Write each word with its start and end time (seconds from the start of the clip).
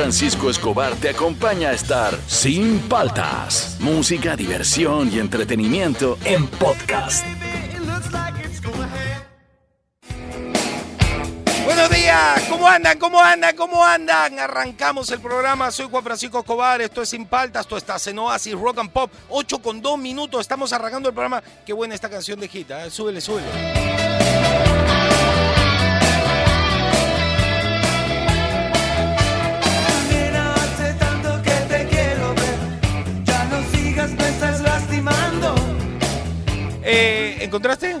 Francisco 0.00 0.48
Escobar 0.48 0.94
te 0.94 1.10
acompaña 1.10 1.68
a 1.68 1.72
estar 1.74 2.18
sin 2.26 2.78
paltas. 2.88 3.76
Música, 3.80 4.34
diversión 4.34 5.12
y 5.12 5.18
entretenimiento 5.18 6.16
en 6.24 6.46
podcast. 6.46 7.22
Buenos 11.66 11.90
días, 11.90 12.46
¿cómo 12.48 12.66
andan? 12.66 12.98
¿Cómo 12.98 13.20
andan? 13.20 13.54
¿Cómo 13.54 13.84
andan? 13.84 14.38
Arrancamos 14.38 15.10
el 15.10 15.20
programa, 15.20 15.70
soy 15.70 15.86
Juan 15.90 16.02
Francisco 16.02 16.38
Escobar, 16.38 16.80
esto 16.80 17.02
es 17.02 17.10
Sin 17.10 17.26
Paltas, 17.26 17.66
esto 17.66 17.76
está 17.76 17.96
en 18.06 18.18
Oasis 18.20 18.54
Rock 18.54 18.78
and 18.78 18.90
Pop, 18.92 19.12
8 19.28 19.60
con 19.60 19.82
2 19.82 19.98
minutos, 19.98 20.40
estamos 20.40 20.72
arrancando 20.72 21.10
el 21.10 21.14
programa. 21.14 21.42
Qué 21.66 21.74
buena 21.74 21.94
esta 21.94 22.08
canción 22.08 22.40
de 22.40 22.48
Gita, 22.48 22.86
¿eh? 22.86 22.90
súbele, 22.90 23.20
súbele. 23.20 23.89
Eh, 36.82 37.38
¿Encontraste? 37.40 37.96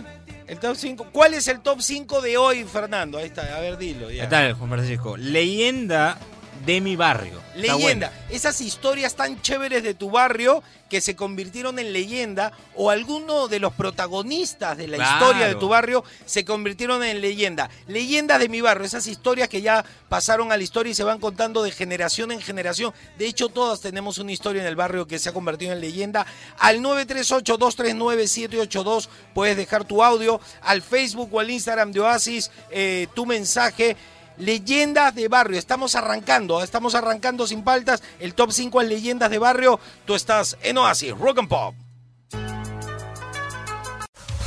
El 0.46 0.58
top 0.58 0.74
5. 0.76 1.06
¿Cuál 1.12 1.34
es 1.34 1.46
el 1.48 1.60
top 1.60 1.80
5 1.80 2.20
de 2.20 2.36
hoy, 2.36 2.64
Fernando? 2.64 3.18
Ahí 3.18 3.26
está, 3.26 3.56
a 3.56 3.60
ver, 3.60 3.76
dilo. 3.76 4.10
ya. 4.10 4.24
¿Qué 4.24 4.28
tal, 4.30 4.52
Juan 4.54 4.70
Francisco? 4.70 5.16
Leyenda 5.16 6.18
de 6.64 6.80
mi 6.80 6.96
barrio. 6.96 7.40
Leyenda, 7.56 8.12
esas 8.30 8.60
historias 8.60 9.14
tan 9.14 9.40
chéveres 9.42 9.82
de 9.82 9.94
tu 9.94 10.10
barrio 10.10 10.62
que 10.88 11.00
se 11.00 11.14
convirtieron 11.16 11.78
en 11.78 11.92
leyenda 11.92 12.52
o 12.74 12.90
alguno 12.90 13.48
de 13.48 13.60
los 13.60 13.72
protagonistas 13.72 14.76
de 14.76 14.88
la 14.88 14.96
Claro. 14.96 15.26
historia 15.26 15.48
de 15.48 15.54
tu 15.54 15.68
barrio 15.68 16.04
se 16.26 16.44
convirtieron 16.44 17.02
en 17.04 17.20
leyenda. 17.20 17.70
Leyendas 17.86 18.40
de 18.40 18.48
mi 18.48 18.60
barrio, 18.60 18.86
esas 18.86 19.06
historias 19.06 19.48
que 19.48 19.62
ya 19.62 19.84
pasaron 20.08 20.50
a 20.52 20.56
la 20.56 20.62
historia 20.62 20.90
y 20.90 20.94
se 20.94 21.04
van 21.04 21.18
contando 21.20 21.62
de 21.62 21.70
generación 21.70 22.32
en 22.32 22.40
generación. 22.40 22.92
De 23.18 23.26
hecho, 23.26 23.48
todas 23.48 23.80
tenemos 23.80 24.18
una 24.18 24.32
historia 24.32 24.62
en 24.62 24.68
el 24.68 24.76
barrio 24.76 25.06
que 25.06 25.18
se 25.18 25.28
ha 25.28 25.32
convertido 25.32 25.72
en 25.72 25.80
leyenda. 25.80 26.26
Al 26.58 26.80
938-239-782 26.80 29.08
puedes 29.34 29.56
dejar 29.56 29.84
tu 29.84 30.02
audio. 30.02 30.40
Al 30.62 30.82
Facebook 30.82 31.28
o 31.32 31.40
al 31.40 31.50
Instagram 31.50 31.92
de 31.92 32.00
Oasis 32.00 32.50
eh, 32.70 33.06
tu 33.14 33.26
mensaje. 33.26 33.96
Leyendas 34.40 35.14
de 35.14 35.28
barrio, 35.28 35.56
estamos 35.58 35.94
arrancando, 35.94 36.62
estamos 36.62 36.94
arrancando 36.94 37.46
sin 37.46 37.62
paltas. 37.62 38.02
El 38.18 38.32
top 38.32 38.52
5 38.52 38.80
es 38.80 38.88
leyendas 38.88 39.30
de 39.30 39.38
barrio. 39.38 39.78
Tú 40.06 40.14
estás 40.14 40.56
en 40.62 40.78
Oasis, 40.78 41.12
Rock 41.18 41.40
and 41.40 41.48
Pop. 41.48 41.74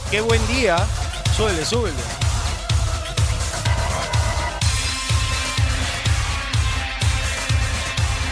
Qué 0.10 0.22
buen 0.22 0.42
día. 0.48 0.78
Súbele, 1.38 1.64
súbele. 1.64 1.94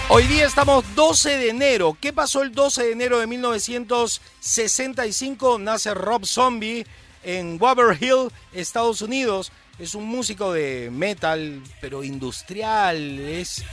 Hoy 0.09 0.25
día 0.25 0.47
estamos 0.47 0.83
12 0.95 1.37
de 1.37 1.49
enero. 1.49 1.95
¿Qué 2.01 2.11
pasó 2.11 2.41
el 2.41 2.55
12 2.55 2.85
de 2.85 2.91
enero 2.91 3.19
de 3.19 3.27
1965? 3.27 5.59
Nace 5.59 5.93
Rob 5.93 6.25
Zombie 6.25 6.87
en 7.23 7.61
Waver 7.61 8.01
Hill, 8.01 8.31
Estados 8.51 9.03
Unidos. 9.03 9.51
Es 9.81 9.95
un 9.95 10.05
músico 10.05 10.53
de 10.53 10.89
metal, 10.91 11.59
pero 11.81 12.03
industrial. 12.03 13.17
Es, 13.17 13.63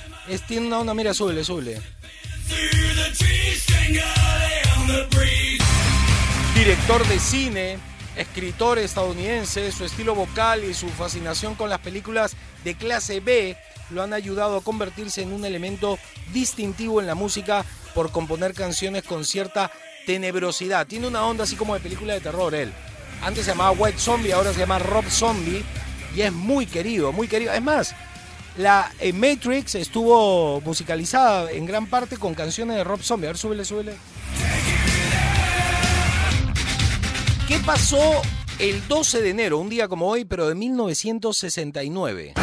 tiene 0.46 0.66
una 0.66 0.78
onda, 0.78 0.94
mira, 0.94 1.12
súbele, 1.12 1.44
súbele. 1.44 1.82
Director 6.54 7.06
de 7.06 7.18
cine, 7.18 7.78
escritor 8.16 8.78
estadounidense, 8.78 9.70
su 9.70 9.84
estilo 9.84 10.14
vocal 10.14 10.64
y 10.64 10.72
su 10.72 10.88
fascinación 10.88 11.54
con 11.54 11.68
las 11.68 11.80
películas 11.80 12.36
de 12.64 12.74
clase 12.74 13.20
B 13.20 13.58
lo 13.90 14.02
han 14.02 14.14
ayudado 14.14 14.56
a 14.56 14.62
convertirse 14.62 15.20
en 15.20 15.34
un 15.34 15.44
elemento 15.44 15.98
distintivo 16.32 17.02
en 17.02 17.06
la 17.06 17.16
música 17.16 17.66
por 17.94 18.12
componer 18.12 18.54
canciones 18.54 19.02
con 19.02 19.26
cierta 19.26 19.70
tenebrosidad. 20.06 20.86
Tiene 20.86 21.06
una 21.06 21.26
onda 21.26 21.44
así 21.44 21.54
como 21.54 21.74
de 21.74 21.80
película 21.80 22.14
de 22.14 22.20
terror 22.20 22.54
él. 22.54 22.72
Antes 23.20 23.44
se 23.44 23.50
llamaba 23.50 23.72
White 23.72 23.98
Zombie, 23.98 24.32
ahora 24.32 24.54
se 24.54 24.60
llama 24.60 24.78
Rob 24.78 25.04
Zombie 25.10 25.62
y 26.18 26.22
es 26.22 26.32
muy 26.32 26.66
querido, 26.66 27.12
muy 27.12 27.28
querido. 27.28 27.52
Es 27.52 27.62
más, 27.62 27.94
la 28.56 28.90
eh, 28.98 29.12
Matrix 29.12 29.76
estuvo 29.76 30.60
musicalizada 30.62 31.48
en 31.52 31.64
gran 31.64 31.86
parte 31.86 32.16
con 32.16 32.34
canciones 32.34 32.76
de 32.76 32.82
Rob 32.82 33.00
Zombie. 33.00 33.28
A 33.28 33.30
ver, 33.30 33.38
súbele, 33.38 33.64
súbele. 33.64 33.94
¿Qué 37.46 37.58
pasó 37.64 38.00
el 38.58 38.86
12 38.88 39.22
de 39.22 39.30
enero, 39.30 39.58
un 39.58 39.68
día 39.68 39.86
como 39.86 40.08
hoy, 40.08 40.24
pero 40.24 40.48
de 40.48 40.56
1969? 40.56 42.34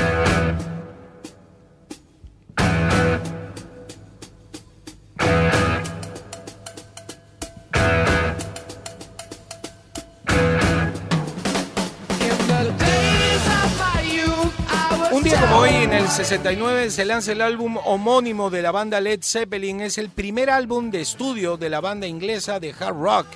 69, 16.16 16.92
se 16.92 17.04
lanza 17.04 17.34
el 17.34 17.42
álbum 17.42 17.76
homónimo 17.84 18.50
de 18.50 18.62
la 18.62 18.72
banda 18.72 19.02
Led 19.02 19.20
Zeppelin. 19.22 19.82
Es 19.82 19.98
el 19.98 20.10
primer 20.10 20.50
álbum 20.50 20.90
de 20.90 21.02
estudio 21.02 21.58
de 21.58 21.70
la 21.70 21.82
banda 21.82 22.08
inglesa 22.08 22.62
de 22.62 22.72
hard 22.72 22.96
rock. 22.96 23.28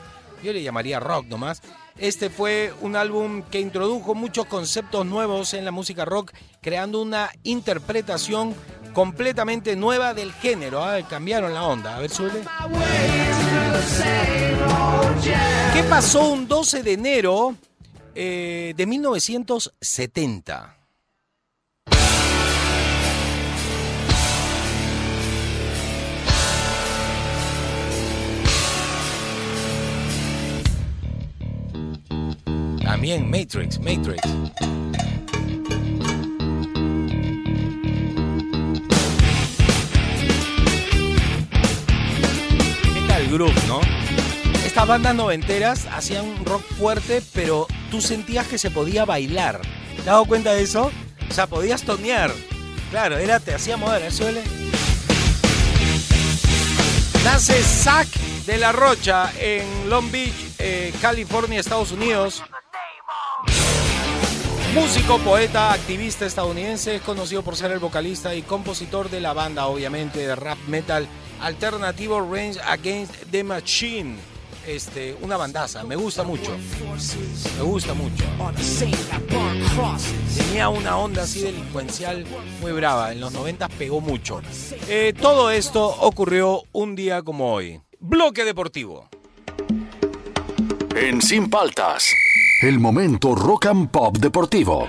Yo 0.42 0.54
le 0.54 0.64
llamaría 0.64 1.02
rock 1.02 1.26
nomás. 1.26 1.62
Este 1.98 2.30
fue 2.30 2.74
un 2.80 2.96
álbum 2.96 3.44
que 3.44 3.60
introdujo 3.60 4.16
muchos 4.16 4.46
conceptos 4.46 5.06
nuevos 5.06 5.54
en 5.54 5.66
la 5.66 5.72
música 5.72 6.06
rock, 6.06 6.32
creando 6.62 7.02
una 7.02 7.30
interpretación 7.44 8.56
completamente 8.94 9.76
nueva 9.76 10.14
del 10.14 10.32
género. 10.32 10.82
Ah, 10.82 11.02
Cambiaron 11.06 11.54
la 11.54 11.64
onda. 11.64 11.98
A 11.98 12.00
ver, 12.00 12.10
suele. 12.10 12.46
¿Qué 15.74 15.84
pasó 15.84 16.30
un 16.30 16.48
12 16.48 16.82
de 16.82 16.94
enero 16.94 17.56
eh, 18.16 18.74
de 18.78 18.86
1970? 18.86 20.79
También 32.90 33.30
Matrix, 33.30 33.78
Matrix. 33.80 34.20
¿Qué 42.82 43.08
tal 43.08 43.22
el 43.22 43.32
groove, 43.32 43.54
no? 43.68 43.80
Estas 44.66 44.88
bandas 44.88 45.14
noventeras 45.14 45.86
hacían 45.86 46.26
un 46.26 46.44
rock 46.44 46.64
fuerte, 46.80 47.22
pero 47.32 47.68
tú 47.92 48.02
sentías 48.02 48.48
que 48.48 48.58
se 48.58 48.72
podía 48.72 49.06
bailar. 49.06 49.62
¿Te 49.94 50.00
has 50.00 50.06
dado 50.06 50.26
cuenta 50.26 50.54
de 50.54 50.64
eso? 50.64 50.90
O 51.30 51.34
sea, 51.34 51.46
podías 51.46 51.84
tonear. 51.84 52.32
Claro, 52.90 53.20
era, 53.20 53.40
te 53.40 53.54
hacía 53.54 53.78
mover, 53.78 54.02
¿eh? 54.02 54.10
suele. 54.10 54.42
Nace 57.24 57.62
Zack 57.62 58.08
de 58.48 58.58
la 58.58 58.72
Rocha 58.72 59.32
en 59.40 59.92
Long 59.92 60.10
Beach, 60.10 60.34
eh, 60.58 60.92
California, 61.00 61.60
Estados 61.60 61.92
Unidos. 61.92 62.42
Músico, 64.74 65.18
poeta, 65.20 65.74
activista 65.74 66.28
estadounidense, 66.28 66.96
es 66.96 67.02
conocido 67.02 67.42
por 67.42 67.56
ser 67.56 67.72
el 67.72 67.80
vocalista 67.80 68.36
y 68.36 68.44
compositor 68.44 69.10
de 69.10 69.20
la 69.20 69.34
banda, 69.34 69.66
obviamente, 69.66 70.20
de 70.20 70.36
rap 70.36 70.60
metal 70.68 71.08
alternativo 71.42 72.22
Range 72.22 72.60
Against 72.62 73.16
the 73.32 73.44
Machine. 73.44 74.18
Este, 74.68 75.16
una 75.22 75.38
bandaza, 75.38 75.84
me 75.84 75.96
gusta 75.96 76.24
mucho. 76.24 76.56
Me 77.58 77.64
gusta 77.64 77.96
mucho. 77.96 78.24
Tenía 80.38 80.70
una 80.70 80.98
onda 80.98 81.24
así 81.24 81.42
delincuencial 81.42 82.26
muy 82.62 82.72
brava. 82.72 83.12
En 83.12 83.20
los 83.20 83.34
90 83.34 83.68
pegó 83.70 84.02
mucho. 84.02 84.42
Eh, 84.88 85.14
todo 85.20 85.50
esto 85.50 85.84
ocurrió 85.88 86.62
un 86.74 86.96
día 86.96 87.24
como 87.24 87.54
hoy. 87.54 87.82
Bloque 88.00 88.46
deportivo. 88.46 89.10
En 90.96 91.22
Sin 91.22 91.50
Paltas, 91.50 92.14
el 92.62 92.80
momento 92.80 93.36
rock 93.36 93.68
and 93.68 93.90
pop 93.90 94.18
deportivo. 94.18 94.88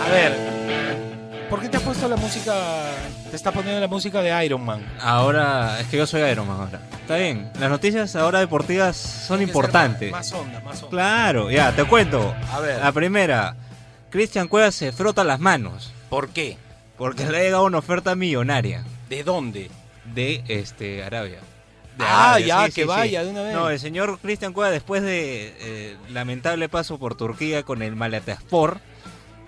A 0.00 0.08
ver, 0.10 0.36
¿por 1.48 1.60
qué 1.60 1.68
te 1.68 1.76
has 1.78 1.82
puesto 1.82 2.08
la 2.08 2.16
música? 2.16 2.54
Te 3.30 3.36
estás 3.36 3.52
poniendo 3.52 3.80
la 3.80 3.88
música 3.88 4.22
de 4.22 4.44
Iron 4.44 4.64
Man. 4.64 4.84
Ahora, 5.00 5.80
es 5.80 5.86
que 5.88 5.96
yo 5.96 6.06
soy 6.06 6.22
Iron 6.22 6.46
Man 6.46 6.60
ahora. 6.60 6.80
Está 6.92 7.16
bien. 7.16 7.50
Las 7.58 7.70
noticias 7.70 8.14
ahora 8.16 8.38
deportivas 8.40 8.96
son 8.96 9.42
importantes. 9.42 10.10
Más, 10.12 10.30
más 10.32 10.40
onda, 10.40 10.60
más 10.60 10.76
onda. 10.82 10.90
Claro, 10.90 11.50
ya, 11.50 11.74
te 11.74 11.84
cuento. 11.84 12.34
A 12.52 12.60
ver. 12.60 12.80
La 12.80 12.92
primera, 12.92 13.56
Cristian 14.10 14.48
Cuevas 14.48 14.74
se 14.74 14.92
frota 14.92 15.24
las 15.24 15.38
manos 15.40 15.92
¿Por 16.08 16.30
qué? 16.30 16.56
porque 16.98 17.24
le 17.26 17.38
ha 17.38 17.42
llegado 17.42 17.64
una 17.64 17.78
oferta 17.78 18.14
millonaria 18.14 18.84
¿De 19.08 19.24
dónde? 19.24 19.70
de 20.14 20.42
este 20.48 21.02
Arabia. 21.04 21.38
Ah, 22.06 22.30
Arabia, 22.34 22.46
ya, 22.46 22.66
sí, 22.66 22.72
que 22.72 22.82
sí, 22.82 22.86
vaya 22.86 23.20
sí. 23.20 23.26
de 23.26 23.32
una 23.32 23.42
vez. 23.42 23.54
No, 23.54 23.70
el 23.70 23.78
señor 23.78 24.18
Cristian 24.20 24.52
Cuevas, 24.52 24.72
después 24.72 25.02
de 25.02 25.54
eh, 25.60 25.96
lamentable 26.10 26.68
paso 26.68 26.98
por 26.98 27.14
Turquía 27.14 27.62
con 27.62 27.82
el 27.82 27.96
Malatyaspor, 27.96 28.80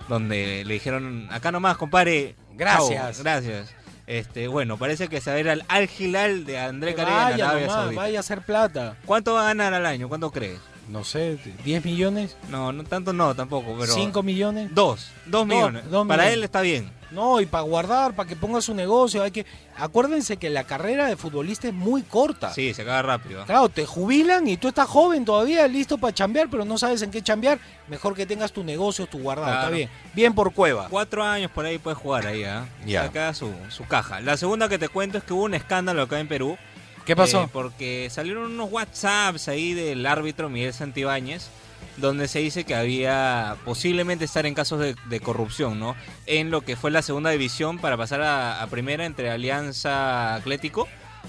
donde 0.09 0.63
le 0.65 0.73
dijeron, 0.73 1.27
acá 1.31 1.51
nomás, 1.51 1.77
compadre. 1.77 2.35
Gracias. 2.55 3.19
gracias. 3.23 3.73
Este, 4.05 4.47
bueno, 4.49 4.77
parece 4.77 5.07
que 5.07 5.21
se 5.21 5.29
va 5.31 5.37
a 5.37 5.39
ir 5.39 5.49
al 5.49 5.63
Al 5.69 5.89
Hilal 5.97 6.45
de 6.45 6.59
André 6.59 6.91
en 6.91 6.97
vaya 6.97 7.25
Arabia 7.27 7.47
nomás, 7.53 7.71
Saudita. 7.73 8.01
vaya 8.01 8.17
a 8.17 8.21
hacer 8.21 8.41
plata. 8.41 8.97
¿Cuánto 9.05 9.33
va 9.33 9.43
a 9.43 9.45
ganar 9.45 9.73
al 9.73 9.85
año? 9.85 10.09
¿Cuánto 10.09 10.29
crees? 10.31 10.59
No 10.89 11.05
sé, 11.05 11.37
10 11.63 11.85
millones, 11.85 12.35
No, 12.49 12.73
no 12.73 12.83
tanto 12.83 13.13
no, 13.13 13.33
tampoco, 13.33 13.77
pero 13.79 13.93
5 13.93 14.21
millones. 14.21 14.69
dos, 14.75 15.09
dos 15.25 15.47
millones. 15.47 15.89
dos 15.89 16.05
Para 16.05 16.23
millones. 16.23 16.37
él 16.37 16.43
está 16.43 16.59
bien. 16.59 16.91
No, 17.13 17.39
y 17.39 17.45
para 17.45 17.63
guardar, 17.63 18.15
para 18.15 18.27
que 18.27 18.35
ponga 18.35 18.59
su 18.61 18.73
negocio, 18.73 19.21
hay 19.23 19.31
que 19.31 19.45
acuérdense 19.77 20.37
que 20.37 20.49
la 20.49 20.63
carrera 20.63 21.05
de 21.07 21.15
futbolista 21.15 21.67
es 21.67 21.73
muy 21.73 22.01
corta. 22.01 22.53
Sí, 22.53 22.73
se 22.73 22.81
acaba 22.81 23.01
rápido. 23.03 23.45
Claro, 23.45 23.69
te 23.69 23.85
jubilan 23.85 24.47
y 24.47 24.57
tú 24.57 24.67
estás 24.69 24.87
joven 24.87 25.23
todavía, 25.25 25.67
listo 25.67 25.97
para 25.97 26.13
chambear, 26.13 26.47
pero 26.49 26.65
no 26.65 26.77
sabes 26.77 27.01
en 27.01 27.11
qué 27.11 27.21
chambear. 27.21 27.59
Mejor 27.87 28.15
que 28.15 28.25
tengas 28.25 28.51
tu 28.51 28.63
negocio, 28.63 29.05
tu 29.07 29.19
guardado, 29.19 29.47
Claro. 29.51 29.61
está 29.63 29.75
bien. 29.75 29.89
Bien 30.13 30.33
por 30.33 30.53
cueva. 30.53 30.87
Cuatro 30.89 31.23
años 31.23 31.51
por 31.51 31.65
ahí 31.65 31.77
puedes 31.77 31.97
jugar 31.99 32.25
ahí, 32.27 32.43
¿ah? 32.43 32.65
Ya. 32.85 33.03
Acá 33.03 33.33
su, 33.33 33.51
su 33.69 33.85
caja. 33.85 34.19
La 34.21 34.35
segunda 34.37 34.67
que 34.69 34.79
te 34.79 34.89
cuento 34.89 35.17
es 35.19 35.23
que 35.23 35.33
hubo 35.33 35.43
un 35.43 35.53
escándalo 35.53 36.01
acá 36.03 36.19
en 36.19 36.27
Perú. 36.27 36.57
¿Qué 37.05 37.15
pasó? 37.15 37.43
Eh, 37.43 37.49
porque 37.51 38.07
salieron 38.09 38.45
unos 38.53 38.71
WhatsApps 38.71 39.49
ahí 39.49 39.73
del 39.73 40.05
árbitro 40.05 40.49
Miguel 40.49 40.73
Santibáñez, 40.73 41.49
donde 41.97 42.27
se 42.27 42.39
dice 42.39 42.63
que 42.63 42.75
había 42.75 43.55
posiblemente 43.65 44.25
estar 44.25 44.45
en 44.45 44.53
casos 44.53 44.79
de, 44.79 44.95
de 45.09 45.19
corrupción, 45.19 45.79
¿no? 45.79 45.95
En 46.25 46.49
lo 46.51 46.61
que 46.61 46.75
fue 46.75 46.91
la 46.91 47.01
segunda 47.01 47.29
división 47.29 47.77
para 47.79 47.97
pasar 47.97 48.21
a, 48.21 48.61
a 48.61 48.67
primera 48.67 49.05
entre 49.05 49.29
Alianza 49.29 50.35
Atlético 50.35 50.87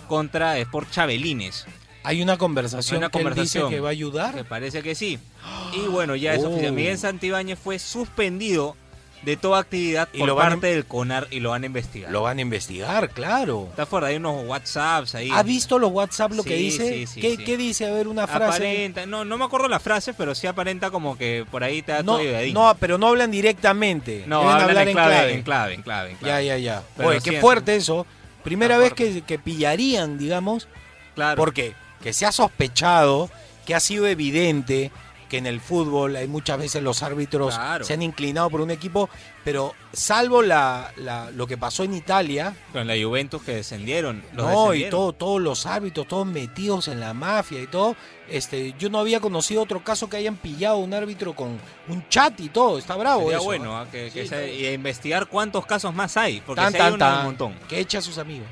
contra 0.09 0.59
Sport 0.59 0.91
Chabelines. 0.91 1.67
Hay 2.03 2.21
una 2.21 2.37
conversación 2.37 2.97
Hay 2.97 2.99
una 2.99 3.09
que 3.11 3.19
él 3.19 3.25
conversación. 3.25 3.65
dice 3.65 3.75
que 3.77 3.81
va 3.81 3.89
a 3.89 3.93
Me 3.93 3.97
ayudar. 3.97 4.45
parece 4.47 4.83
que 4.83 4.95
sí. 4.95 5.19
Y 5.73 5.87
bueno, 5.89 6.15
ya 6.17 6.35
es 6.35 6.45
Oh. 6.45 6.51
oficial. 6.51 6.73
Miguel 6.73 6.99
Santibáñez 6.99 7.59
fue 7.59 7.79
suspendido 7.79 8.77
de 9.25 9.37
toda 9.37 9.59
actividad 9.61 10.09
Y 10.13 10.19
por 10.19 10.29
lo 10.29 10.37
parte 10.37 10.67
del 10.69 10.85
CONAR 10.85 11.29
y 11.31 11.41
lo 11.41 11.51
van 11.51 11.63
a 11.63 11.67
investigar. 11.67 12.11
Lo 12.11 12.23
van 12.23 12.39
a 12.39 12.41
investigar, 12.43 13.11
claro. 13.11 13.67
Está 13.71 13.87
fuera, 13.87 14.09
hay 14.09 14.17
unos 14.17 14.45
WhatsApps 14.47 15.15
ahí. 15.15 15.31
¿Ha 15.33 15.43
visto 15.43 15.79
los 15.79 15.91
WhatsApp 15.93 16.33
lo 16.33 16.43
que 16.45 16.55
dice? 16.57 16.89
sí, 16.89 17.07
sí, 17.07 17.21
¿Qué, 17.21 17.37
sí. 17.37 17.45
qué 17.45 17.57
dice? 17.57 17.87
A 17.87 17.91
ver, 17.93 18.09
una 18.09 18.27
frase. 18.27 18.57
Aparenta, 18.57 19.07
no, 19.07 19.25
no 19.25 19.39
me 19.39 19.45
acuerdo 19.45 19.69
las 19.69 19.83
frases, 19.83 20.15
pero 20.17 20.35
sí 20.35 20.47
aparenta 20.47 20.91
como 20.91 21.17
que 21.17 21.47
por 21.51 21.65
ahí 21.65 21.83
da 21.83 22.03
No, 22.03 22.19
todo 22.19 22.25
no, 22.53 22.77
pero 22.79 22.99
no 22.99 23.09
hablan 23.09 23.31
directamente. 23.31 24.25
No, 24.27 24.41
Deben 24.41 24.53
hablan 24.53 24.69
hablar 24.69 24.89
en 24.89 24.95
clave, 24.95 25.33
en 25.35 25.43
clave, 25.43 25.75
en 25.75 25.83
clave, 25.83 26.11
en 26.11 26.17
Ya, 26.17 26.21
clave. 26.21 26.47
ya, 26.47 26.59
ya. 26.59 26.83
Pero 26.97 27.09
Oye, 27.11 27.21
qué 27.23 27.41
fuerte 27.41 27.77
eso. 27.77 28.07
Primera 28.43 28.75
Está 28.75 28.85
vez 28.85 28.93
que, 29.15 29.23
que 29.23 29.39
pillarían, 29.39 30.19
digamos, 30.19 30.69
Claro. 31.15 31.37
porque 31.37 31.75
que 32.03 32.13
se 32.13 32.27
ha 32.27 32.33
sospechado, 32.33 33.31
que 33.65 33.75
ha 33.75 33.81
sido 33.81 34.07
evidente 34.07 34.91
que 35.29 35.39
en 35.39 35.47
el 35.47 35.61
fútbol 35.61 36.17
hay 36.17 36.29
muchas 36.29 36.59
veces 36.59 36.83
los 36.83 37.03
árbitros 37.03 37.55
Claro. 37.55 37.85
se 37.85 37.95
han 37.95 38.03
inclinado 38.03 38.51
por 38.51 38.61
un 38.61 38.71
equipo, 38.71 39.09
pero 39.45 39.75
salvo 39.93 40.43
la, 40.43 40.93
la- 40.97 41.31
lo 41.31 41.47
que 41.47 41.57
pasó 41.57 41.83
en 41.85 41.95
Italia, 41.95 42.55
Con 42.73 42.87
la 42.87 42.95
Juventus 43.03 43.43
que 43.43 43.55
descendieron. 43.57 44.23
Los 44.33 44.47
no, 44.51 44.75
y 44.75 44.89
todo, 44.91 45.13
todos 45.13 45.41
los 45.41 45.67
árbitros, 45.67 46.07
todos 46.09 46.27
metidos 46.27 46.89
en 46.89 47.01
la 47.01 47.15
mafia 47.15 47.61
y 47.61 47.67
todo, 47.67 47.97
este, 48.29 48.75
yo 48.79 48.89
no 48.91 48.99
había 48.99 49.21
conocido 49.21 49.63
otro 49.63 49.83
caso 49.85 50.09
que 50.09 50.17
hayan 50.17 50.37
pillado 50.37 50.79
un 50.79 50.95
árbitro 50.95 51.35
con 51.35 51.59
un 51.89 52.09
chat 52.09 52.39
y 52.41 52.49
todo, 52.49 52.79
está 52.79 52.97
bravo 52.97 53.23
Sería 53.23 53.37
eso, 53.37 53.45
bueno 53.45 53.65
¿no? 53.65 53.79
ah, 53.79 53.87
que, 53.91 54.11
que 54.11 54.23
Sí, 54.23 54.29
se- 54.29 54.37
claro. 54.37 54.47
y 54.47 54.67
a 54.67 54.73
investigar 54.73 55.27
cuántos 55.27 55.67
casos 55.67 55.95
más 55.95 56.17
hay, 56.17 56.41
porque 56.41 56.63
Tan, 56.63 56.73
sí 56.73 56.77
hay 56.79 56.83
tan, 56.83 56.93
uno- 56.95 56.99
tan, 57.05 57.19
un 57.19 57.25
montón. 57.25 57.55
que 57.69 57.79
echa 57.81 57.99
a 57.99 58.03
sus 58.03 58.19
amigos. 58.19 58.49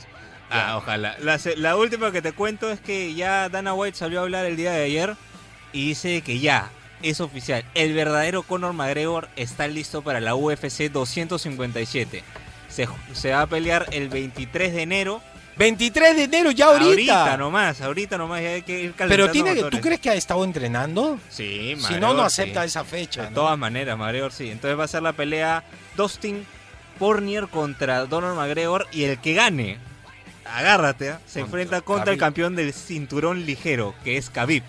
Ah, 0.54 0.76
ojalá. 0.76 1.16
La 1.56 1.76
última 1.76 2.12
que 2.12 2.20
te 2.20 2.32
cuento 2.32 2.70
es 2.70 2.78
que 2.78 3.14
ya 3.14 3.48
Dana 3.48 3.72
White 3.72 3.96
salió 3.96 4.20
a 4.20 4.22
hablar 4.24 4.44
el 4.44 4.54
día 4.54 4.72
de 4.72 4.84
ayer 4.84 5.16
y 5.72 5.88
dice 5.88 6.22
que 6.22 6.38
ya 6.38 6.70
es 7.02 7.20
oficial. 7.20 7.64
El 7.74 7.94
verdadero 7.94 8.42
Conor 8.42 8.72
McGregor 8.74 9.28
está 9.36 9.66
listo 9.68 10.02
para 10.02 10.20
la 10.20 10.34
UFC 10.34 10.90
257. 10.90 12.22
Se, 12.68 12.88
se 13.12 13.30
va 13.32 13.42
a 13.42 13.46
pelear 13.46 13.86
el 13.92 14.08
23 14.08 14.72
de 14.72 14.82
enero. 14.82 15.22
23 15.56 16.16
de 16.16 16.22
enero, 16.24 16.50
ya 16.50 16.66
ahorita. 16.66 17.36
nomás, 17.36 17.80
ahorita 17.82 18.16
nomás. 18.16 18.40
Ya 18.40 18.48
hay 18.54 18.62
que 18.62 18.80
ir 18.80 18.94
Pero 18.96 19.30
tiene 19.30 19.54
que, 19.54 19.64
¿tú 19.64 19.80
crees 19.80 20.00
que 20.00 20.08
ha 20.10 20.14
estado 20.14 20.42
entrenando? 20.44 21.18
Sí, 21.28 21.76
Si 21.86 21.94
no, 21.94 22.14
no 22.14 22.20
sí. 22.30 22.42
acepta 22.42 22.64
esa 22.64 22.84
fecha. 22.84 23.24
De 23.24 23.28
¿no? 23.30 23.34
todas 23.34 23.58
maneras, 23.58 23.98
McGregor 23.98 24.32
sí. 24.32 24.50
Entonces 24.50 24.78
va 24.78 24.84
a 24.84 24.88
ser 24.88 25.02
la 25.02 25.12
pelea 25.12 25.62
Dustin 25.96 26.46
Poirier 26.98 27.48
contra 27.48 28.06
Donald 28.06 28.36
McGregor 28.36 28.86
y 28.92 29.04
el 29.04 29.18
que 29.18 29.34
gane, 29.34 29.76
agárrate, 30.46 31.10
¿ah? 31.10 31.20
se 31.26 31.40
Contra 31.40 31.60
enfrenta 31.60 31.80
contra 31.82 32.12
el 32.12 32.18
campeón 32.18 32.56
del 32.56 32.72
cinturón 32.72 33.44
ligero, 33.44 33.94
que 34.04 34.16
es 34.16 34.30
Khabib. 34.30 34.62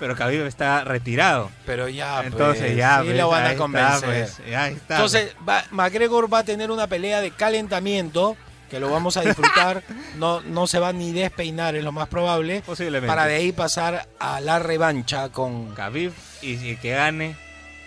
Pero 0.00 0.16
Khabib 0.16 0.46
está 0.46 0.82
retirado. 0.82 1.50
Pero 1.66 1.88
ya, 1.88 2.24
Entonces 2.24 2.64
pues, 2.64 2.76
ya, 2.76 3.00
sí 3.00 3.04
pues, 3.06 3.16
lo 3.18 3.28
van 3.28 3.42
a 3.44 3.46
está, 3.52 3.58
convencer. 3.58 4.00
pues, 4.08 4.40
ya 4.50 4.68
está, 4.68 4.94
Entonces, 4.96 5.36
va- 5.48 5.64
McGregor 5.70 6.32
va 6.32 6.38
a 6.38 6.44
tener 6.44 6.70
una 6.70 6.86
pelea 6.88 7.20
de 7.20 7.30
calentamiento 7.30 8.36
que 8.70 8.80
lo 8.80 8.90
vamos 8.90 9.16
a 9.16 9.20
disfrutar. 9.22 9.82
no, 10.16 10.40
no 10.40 10.66
se 10.66 10.78
va 10.78 10.92
ni 10.92 11.12
despeinar, 11.12 11.76
es 11.76 11.84
lo 11.84 11.92
más 11.92 12.08
probable. 12.08 12.62
posiblemente. 12.64 13.08
Para 13.08 13.26
de 13.26 13.34
ahí 13.36 13.52
pasar 13.52 14.08
a 14.18 14.40
la 14.40 14.58
revancha 14.58 15.28
con 15.28 15.74
Khabib 15.74 16.12
y 16.40 16.56
si 16.56 16.70
el 16.70 16.78
que 16.80 16.90
gane, 16.92 17.36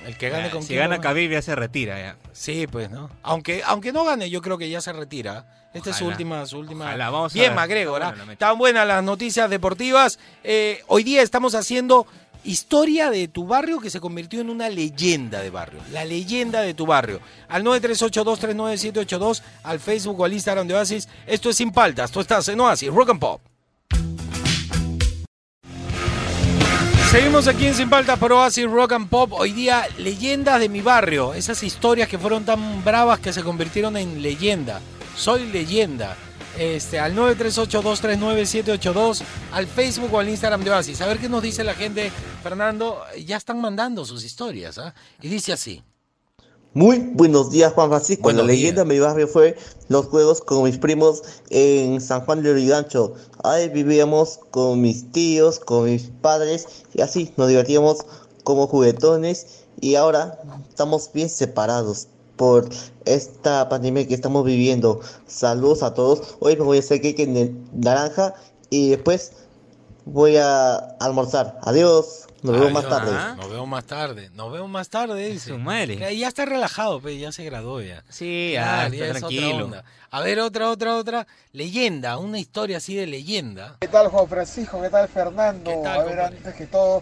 el 0.05 0.17
que 0.17 0.29
gane 0.29 0.45
ya, 0.45 0.51
con 0.51 0.63
si 0.63 0.75
gana 0.75 0.99
Khabib 0.99 1.31
ya 1.31 1.41
se 1.41 1.55
retira 1.55 1.99
ya. 1.99 2.17
Sí, 2.31 2.67
pues, 2.67 2.89
¿no? 2.89 3.09
Aunque, 3.21 3.61
aunque 3.65 3.91
no 3.91 4.03
gane, 4.03 4.29
yo 4.29 4.41
creo 4.41 4.57
que 4.57 4.69
ya 4.69 4.81
se 4.81 4.93
retira. 4.93 5.45
Esta 5.73 5.89
es 5.89 5.95
su 5.95 6.03
Ojalá. 6.03 6.15
última, 6.15 6.45
su 6.45 6.59
última. 6.59 6.85
Ojalá, 6.85 7.09
vamos 7.09 7.33
Bien, 7.33 7.55
la 7.55 8.25
meta. 8.25 8.31
Están 8.33 8.57
buenas 8.57 8.87
las 8.87 9.03
noticias 9.03 9.49
deportivas. 9.49 10.19
Eh, 10.43 10.83
hoy 10.87 11.03
día 11.03 11.21
estamos 11.21 11.55
haciendo 11.55 12.05
historia 12.43 13.09
de 13.09 13.27
tu 13.27 13.47
barrio 13.47 13.79
que 13.79 13.89
se 13.89 13.99
convirtió 13.99 14.41
en 14.41 14.49
una 14.49 14.69
leyenda 14.69 15.41
de 15.41 15.49
barrio. 15.49 15.79
La 15.91 16.05
leyenda 16.05 16.61
de 16.61 16.73
tu 16.73 16.85
barrio. 16.85 17.21
Al 17.47 17.63
938239782, 17.63 19.41
al 19.63 19.79
Facebook 19.79 20.19
o 20.19 20.25
al 20.25 20.33
Instagram 20.33 20.67
de 20.67 20.75
Oasis. 20.75 21.07
Esto 21.25 21.49
es 21.49 21.57
Sin 21.57 21.71
Paltas. 21.71 22.11
Tú 22.11 22.19
estás 22.19 22.47
en 22.49 22.59
Oasis, 22.59 22.89
Rock 22.89 23.09
and 23.11 23.19
Pop. 23.19 23.41
Seguimos 27.13 27.47
aquí 27.47 27.67
en 27.67 27.75
Sin 27.75 27.91
Paltas 27.91 28.17
por 28.17 28.33
Oasis 28.33 28.65
Rock 28.65 28.93
and 28.93 29.07
Pop. 29.07 29.33
Hoy 29.33 29.51
día, 29.51 29.85
leyendas 29.99 30.59
de 30.59 30.67
mi 30.67 30.81
barrio. 30.81 31.35
Esas 31.35 31.61
historias 31.61 32.09
que 32.09 32.17
fueron 32.17 32.43
tan 32.43 32.83
bravas 32.83 33.19
que 33.19 33.31
se 33.31 33.43
convirtieron 33.43 33.95
en 33.97 34.23
leyenda. 34.23 34.81
Soy 35.15 35.45
leyenda. 35.45 36.17
Este, 36.57 36.99
al 36.99 37.15
938239782, 37.15 39.21
al 39.51 39.67
Facebook 39.67 40.11
o 40.11 40.19
al 40.19 40.29
Instagram 40.29 40.63
de 40.63 40.71
Oasis. 40.71 41.01
A 41.01 41.05
ver 41.05 41.19
qué 41.19 41.29
nos 41.29 41.43
dice 41.43 41.63
la 41.63 41.75
gente. 41.75 42.11
Fernando, 42.41 43.03
ya 43.23 43.37
están 43.37 43.61
mandando 43.61 44.05
sus 44.05 44.23
historias. 44.23 44.79
¿ah? 44.79 44.95
Y 45.21 45.27
dice 45.27 45.53
así. 45.53 45.83
Muy 46.75 46.97
buenos 46.97 47.51
días, 47.51 47.71
Juan 47.73 47.89
Francisco. 47.89 48.23
Buenos 48.23 48.47
la 48.47 48.51
leyenda 48.51 48.81
días. 48.81 48.87
de 48.87 48.93
mi 48.95 48.99
barrio 48.99 49.27
fue 49.27 49.55
los 49.89 50.07
juegos 50.07 50.41
con 50.41 50.63
mis 50.63 50.79
primos 50.79 51.21
en 51.51 52.01
San 52.01 52.21
Juan 52.25 52.41
de 52.41 52.49
Origancho. 52.49 53.13
Ahí 53.43 53.69
vivíamos 53.69 54.39
con 54.49 54.81
mis 54.81 55.11
tíos, 55.11 55.59
con 55.59 55.85
mis 55.85 56.09
padres 56.23 56.65
y 56.95 57.01
así 57.01 57.31
nos 57.37 57.49
divertíamos 57.49 57.99
como 58.43 58.65
juguetones 58.65 59.65
y 59.81 59.93
ahora 59.93 60.39
estamos 60.67 61.11
bien 61.13 61.29
separados 61.29 62.07
por 62.37 62.67
esta 63.05 63.69
pandemia 63.69 64.07
que 64.07 64.15
estamos 64.15 64.43
viviendo. 64.43 64.99
Saludos 65.27 65.83
a 65.83 65.93
todos. 65.93 66.37
Hoy 66.39 66.55
me 66.55 66.63
voy 66.63 66.77
a 66.77 66.79
hacer 66.79 67.01
cake 67.03 67.19
en 67.19 67.37
el 67.37 67.55
naranja 67.71 68.33
y 68.71 68.89
después 68.89 69.33
voy 70.05 70.37
a 70.37 70.75
almorzar. 70.99 71.57
Adiós. 71.63 72.27
Nos 72.41 72.59
vemos 72.59 72.73
más 72.73 72.89
tarde. 72.89 73.11
Ah. 73.13 73.35
Nos 73.37 73.49
vemos 73.49 73.67
más 73.69 73.85
tarde. 73.85 74.29
Nos 74.33 74.51
vemos 74.51 74.69
más 74.69 74.89
tarde, 74.89 75.29
dice. 75.29 75.51
Su 75.51 75.57
madre. 75.57 76.17
Ya 76.17 76.27
está 76.27 76.43
relajado, 76.45 76.99
pe, 77.01 77.17
ya 77.17 77.31
se 77.31 77.45
graduó 77.45 77.81
ya. 77.81 78.03
Sí, 78.09 78.51
ya, 78.53 78.63
Claro, 78.63 78.93
ya 78.93 79.05
está 79.05 79.17
es 79.17 79.23
otra 79.23 79.29
tranquilo. 79.39 79.83
A 80.11 80.21
ver, 80.21 80.39
otra, 80.41 80.69
otra, 80.69 80.95
otra. 80.97 81.27
Leyenda, 81.53 82.17
una 82.17 82.39
historia 82.39 82.77
así 82.77 82.95
de 82.95 83.07
leyenda. 83.07 83.77
¿Qué 83.79 83.87
tal 83.87 84.09
Juan 84.09 84.27
Francisco? 84.27 84.81
¿Qué 84.81 84.89
tal 84.89 85.07
Fernando? 85.07 85.71
¿Qué 85.71 85.77
tal, 85.81 86.01
a 86.01 86.03
ver, 86.03 86.17
compadre? 86.17 86.37
antes 86.37 86.55
que 86.55 86.67
todo, 86.67 87.01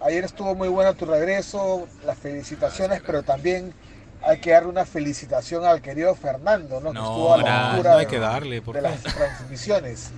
ayer 0.00 0.24
estuvo 0.24 0.54
muy 0.54 0.68
bueno 0.68 0.94
tu 0.94 1.04
regreso, 1.04 1.86
las 2.06 2.16
felicitaciones, 2.16 3.02
pero 3.04 3.22
también 3.22 3.74
hay 4.22 4.40
que 4.40 4.52
darle 4.52 4.70
una 4.70 4.86
felicitación 4.86 5.66
al 5.66 5.82
querido 5.82 6.14
Fernando, 6.14 6.80
¿no? 6.80 6.92
que 6.92 6.98
No, 6.98 7.10
estuvo 7.10 7.34
a 7.34 7.36
la 7.36 7.42
gracias. 7.44 7.70
altura 7.74 7.92
No 7.92 7.98
hay 7.98 8.06
que 8.06 8.18
darle, 8.18 8.62
¿por 8.62 8.74
de 8.76 8.82
las 8.82 9.02
transmisiones. 9.02 10.10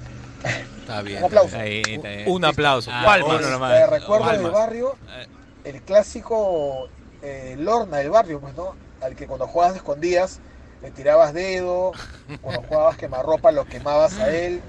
Está 0.44 1.02
bien. 1.02 1.18
Un 1.18 1.24
aplauso. 1.24 1.48
está 1.48 1.62
bien. 1.62 1.84
Ahí, 1.86 1.94
está 1.94 2.08
bien. 2.08 2.24
Un 2.30 2.44
aplauso. 2.44 2.90
Ah, 2.92 3.02
Palmas. 3.04 3.40
uno 3.40 3.50
nomás. 3.50 3.72
Eh, 3.74 3.86
recuerdo 3.86 4.26
Palmas. 4.26 4.42
del 4.42 4.52
barrio, 4.52 4.96
Eh, 5.18 5.26
el 5.64 5.82
clásico 5.82 6.88
eh, 7.22 7.56
Lorna 7.58 7.98
del 7.98 8.10
barrio, 8.10 8.40
pues, 8.40 8.54
¿no? 8.56 8.74
Al 9.02 9.14
que 9.16 9.26
cuando 9.26 9.46
jugabas 9.46 9.74
de 9.74 9.78
escondidas 9.78 10.40
le 10.82 10.90
tirabas 10.90 11.34
dedo, 11.34 11.92
cuando 12.40 12.62
jugabas 12.62 12.96
quemarropa 12.96 13.52
lo 13.52 13.66
quemabas 13.66 14.18
a 14.18 14.34
él, 14.34 14.62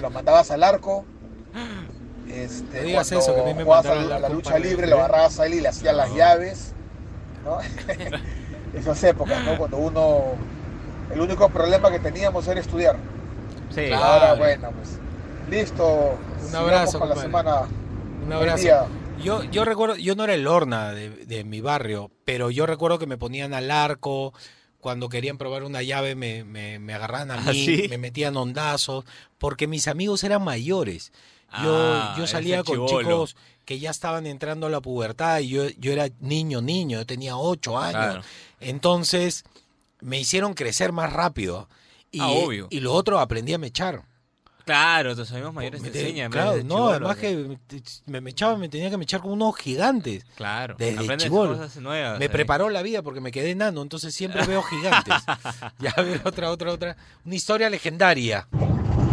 lo 0.00 0.10
mandabas 0.10 0.50
al 0.50 0.62
arco. 0.62 1.04
Este, 2.28 2.80
No 2.80 2.86
digas 2.86 3.08
cuando 3.10 3.24
eso, 3.24 3.34
que 3.34 3.40
a 3.40 3.44
mí 3.44 3.54
me 3.54 3.64
jugabas 3.64 3.86
a 3.86 3.94
la, 3.94 4.28
un 4.28 4.34
lucha 4.34 4.58
libre, 4.58 4.86
lo 4.86 4.96
agarrabas 4.96 5.38
a 5.38 5.46
él 5.46 5.54
y 5.54 5.60
le 5.60 5.68
hacías 5.68 5.94
las 5.94 6.14
llaves. 6.14 6.72
¿no? 7.44 7.58
Esas 8.78 9.04
épocas, 9.04 9.44
¿no? 9.44 9.56
Cuando 9.58 9.76
uno. 9.76 10.22
El 11.12 11.20
único 11.20 11.48
problema 11.50 11.90
que 11.90 12.00
teníamos 12.00 12.48
era 12.48 12.58
estudiar. 12.58 12.96
Sí. 13.74 13.86
Claro. 13.88 14.04
Ahora, 14.04 14.34
bueno, 14.34 14.70
pues. 14.72 14.98
Listo. 15.50 16.18
Un 16.48 16.54
abrazo, 16.56 16.98
con 16.98 17.08
la 17.08 17.16
semana. 17.16 17.62
Un 18.24 18.32
abrazo. 18.32 18.88
Yo, 19.22 19.44
yo 19.44 19.64
recuerdo, 19.64 19.96
yo 19.96 20.14
no 20.16 20.24
era 20.24 20.34
el 20.34 20.42
Lorna 20.42 20.92
de, 20.92 21.10
de 21.10 21.44
mi 21.44 21.60
barrio, 21.60 22.10
pero 22.24 22.50
yo 22.50 22.66
recuerdo 22.66 22.98
que 22.98 23.06
me 23.06 23.16
ponían 23.16 23.54
al 23.54 23.70
arco, 23.70 24.34
cuando 24.80 25.08
querían 25.08 25.38
probar 25.38 25.62
una 25.64 25.82
llave 25.82 26.14
me, 26.14 26.44
me, 26.44 26.78
me 26.78 26.92
agarraban 26.94 27.30
a 27.30 27.34
¿Ah, 27.34 27.52
mí, 27.52 27.64
sí? 27.64 27.86
me 27.88 27.96
metían 27.96 28.36
ondazos, 28.36 29.04
porque 29.38 29.66
mis 29.66 29.88
amigos 29.88 30.24
eran 30.24 30.42
mayores. 30.42 31.12
Yo, 31.62 31.74
Ah, 31.76 32.14
yo 32.18 32.26
salía 32.26 32.64
con 32.64 32.84
chicos 32.86 33.36
que 33.64 33.78
ya 33.78 33.90
estaban 33.90 34.26
entrando 34.26 34.66
a 34.66 34.70
la 34.70 34.80
pubertad 34.80 35.38
y 35.38 35.48
yo, 35.48 35.68
yo 35.78 35.92
era 35.92 36.08
niño, 36.20 36.60
niño, 36.60 36.98
yo 36.98 37.06
tenía 37.06 37.36
ocho 37.36 37.78
años. 37.78 37.92
Claro. 37.92 38.22
Entonces 38.60 39.44
me 40.00 40.18
hicieron 40.18 40.54
crecer 40.54 40.92
más 40.92 41.12
rápido. 41.12 41.68
Y, 42.14 42.20
Ah, 42.20 42.28
obvio. 42.28 42.68
y 42.70 42.80
lo 42.80 42.92
otro 42.92 43.18
aprendí 43.18 43.52
a 43.54 43.58
mechar. 43.58 44.02
Claro, 44.64 45.14
tus 45.14 45.30
amigos 45.32 45.52
mayores 45.52 45.82
te 45.82 45.88
Me 45.88 45.92
te- 45.92 46.00
enseñan. 46.00 46.30
claro, 46.32 46.62
no, 46.64 46.88
además 46.88 47.16
que 47.18 47.58
me, 48.06 48.20
me 48.22 48.30
echaba, 48.30 48.56
me 48.56 48.68
tenía 48.70 48.88
que 48.88 48.96
mechar 48.96 49.20
con 49.20 49.32
unos 49.32 49.56
gigantes. 49.56 50.24
Claro, 50.36 50.76
desde 50.78 50.94
aprendes 51.00 51.24
chibolo. 51.24 51.52
cosas 51.58 51.76
nuevas. 51.76 52.18
Me 52.18 52.26
ahí. 52.26 52.30
preparó 52.30 52.70
la 52.70 52.80
vida 52.80 53.02
porque 53.02 53.20
me 53.20 53.30
quedé 53.30 53.50
enano, 53.50 53.82
entonces 53.82 54.14
siempre 54.14 54.46
veo 54.46 54.62
gigantes. 54.62 55.14
ya 55.80 55.92
veo 56.02 56.18
otra, 56.24 56.50
otra, 56.50 56.72
otra. 56.72 56.96
Una 57.26 57.34
historia 57.34 57.68
legendaria. 57.68 58.46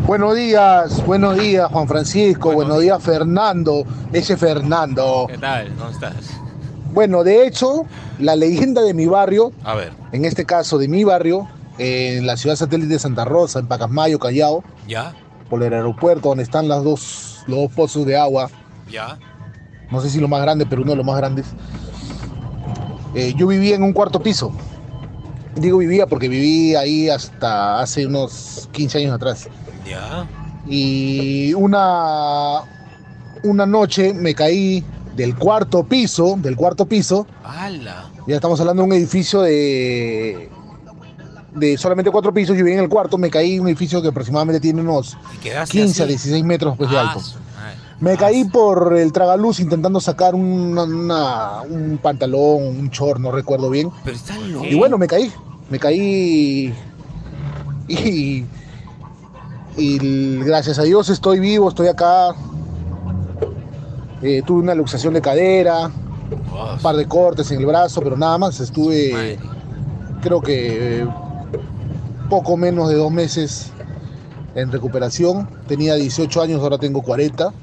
Buenos 0.05 0.36
días, 0.36 1.05
buenos 1.05 1.38
días 1.38 1.70
Juan 1.72 1.88
Francisco, 1.88 2.51
Buenos 2.53 2.77
buenos 2.77 2.81
días 2.84 3.03
Fernando, 3.03 3.84
ese 4.13 4.38
Fernando. 4.38 5.25
¿Qué 5.29 5.38
tal? 5.38 5.74
¿Cómo 5.75 5.89
estás? 5.89 6.15
Bueno, 6.93 7.24
de 7.24 7.46
hecho, 7.48 7.86
la 8.20 8.36
leyenda 8.36 8.81
de 8.84 8.93
mi 8.93 9.05
barrio, 9.05 9.51
A 9.63 9.75
ver, 9.75 9.91
en 10.12 10.24
este 10.25 10.46
caso 10.46 10.77
de 10.77 10.88
mi 10.88 11.03
barrio, 11.03 11.48
en 11.81 12.27
la 12.27 12.38
ciudad 12.38 12.55
satélite 12.55 12.93
de 12.93 13.00
Santa 13.00 13.25
Rosa, 13.25 13.57
en 13.57 13.67
Pacasmayo, 13.67 14.19
Callao, 14.19 14.63
ya, 14.88 15.15
por 15.50 15.63
el 15.63 15.73
aeropuerto 15.73 16.29
donde 16.29 16.43
están 16.43 16.67
las 16.67 16.83
dos, 16.83 17.43
los 17.47 17.57
dos 17.57 17.71
pozos 17.71 18.05
de 18.05 18.15
agua, 18.15 18.51
ya. 18.88 19.17
no 19.89 20.00
sé 20.00 20.11
si 20.11 20.19
lo 20.19 20.27
más 20.27 20.41
grande, 20.43 20.67
pero 20.67 20.83
uno 20.83 20.91
de 20.91 20.97
los 20.97 21.05
más 21.05 21.17
grandes. 21.17 21.47
Eh, 23.15 23.33
yo 23.35 23.47
vivía 23.47 23.75
en 23.75 23.83
un 23.83 23.93
cuarto 23.93 24.21
piso. 24.21 24.51
Digo 25.55 25.79
vivía 25.79 26.05
porque 26.05 26.29
viví 26.29 26.75
ahí 26.75 27.09
hasta 27.09 27.81
hace 27.81 28.05
unos 28.05 28.69
15 28.71 29.00
años 29.00 29.13
atrás. 29.15 29.50
Ya. 29.85 30.27
y 30.67 31.53
una 31.55 32.61
una 33.43 33.65
noche 33.65 34.13
me 34.13 34.35
caí 34.35 34.85
del 35.15 35.35
cuarto 35.35 35.83
piso, 35.83 36.38
del 36.38 36.55
cuarto 36.55 36.85
piso, 36.85 37.25
¡Hala! 37.43 38.11
ya 38.27 38.35
estamos 38.35 38.59
hablando 38.59 38.83
de 38.83 38.88
un 38.88 38.93
edificio 38.93 39.41
de 39.41 40.50
de 41.55 41.77
solamente 41.77 42.10
cuatro 42.12 42.34
pisos, 42.34 42.55
yo 42.58 42.63
vivía 42.63 42.77
en 42.77 42.84
el 42.86 42.89
cuarto, 42.89 43.17
me 43.17 43.29
caí 43.29 43.55
en 43.55 43.62
un 43.62 43.67
edificio 43.67 44.01
que 44.01 44.08
aproximadamente 44.08 44.60
tiene 44.60 44.81
unos 44.81 45.17
Y 45.36 45.38
quedaste 45.39 45.77
15 45.77 46.01
a 46.01 46.05
así. 46.05 46.13
16 46.13 46.43
metros 46.46 46.77
pues, 46.77 46.89
de 46.89 46.98
Ah, 46.98 47.01
alto. 47.12 47.20
madre. 47.20 47.41
Me 48.00 48.17
caí 48.17 48.46
por 48.46 48.98
el 48.98 49.12
tragaluz 49.12 49.60
intentando 49.60 50.00
sacar 50.00 50.34
una- 50.34 50.84
una- 50.84 51.62
un 51.70 52.00
pantalón, 52.01 52.63
un 52.79 52.89
short, 52.89 53.20
no 53.20 53.31
recuerdo 53.31 53.70
bien. 53.70 53.91
Pero 54.03 54.15
está 54.15 54.38
loco. 54.39 54.65
Y 54.65 54.74
bueno, 54.75 54.98
me 54.98 55.08
caí. 55.08 55.31
Me 55.70 55.77
caí. 55.77 56.74
Y. 57.88 58.46
Y 59.77 59.98
gracias 60.43 60.79
a 60.79 60.84
Dios 60.84 61.10
estoy 61.10 61.39
vivo, 61.39 61.70
estoy 61.70 61.88
acá. 61.88 62.34
Eh, 64.22 64.41
tuve 64.46 64.62
una 64.62 64.75
luxación 64.75 65.13
de 65.13 65.22
cadera, 65.22 65.88
un 65.88 66.79
par 66.81 66.96
de 66.96 67.08
cortes 67.08 67.50
en 67.51 67.60
el 67.60 67.65
brazo, 67.65 68.01
pero 68.01 68.17
nada 68.17 68.38
más. 68.38 68.60
Estuve, 68.60 69.12
Madre. 69.13 69.39
creo 70.22 70.41
que, 70.41 71.01
eh, 71.01 71.08
poco 72.31 72.55
menos 72.55 72.88
de 72.88 72.95
dos 72.95 73.11
meses 73.11 73.71
en 74.55 74.71
recuperación. 74.71 75.50
Tenía 75.67 75.95
18 75.95 76.41
años, 76.41 76.61
ahora 76.61 76.77
tengo 76.77 77.01
40. 77.01 77.53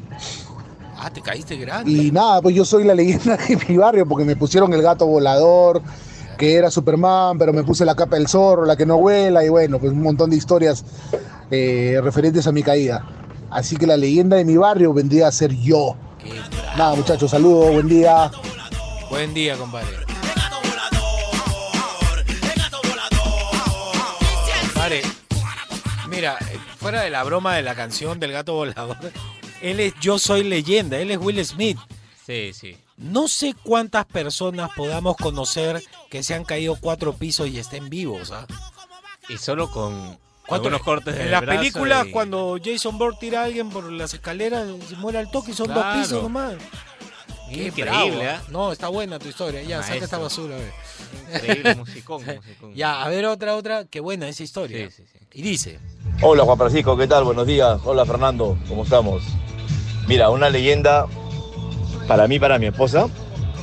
Ah, 0.98 1.10
te 1.10 1.22
caíste 1.22 1.56
grande. 1.56 1.90
Y 1.90 2.10
nada, 2.12 2.42
pues 2.42 2.54
yo 2.54 2.66
soy 2.66 2.84
la 2.84 2.94
leyenda 2.94 3.38
de 3.38 3.58
mi 3.66 3.78
barrio 3.78 4.06
porque 4.06 4.26
me 4.26 4.36
pusieron 4.36 4.70
el 4.74 4.82
gato 4.82 5.06
volador, 5.06 5.80
que 6.36 6.54
era 6.54 6.70
Superman, 6.70 7.38
pero 7.38 7.54
me 7.54 7.64
puse 7.64 7.86
la 7.86 7.94
capa 7.94 8.16
del 8.16 8.28
zorro, 8.28 8.66
la 8.66 8.76
que 8.76 8.84
no 8.84 8.98
vuela, 8.98 9.42
y 9.42 9.48
bueno, 9.48 9.78
pues 9.78 9.90
un 9.90 10.02
montón 10.02 10.28
de 10.28 10.36
historias 10.36 10.84
eh, 11.50 11.98
referentes 12.02 12.46
a 12.46 12.52
mi 12.52 12.62
caída. 12.62 13.06
Así 13.48 13.74
que 13.76 13.86
la 13.86 13.96
leyenda 13.96 14.36
de 14.36 14.44
mi 14.44 14.58
barrio 14.58 14.92
vendría 14.92 15.28
a 15.28 15.32
ser 15.32 15.54
yo. 15.54 15.96
Qué 16.22 16.28
Nada, 16.76 16.94
muchachos, 16.94 17.30
saludos, 17.30 17.72
buen 17.72 17.88
día. 17.88 18.30
Buen 19.08 19.32
día, 19.32 19.56
compadre. 19.56 19.86
Compadre, 19.86 20.07
mira, 26.20 26.38
eh, 26.52 26.58
fuera 26.78 27.02
de 27.02 27.10
la 27.10 27.22
broma 27.24 27.54
de 27.56 27.62
la 27.62 27.74
canción 27.74 28.18
del 28.20 28.32
gato 28.32 28.54
volador, 28.54 28.96
él 29.62 29.80
es 29.80 29.94
Yo 30.00 30.18
Soy 30.18 30.42
Leyenda, 30.44 30.98
él 30.98 31.10
es 31.10 31.18
Will 31.18 31.44
Smith. 31.44 31.78
Sí, 32.26 32.52
sí. 32.52 32.76
No 32.96 33.28
sé 33.28 33.54
cuántas 33.62 34.04
personas 34.06 34.70
podamos 34.76 35.16
conocer 35.16 35.82
que 36.10 36.22
se 36.22 36.34
han 36.34 36.44
caído 36.44 36.76
cuatro 36.80 37.12
pisos 37.12 37.48
y 37.48 37.58
estén 37.58 37.88
vivos. 37.88 38.32
¿ah? 38.32 38.46
Y 39.28 39.38
solo 39.38 39.70
con 39.70 40.18
¿Cuánto- 40.46 40.68
algunos 40.68 40.82
cortes 40.82 41.14
En 41.14 41.22
del 41.22 41.30
las 41.30 41.42
películas, 41.44 42.06
y- 42.06 42.10
cuando 42.10 42.58
Jason 42.62 42.98
Bourne 42.98 43.18
tira 43.20 43.42
a 43.42 43.44
alguien 43.44 43.70
por 43.70 43.90
las 43.92 44.14
escaleras, 44.14 44.66
se 44.88 44.96
muere 44.96 45.18
al 45.18 45.30
toque 45.30 45.52
y 45.52 45.54
son 45.54 45.66
Claro. 45.66 45.82
dos 45.96 45.98
pisos 46.08 46.22
nomás. 46.22 46.54
Qué 47.50 47.66
Increíble, 47.68 48.28
¿ah? 48.28 48.42
No, 48.50 48.72
está 48.72 48.88
buena 48.88 49.18
tu 49.18 49.28
historia. 49.28 49.62
Ya, 49.62 49.82
saca 49.82 50.04
esta 50.04 50.18
Maestro. 50.18 50.44
basura. 50.48 50.56
ve. 50.56 51.34
Increíble, 51.34 51.74
musicón, 51.76 52.22
musicón. 52.36 52.74
Ya, 52.74 53.02
a 53.02 53.08
ver 53.08 53.24
otra, 53.26 53.56
otra. 53.56 53.84
Qué 53.86 54.00
buena 54.00 54.28
esa 54.28 54.42
historia. 54.42 54.88
Sí, 54.90 54.96
sí, 54.98 55.02
sí. 55.12 55.18
Y 55.34 55.42
dice, 55.42 55.78
Hola 56.22 56.44
Juan 56.44 56.58
Francisco, 56.58 56.96
¿qué 56.96 57.06
tal? 57.06 57.24
Buenos 57.24 57.46
días. 57.46 57.80
Hola 57.84 58.04
Fernando, 58.06 58.58
¿cómo 58.68 58.82
estamos? 58.84 59.22
Mira, 60.06 60.30
una 60.30 60.50
leyenda 60.50 61.06
para 62.06 62.26
mí, 62.28 62.38
para 62.38 62.58
mi 62.58 62.66
esposa. 62.66 63.08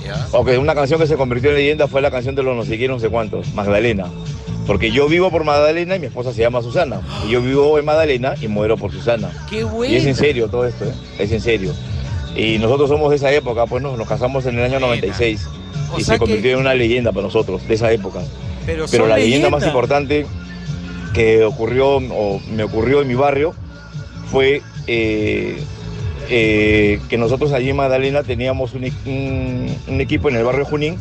ya, 0.06 0.28
Aunque 0.34 0.58
una 0.58 0.74
canción 0.76 1.00
que 1.00 1.08
se 1.08 1.16
convirtió 1.18 1.50
en 1.50 1.56
leyenda 1.58 1.88
fue 1.88 2.02
la 2.02 2.12
canción 2.12 2.36
de 2.36 2.44
los 2.44 2.56
no 2.56 2.64
sé 2.64 2.78
quién, 2.78 2.92
no 2.92 3.00
sé 3.00 3.10
cuántos, 3.10 3.54
Magdalena. 3.54 4.06
Porque 4.68 4.92
yo 4.92 5.08
vivo 5.08 5.30
por 5.30 5.44
Magdalena 5.44 5.96
y 5.96 6.00
mi 6.00 6.08
esposa 6.08 6.34
se 6.34 6.42
llama 6.42 6.62
Susana. 6.62 7.02
Y 7.28 7.32
yo 7.32 7.42
vivo 7.42 7.78
en 7.78 7.86
Magdalena 7.86 8.34
y 8.42 8.48
muero 8.48 8.78
por 8.78 8.92
Susana. 8.92 9.30
qué 9.50 9.60
Y 9.60 9.64
buena. 9.64 9.96
es 9.98 10.06
en 10.06 10.16
serio 10.16 10.48
todo 10.48 10.66
esto, 10.66 10.86
¿eh? 10.86 10.94
Es 11.20 11.32
en 11.32 11.42
serio. 11.42 11.74
Y 12.36 12.58
nosotros 12.60 12.90
somos 12.90 13.10
de 13.12 13.16
esa 13.18 13.32
época, 13.32 13.66
pues 13.66 13.82
nos, 13.82 13.98
nos 13.98 14.08
casamos 14.08 14.46
en 14.46 14.56
el 14.58 14.64
año 14.66 14.80
Buena. 14.80 14.88
96. 14.88 15.48
O 15.94 16.00
y 16.00 16.04
se 16.04 16.18
convirtió 16.18 16.44
que- 16.44 16.52
en 16.54 16.60
una 16.60 16.74
leyenda 16.74 17.12
para 17.12 17.26
nosotros, 17.28 17.68
de 17.68 17.74
esa 17.76 17.92
época. 17.92 18.20
Pero, 18.66 18.86
Pero 18.90 19.08
la 19.08 19.18
leyenda 19.18 19.50
más 19.50 19.66
importante 19.66 20.26
que 21.14 21.44
ocurrió 21.46 21.98
o 21.98 22.42
me 22.52 22.64
ocurrió 22.64 23.02
en 23.02 23.08
mi 23.08 23.14
barrio 23.16 23.54
fue 24.32 24.62
eh, 24.88 25.64
eh, 26.30 27.00
que 27.10 27.18
nosotros 27.18 27.52
allí 27.54 27.70
en 27.70 27.76
Magdalena 27.78 28.24
teníamos 28.24 28.74
un, 28.74 28.84
un- 29.06 29.76
un 29.88 30.02
equipo 30.02 30.30
en 30.30 30.36
el 30.36 30.44
barrio 30.44 30.66
Junín 30.66 30.98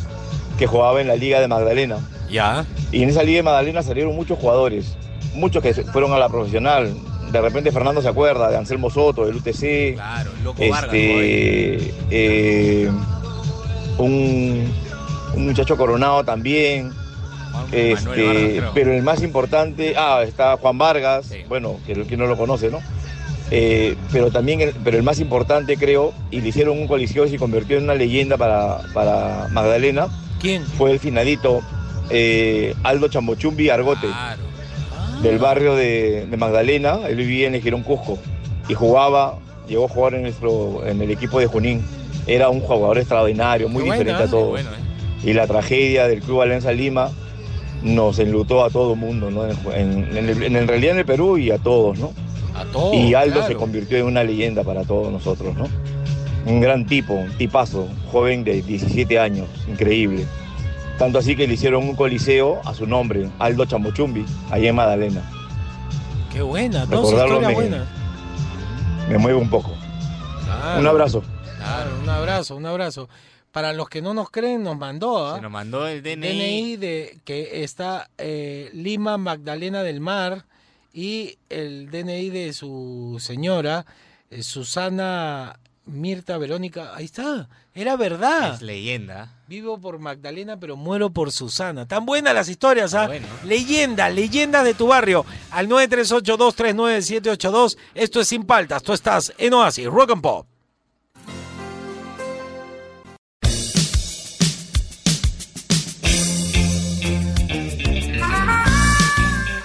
que 0.59 0.67
jugaba 0.67 1.01
en 1.01 1.09
la 1.09 1.17
Liga 1.17 1.41
de 1.41 1.49
Magdalena. 1.49 1.99
Ya, 2.31 2.65
Y 2.93 3.03
en 3.03 3.09
esa 3.11 3.23
Liga 3.23 3.39
de 3.39 3.43
Magdalena 3.43 3.83
salieron 3.83 4.15
muchos 4.15 4.39
jugadores, 4.39 4.97
muchos 5.35 5.63
que 5.63 5.73
fueron 5.75 6.13
a 6.13 6.19
la 6.19 6.29
profesional. 6.29 6.93
De 7.35 7.41
repente 7.41 7.73
Fernando 7.73 8.01
se 8.01 8.09
acuerda 8.09 8.49
de 8.49 8.57
Anselmo 8.57 8.91
Soto, 8.91 9.27
del 9.27 9.37
UTC, 9.37 9.95
Claro, 9.95 10.31
el 10.39 10.45
loco 10.45 10.63
Vargas. 10.69 10.95
este, 10.95 11.95
eh, 12.11 12.91
un, 13.99 14.73
un 15.35 15.45
muchacho 15.47 15.77
coronado 15.77 16.25
también. 16.25 16.93
Juan 17.53 17.67
Este, 17.73 18.27
Vargas, 18.57 18.71
pero 18.75 18.93
el 18.93 19.03
más 19.03 19.23
importante, 19.23 19.95
ah, 19.97 20.23
está 20.27 20.57
Juan 20.57 20.79
Vargas, 20.79 21.27
Sí. 21.27 21.39
bueno, 21.49 21.77
que, 21.87 22.05
que 22.05 22.17
no 22.17 22.27
lo 22.27 22.37
conoce, 22.37 22.71
¿no? 22.71 22.79
Eh, 23.51 23.97
pero 24.11 24.31
también, 24.31 24.61
el, 24.61 24.73
pero 24.85 24.97
el 24.97 25.03
más 25.03 25.21
importante 25.21 25.77
creo, 25.77 26.13
y 26.31 26.41
le 26.41 26.49
hicieron 26.49 26.79
un 26.79 26.87
coliseo 26.89 27.27
y 27.27 27.31
se 27.31 27.37
convirtió 27.39 27.77
en 27.79 27.85
una 27.85 27.95
leyenda 27.95 28.37
para, 28.37 28.79
para 28.93 29.49
Magdalena, 29.51 30.09
¿quién? 30.41 30.65
fue 30.65 30.91
el 30.93 30.99
finadito 30.99 31.61
eh, 32.11 32.75
Aldo 32.83 33.09
Chambochumbi 33.09 33.69
Argote, 33.71 34.07
Claro. 34.07 34.43
Del 35.25 35.39
barrio 35.39 35.75
de, 35.75 36.27
de 36.27 36.37
Magdalena, 36.37 37.01
él 37.09 37.17
vivía 37.17 37.49
en 37.49 37.55
el 37.57 37.63
Girón 37.63 37.83
Cusco, 37.83 38.19
y 38.69 38.75
jugaba, 38.75 39.39
llegó 39.69 39.87
a 39.87 39.89
jugar 39.89 40.15
en, 40.15 40.23
nuestro, 40.23 40.87
en 40.87 41.01
el 41.03 41.11
equipo 41.11 41.41
de 41.41 41.47
Junín, 41.47 41.83
era 42.27 42.49
un 42.49 42.61
jugador 42.61 42.99
extraordinario, 42.99 43.69
muy 43.69 43.83
buena, 43.83 43.95
diferente 43.97 44.23
a 44.23 44.27
¿eh? 44.27 44.31
todos 44.31 44.51
Bueno, 44.51 44.71
¿eh? 44.71 45.29
y 45.29 45.33
la 45.33 45.47
tragedia 45.47 46.07
del 46.07 46.21
Club 46.21 46.43
Alianza 46.43 46.73
Lima 46.73 47.11
nos 47.83 48.19
enlutó 48.19 48.65
a 48.65 48.71
todo 48.71 48.95
el 48.95 48.99
mundo, 49.01 49.31
¿no? 49.31 49.45
En, 49.47 49.57
en- 49.75 50.17
en 50.17 50.29
el- 50.29 50.57
en 50.57 50.69
realidad 50.69 50.93
en 50.93 50.99
el 51.01 51.05
Perú 51.05 51.37
y 51.39 51.51
a 51.51 51.59
todos, 51.59 51.99
¿no? 51.99 52.13
A 52.55 52.65
todos. 52.67 52.95
y 52.95 53.15
Aldo 53.15 53.35
claro. 53.41 53.49
se 53.49 53.55
convirtió 53.57 53.99
en 53.99 54.07
una 54.07 54.23
leyenda 54.25 54.63
para 54.63 54.85
todos 54.85 55.13
nosotros, 55.13 55.55
¿no? 55.57 55.67
Un 56.47 56.61
gran 56.61 56.87
tipo, 56.87 57.15
un 57.15 57.31
tipazo, 57.37 57.89
joven 58.13 58.45
de 58.45 58.63
17 58.63 59.19
años, 59.19 59.47
increíble. 59.69 60.25
Tanto 60.99 61.19
así 61.19 61.35
que 61.37 61.47
le 61.47 61.55
hicieron 61.55 61.83
un 61.89 61.97
coliseo 61.97 62.61
a 62.65 62.73
su 62.75 62.87
nombre, 62.87 63.29
Aldo 63.39 63.65
Chamochumbi, 63.65 64.25
ahí 64.51 64.69
en 64.69 64.77
Magdalena. 64.77 65.23
Qué 66.33 66.41
buena, 66.43 66.85
no, 66.87 67.03
Recordarlo 67.03 67.25
historia 67.37 67.49
me- 67.49 67.55
buena. 67.55 67.87
Me 69.09 69.19
mueve 69.19 69.39
un 69.39 69.51
poco. 69.51 69.73
Claro, 70.45 70.81
Un 70.81 70.87
abrazo. 70.87 71.23
Claro, 71.59 71.91
un 72.03 72.09
abrazo, 72.09 72.57
un 72.57 72.67
abrazo. 72.67 73.09
Para 73.51 73.73
los 73.73 73.89
que 73.89 74.03
no 74.03 74.15
nos 74.15 74.31
creen, 74.31 74.63
nos 74.65 74.77
mandó 74.77 75.27
¿ah? 75.29 75.37
Se 75.37 75.43
nos 75.43 75.51
mandó 75.51 75.87
el 75.87 76.03
DNI. 76.03 76.17
DNI 76.29 76.77
de 76.77 77.19
que 77.25 77.63
está 77.63 78.11
eh, 78.19 78.71
Lima 78.73 79.17
Magdalena 79.17 79.83
del 79.83 80.01
Mar 80.01 80.45
y 80.93 81.39
el 81.51 81.91
DNI 81.91 82.31
de 82.31 82.53
su 82.53 83.17
señora 83.21 83.85
eh, 84.31 84.43
Susana 84.43 85.59
Mirta 85.87 86.37
Verónica, 86.39 86.93
ahí 86.97 87.05
está, 87.05 87.49
era 87.75 87.97
verdad. 87.97 88.55
Es 88.55 88.63
leyenda. 88.63 89.33
Vivo 89.49 89.81
por 89.81 89.99
Magdalena, 89.99 90.61
pero 90.61 90.77
muero 90.77 91.11
por 91.11 91.33
Susana. 91.33 91.87
Tan 91.87 92.07
buenas 92.07 92.33
las 92.33 92.49
historias, 92.49 92.95
¿ah? 92.95 93.09
Bueno. 93.09 93.27
Leyenda, 93.45 94.09
leyenda 94.11 94.63
de 94.63 94.75
tu 94.75 94.87
barrio. 94.87 95.27
Al 95.51 95.69
938239782. 95.69 97.77
Esto 97.95 98.21
es 98.21 98.29
Sin 98.29 98.45
Paltas. 98.45 98.85
Tú 98.85 98.93
estás 98.93 99.33
en 99.39 99.55
Oasis, 99.55 99.87
Rock 99.87 100.13
and 100.13 100.23
Pop. 100.23 100.47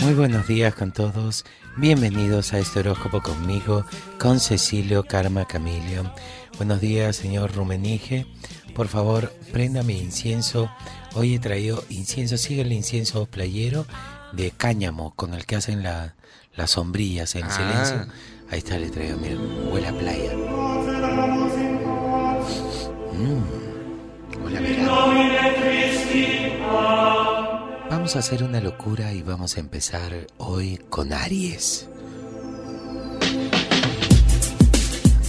Muy 0.02 0.16
buenos 0.16 0.48
días 0.48 0.74
con 0.74 0.92
todos. 0.92 1.46
Bienvenidos 1.78 2.54
a 2.54 2.60
este 2.60 2.80
horóscopo 2.80 3.22
conmigo, 3.22 3.86
con 4.18 4.40
Cecilio 4.40 5.04
Karma 5.04 5.46
Camilio. 5.46 6.12
Buenos 6.60 6.82
días, 6.82 7.16
señor 7.16 7.56
Rumenige. 7.56 8.26
Por 8.76 8.88
favor, 8.90 9.34
prenda 9.52 9.82
mi 9.82 9.98
incienso. 9.98 10.70
Hoy 11.16 11.36
he 11.36 11.40
traído 11.40 11.84
incienso, 11.90 12.38
sigue 12.38 12.62
el 12.62 12.72
incienso 12.74 13.26
playero 13.26 13.86
de 14.34 14.52
cáñamo 14.52 15.14
con 15.16 15.34
el 15.34 15.46
que 15.46 15.56
hacen 15.56 15.82
la- 15.84 16.16
las 16.56 16.72
sombrillas 16.72 17.34
en 17.36 17.46
Ah. 17.46 17.50
silencio. 17.52 18.08
Ahí 18.52 18.60
está, 18.60 18.78
le 18.78 18.90
traigo, 18.90 19.18
miren, 19.18 19.40
huele 19.72 19.88
a 19.88 19.94
playa. 19.98 20.34
Mm, 23.14 24.44
huele 24.44 24.58
a 24.58 24.62
verano. 24.62 25.00
Vamos 27.90 28.16
a 28.16 28.20
hacer 28.20 28.44
una 28.44 28.60
locura 28.62 29.14
y 29.14 29.22
vamos 29.24 29.58
a 29.58 29.60
empezar 29.62 30.28
hoy 30.38 30.78
con 30.90 31.12
Aries. 31.14 31.88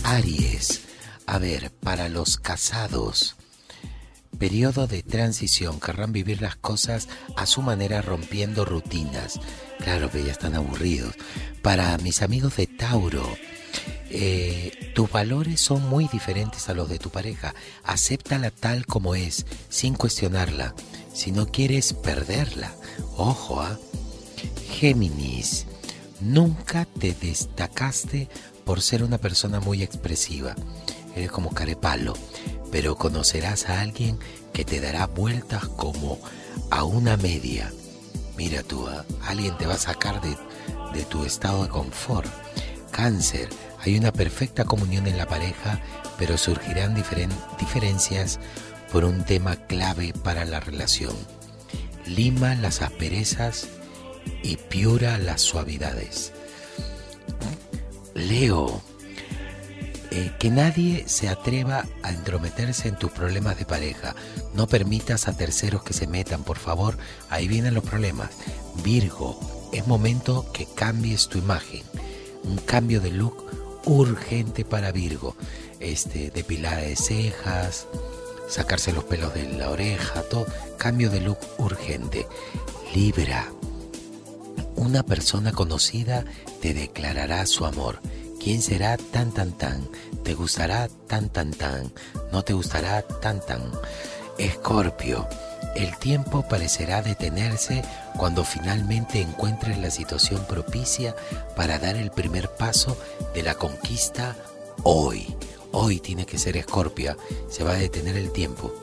Aries. 0.05 0.83
A 1.31 1.39
ver, 1.39 1.71
para 1.71 2.09
los 2.09 2.39
casados, 2.39 3.37
periodo 4.41 4.89
de 4.89 5.05
transición, 5.05 5.79
querrán 5.79 6.13
vivir 6.13 6.43
las 6.43 6.57
cosas 6.57 7.07
a 7.37 7.47
su 7.47 7.63
manera 7.63 8.03
rompiendo 8.03 8.65
rutinas. 8.65 9.39
Claro 9.79 10.11
que 10.11 10.25
ya 10.25 10.33
están 10.33 10.57
aburridos. 10.57 11.15
Para 11.63 11.97
mis 11.99 12.23
amigos 12.23 12.57
de 12.57 12.67
Tauro, 12.67 13.25
eh, 14.11 14.91
tus 14.97 15.09
valores 15.09 15.61
son 15.61 15.89
muy 15.89 16.09
diferentes 16.09 16.69
a 16.69 16.75
los 16.75 16.89
de 16.89 16.99
tu 16.99 17.11
pareja. 17.11 17.55
Acéptala 17.85 18.51
tal 18.51 18.85
como 18.85 19.15
es, 19.15 19.47
sin 19.69 19.95
cuestionarla. 19.95 20.75
Si 21.15 21.31
no 21.31 21.47
quieres 21.47 21.93
perderla, 21.93 22.75
ojo, 23.17 23.61
¿ah? 23.61 23.79
Géminis, 24.69 25.67
nunca 26.19 26.87
te 26.87 27.15
destacaste 27.15 28.29
por 28.65 28.83
ser 28.83 29.05
una 29.05 29.19
persona 29.19 29.61
muy 29.61 29.85
expresiva. 29.85 30.57
Eres 31.17 31.31
como 31.31 31.51
carepalo, 31.51 32.15
pero 32.71 32.97
conocerás 32.97 33.69
a 33.69 33.81
alguien 33.81 34.19
que 34.53 34.65
te 34.65 34.81
dará 34.81 35.07
vueltas 35.07 35.67
como 35.69 36.19
a 36.71 36.85
una 36.85 37.17
media. 37.17 37.73
Mira 38.37 38.63
tú, 38.63 38.89
alguien 39.27 39.57
te 39.59 39.67
va 39.67 39.75
a 39.75 39.79
sacar 39.79 40.21
de, 40.21 40.37
de 40.93 41.05
tu 41.05 41.25
estado 41.25 41.65
de 41.65 41.69
confort. 41.69 42.31
Cáncer, 42.91 43.49
hay 43.81 43.97
una 43.99 44.13
perfecta 44.13 44.65
comunión 44.65 45.07
en 45.07 45.17
la 45.17 45.27
pareja, 45.27 45.81
pero 46.19 46.37
surgirán 46.39 46.95
diferen- 46.97 47.31
diferencias 47.59 48.39
por 48.93 49.05
un 49.05 49.25
tema 49.25 49.57
clave 49.67 50.13
para 50.13 50.45
la 50.45 50.61
relación. 50.61 51.15
Lima 52.07 52.55
las 52.57 52.83
asperezas 52.83 53.69
y 54.43 54.57
piura 54.57 55.19
las 55.19 55.41
suavidades. 55.43 56.33
Leo, 58.15 58.83
eh, 60.11 60.33
que 60.39 60.51
nadie 60.51 61.05
se 61.07 61.29
atreva 61.29 61.87
a 62.03 62.11
entrometerse 62.11 62.89
en 62.89 62.97
tus 62.97 63.13
problemas 63.13 63.59
de 63.59 63.65
pareja. 63.65 64.15
No 64.55 64.67
permitas 64.67 65.29
a 65.29 65.37
terceros 65.37 65.85
que 65.85 65.93
se 65.93 66.07
metan, 66.07 66.43
por 66.43 66.59
favor. 66.59 66.99
Ahí 67.29 67.47
vienen 67.47 67.75
los 67.75 67.85
problemas. 67.85 68.31
Virgo, 68.83 69.39
es 69.73 69.87
momento 69.87 70.51
que 70.53 70.67
cambies 70.67 71.29
tu 71.29 71.39
imagen. 71.39 71.83
Un 72.43 72.57
cambio 72.57 73.01
de 73.01 73.13
look 73.13 73.45
urgente 73.85 74.65
para 74.65 74.93
Virgo. 74.93 75.37
Este, 75.79 76.31
depilada 76.31 76.79
de 76.79 76.97
cejas, 76.97 77.87
sacarse 78.49 78.93
los 78.93 79.05
pelos 79.05 79.33
de 79.33 79.45
la 79.53 79.71
oreja, 79.71 80.23
todo. 80.23 80.47
Cambio 80.77 81.11
de 81.11 81.21
look 81.21 81.39
urgente. 81.59 82.27
Libra, 82.95 83.53
una 84.75 85.05
persona 85.05 85.53
conocida 85.53 86.25
te 86.61 86.75
declarará 86.75 87.47
su 87.47 87.65
amor. 87.65 88.01
¿Quién 88.43 88.63
será 88.63 88.97
tan 88.97 89.33
tan 89.33 89.53
tan? 89.53 89.87
¿Te 90.25 90.33
gustará 90.33 90.89
tan 91.07 91.29
tan 91.29 91.51
tan? 91.51 91.93
¿No 92.33 92.43
te 92.43 92.55
gustará 92.55 93.03
tan 93.03 93.45
tan? 93.45 93.71
Escorpio, 94.39 95.29
el 95.77 95.95
tiempo 95.99 96.49
parecerá 96.49 97.03
detenerse 97.03 97.83
cuando 98.17 98.43
finalmente 98.43 99.21
encuentres 99.21 99.77
la 99.79 99.91
situación 99.91 100.47
propicia 100.47 101.15
para 101.55 101.79
dar 101.79 101.97
el 101.97 102.11
primer 102.11 102.49
paso 102.49 102.97
de 103.35 103.43
la 103.43 103.57
conquista 103.57 104.35
hoy. 104.85 105.37
Hoy 105.73 106.01
tiene 106.01 106.25
que 106.25 106.39
ser 106.39 106.57
Escorpio, 106.57 107.19
se 107.51 107.63
va 107.63 107.73
a 107.73 107.79
detener 107.79 108.17
el 108.17 108.33
tiempo. 108.33 108.75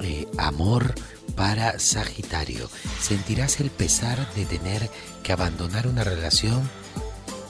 Eh, 0.00 0.26
amor 0.36 0.94
para 1.36 1.78
Sagitario. 1.78 2.68
Sentirás 3.00 3.60
el 3.60 3.70
pesar 3.70 4.34
de 4.34 4.46
tener 4.46 4.90
que 5.22 5.32
abandonar 5.32 5.86
una 5.86 6.02
relación 6.02 6.68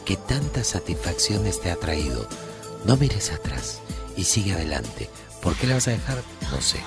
que 0.05 0.17
tantas 0.17 0.69
satisfacciones 0.69 1.61
te 1.61 1.71
ha 1.71 1.77
traído. 1.77 2.29
No 2.85 2.97
mires 2.97 3.31
atrás 3.31 3.81
y 4.17 4.25
sigue 4.25 4.55
adelante. 4.55 5.09
¿Por 5.43 5.57
qué 5.57 5.67
la 5.67 5.75
vas 5.75 5.89
a 5.89 5.93
dejar? 5.93 6.23
No 6.51 6.61
sé. 6.61 6.79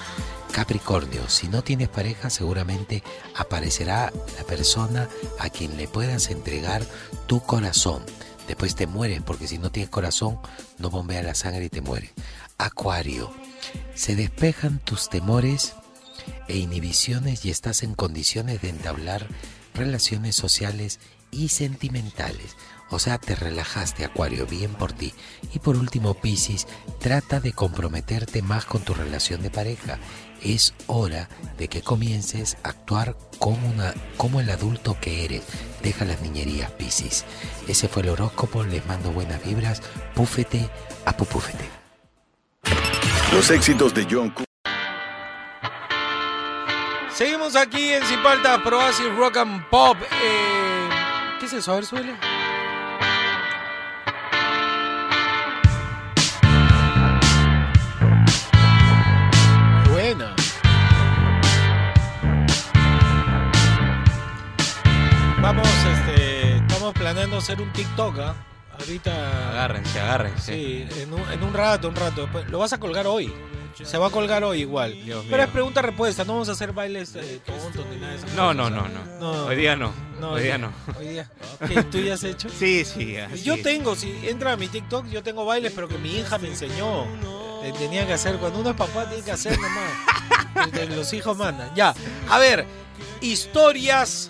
Capricornio, 0.51 1.27
si 1.29 1.47
no 1.47 1.63
tienes 1.63 1.89
pareja, 1.89 2.29
seguramente 2.29 3.03
aparecerá 3.35 4.13
la 4.37 4.43
persona 4.43 5.09
a 5.39 5.49
quien 5.49 5.77
le 5.77 5.87
puedas 5.87 6.29
entregar 6.29 6.85
tu 7.25 7.41
corazón. 7.41 8.03
Después 8.47 8.75
te 8.75 8.85
mueres, 8.85 9.21
porque 9.23 9.47
si 9.47 9.57
no 9.57 9.71
tienes 9.71 9.89
corazón, 9.89 10.37
no 10.77 10.91
bombea 10.91 11.23
la 11.23 11.33
sangre 11.33 11.65
y 11.65 11.69
te 11.69 11.81
mueres. 11.81 12.11
Acuario, 12.59 13.33
se 13.95 14.15
despejan 14.15 14.77
tus 14.77 15.09
temores 15.09 15.73
e 16.47 16.57
inhibiciones 16.57 17.45
y 17.45 17.49
estás 17.49 17.81
en 17.81 17.95
condiciones 17.95 18.61
de 18.61 18.69
entablar 18.69 19.27
relaciones 19.73 20.35
sociales 20.35 20.99
y 21.33 21.49
sentimentales. 21.49 22.55
O 22.89 22.99
sea, 22.99 23.17
te 23.17 23.33
relajaste, 23.35 24.05
Acuario, 24.05 24.45
bien 24.45 24.73
por 24.75 24.93
ti. 24.93 25.13
Y 25.53 25.59
por 25.59 25.75
último, 25.77 26.13
Piscis, 26.13 26.67
trata 26.99 27.39
de 27.39 27.51
comprometerte 27.51 28.41
más 28.43 28.65
con 28.65 28.83
tu 28.83 28.93
relación 28.93 29.41
de 29.41 29.49
pareja. 29.49 29.97
Es 30.43 30.75
hora 30.87 31.27
de 31.57 31.69
que 31.69 31.81
comiences 31.81 32.57
a 32.63 32.69
actuar 32.69 33.17
como, 33.39 33.67
una, 33.69 33.93
como 34.17 34.41
el 34.41 34.49
adulto 34.51 34.95
que 35.01 35.25
eres. 35.25 35.41
Deja 35.81 36.05
las 36.05 36.21
niñerías, 36.21 36.69
Piscis. 36.71 37.25
Ese 37.67 37.87
fue 37.87 38.03
el 38.03 38.09
horóscopo, 38.09 38.63
les 38.63 38.85
mando 38.85 39.11
buenas 39.11 39.43
vibras. 39.43 39.81
Púfete 40.13 40.69
a 41.05 41.17
pupúfete. 41.17 41.67
Los 43.31 43.49
éxitos 43.49 43.93
de 43.95 44.05
John 44.09 44.29
Cu- 44.29 44.43
Seguimos 47.11 47.55
aquí 47.55 47.89
en 47.93 48.03
Sin 48.05 48.21
Paltas, 48.23 48.59
Proasis 48.61 49.15
Rock 49.15 49.37
and 49.37 49.69
Pop. 49.69 49.97
Eh, 50.23 50.82
¿Qué 51.43 51.47
es 51.47 51.53
eso? 51.55 51.73
A 51.73 51.75
ver, 51.75 51.85
suele. 51.85 52.13
Buena. 59.91 60.35
Vamos, 65.41 65.67
este, 65.67 66.57
estamos 66.57 66.93
planeando 66.93 67.37
hacer 67.37 67.61
un 67.61 67.71
TikTok, 67.73 68.17
¿ah? 68.19 68.35
Ahorita. 68.79 69.51
Agárrense, 69.51 69.99
agárrense. 69.99 70.53
Sí, 70.53 70.87
en 71.01 71.13
un, 71.13 71.21
en 71.31 71.43
un 71.43 71.53
rato, 71.53 71.89
un 71.89 71.95
rato. 71.95 72.21
Después- 72.21 72.49
Lo 72.49 72.59
vas 72.59 72.73
a 72.73 72.79
colgar 72.79 73.05
hoy. 73.07 73.33
Se 73.83 73.97
va 73.97 74.07
a 74.07 74.09
colgar 74.09 74.43
hoy 74.43 74.61
igual. 74.61 74.93
Dios 75.03 75.23
Pero 75.25 75.37
mío. 75.37 75.45
es 75.45 75.51
pregunta-respuesta, 75.51 76.23
no 76.25 76.33
vamos 76.33 76.49
a 76.49 76.51
hacer 76.53 76.71
bailes 76.73 77.15
eh, 77.15 77.39
tontos 77.45 77.85
ni 77.91 77.97
nada 77.97 78.11
de 78.13 78.17
esas 78.19 78.29
No, 78.33 78.43
cosas, 78.47 78.55
no, 78.55 78.69
no, 78.69 78.87
no, 78.87 79.19
No. 79.19 79.45
Hoy 79.45 79.55
día 79.55 79.75
no. 79.75 79.91
No, 80.19 80.31
hoy 80.33 80.43
día 80.43 80.57
no. 80.57 80.71
Hoy 80.99 81.07
día. 81.07 81.29
¿Qué, 81.67 81.83
¿Tú 81.83 81.97
ya 81.99 82.13
has 82.13 82.23
hecho? 82.23 82.47
Sí, 82.49 82.85
sí. 82.85 83.17
así 83.17 83.43
Yo 83.43 83.55
es. 83.55 83.63
tengo, 83.63 83.95
si 83.95 84.11
entra 84.27 84.53
a 84.53 84.57
mi 84.57 84.67
TikTok, 84.67 85.07
yo 85.09 85.23
tengo 85.23 85.43
bailes, 85.45 85.71
pero 85.73 85.87
que 85.87 85.97
mi 85.97 86.17
hija 86.19 86.37
me 86.37 86.47
enseñó. 86.49 87.03
Eh, 87.63 87.73
Tenía 87.77 88.05
que 88.05 88.13
hacer, 88.13 88.37
cuando 88.37 88.59
uno 88.59 88.69
es 88.71 88.75
papá, 88.75 89.07
tiene 89.07 89.23
que 89.23 89.31
hacer 89.31 89.57
nomás. 89.59 89.91
Eh, 90.73 90.87
Los 90.95 91.11
hijos 91.13 91.35
mandan. 91.35 91.73
Ya. 91.75 91.95
A 92.29 92.37
ver, 92.37 92.65
historias 93.21 94.29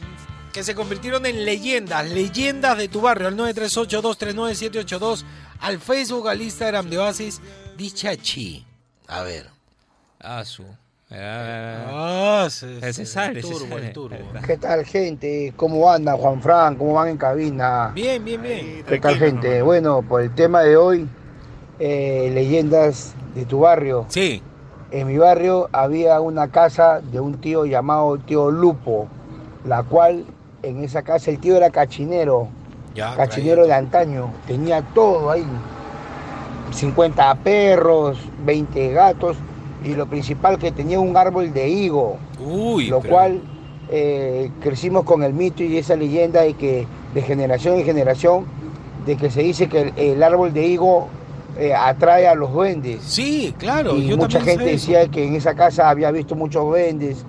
que 0.54 0.64
se 0.64 0.74
convirtieron 0.74 1.26
en 1.26 1.44
leyendas, 1.44 2.10
leyendas 2.10 2.78
de 2.78 2.88
tu 2.88 3.02
barrio, 3.02 3.28
al 3.28 3.36
938-239-782, 3.38 5.24
al 5.60 5.80
Facebook, 5.80 6.30
al 6.30 6.42
Instagram 6.42 6.90
de 6.90 6.98
Oasis, 7.00 7.42
Dichachi. 7.78 8.66
A 9.08 9.24
ver. 9.24 9.46
Ah, 10.20 10.44
su. 10.46 10.64
Ah, 11.12 12.44
Ah, 12.46 12.48
se, 12.50 12.80
se 12.82 12.94
se- 12.94 13.06
sale, 13.06 13.40
el 13.40 13.46
se 13.46 13.52
turbo, 13.54 13.68
sale. 13.76 13.88
el 13.88 13.94
turbo. 13.94 14.18
¿Qué 14.46 14.58
tal, 14.58 14.84
gente? 14.86 15.54
¿Cómo 15.56 15.90
anda, 15.92 16.14
Juan 16.14 16.42
Fran? 16.42 16.76
¿Cómo 16.76 16.94
van 16.94 17.10
en 17.10 17.18
cabina? 17.18 17.92
Bien, 17.94 18.24
bien, 18.24 18.42
bien. 18.42 18.84
¿Qué 18.88 19.00
tal, 19.00 19.16
gente? 19.18 19.62
Bueno, 19.62 20.02
por 20.02 20.22
el 20.22 20.34
tema 20.34 20.62
de 20.62 20.76
hoy, 20.78 21.08
eh, 21.80 22.32
leyendas 22.34 23.14
de 23.36 23.46
tu 23.46 23.60
barrio. 23.60 24.06
Sí. 24.10 24.42
En 24.92 25.08
mi 25.08 25.18
barrio 25.18 25.70
había 25.72 26.20
una 26.20 26.48
casa 26.50 27.00
de 27.02 27.20
un 27.20 27.40
tío 27.40 27.66
llamado 27.66 28.18
tío 28.20 28.50
Lupo, 28.50 29.08
la 29.66 29.84
cual 29.84 30.26
en 30.64 30.84
esa 30.84 31.02
casa 31.04 31.30
el 31.32 31.40
tío 31.40 31.58
era 31.58 31.70
cachinero, 31.70 32.48
Ya, 32.96 33.16
cachinero 33.16 33.66
de 33.68 33.74
antaño, 33.74 34.32
tenía 34.48 34.82
todo 34.94 35.30
ahí. 35.32 35.46
50 36.74 37.36
perros, 37.36 38.18
20 38.46 38.92
gatos 38.92 39.38
y 39.86 39.96
lo 39.96 40.08
principal 40.08 40.58
que 40.58 40.72
tenía 40.72 41.00
un 41.00 41.16
árbol 41.18 41.54
de 41.54 41.70
higo, 41.70 42.18
Uy, 42.40 42.88
lo 42.88 43.00
pero- 43.02 43.14
cual 43.14 43.42
eh, 43.90 44.50
crecimos 44.62 45.04
con 45.04 45.24
el 45.24 45.34
mito 45.34 45.62
y 45.64 45.78
esa 45.78 45.96
leyenda 45.96 46.42
de 46.42 46.54
que 46.54 46.88
de 47.14 47.22
generación 47.22 47.76
en 47.78 47.86
generación 47.86 48.46
de 49.06 49.18
que 49.18 49.30
se 49.30 49.42
dice 49.44 49.68
que 49.68 49.82
el, 49.82 49.94
el 49.98 50.24
árbol 50.24 50.54
de 50.54 50.66
higo 50.66 51.08
eh, 51.60 51.74
atrae 51.74 52.28
a 52.28 52.34
los 52.34 52.52
duendes. 52.54 53.02
Sí, 53.04 53.54
claro. 53.60 53.96
y 53.98 54.08
yo 54.08 54.18
mucha 54.18 54.40
gente 54.42 54.64
decía 54.66 55.08
que 55.10 55.26
en 55.28 55.36
esa 55.36 55.54
casa 55.54 55.90
había 55.90 56.10
visto 56.12 56.34
muchos 56.36 56.64
duendes 56.64 57.26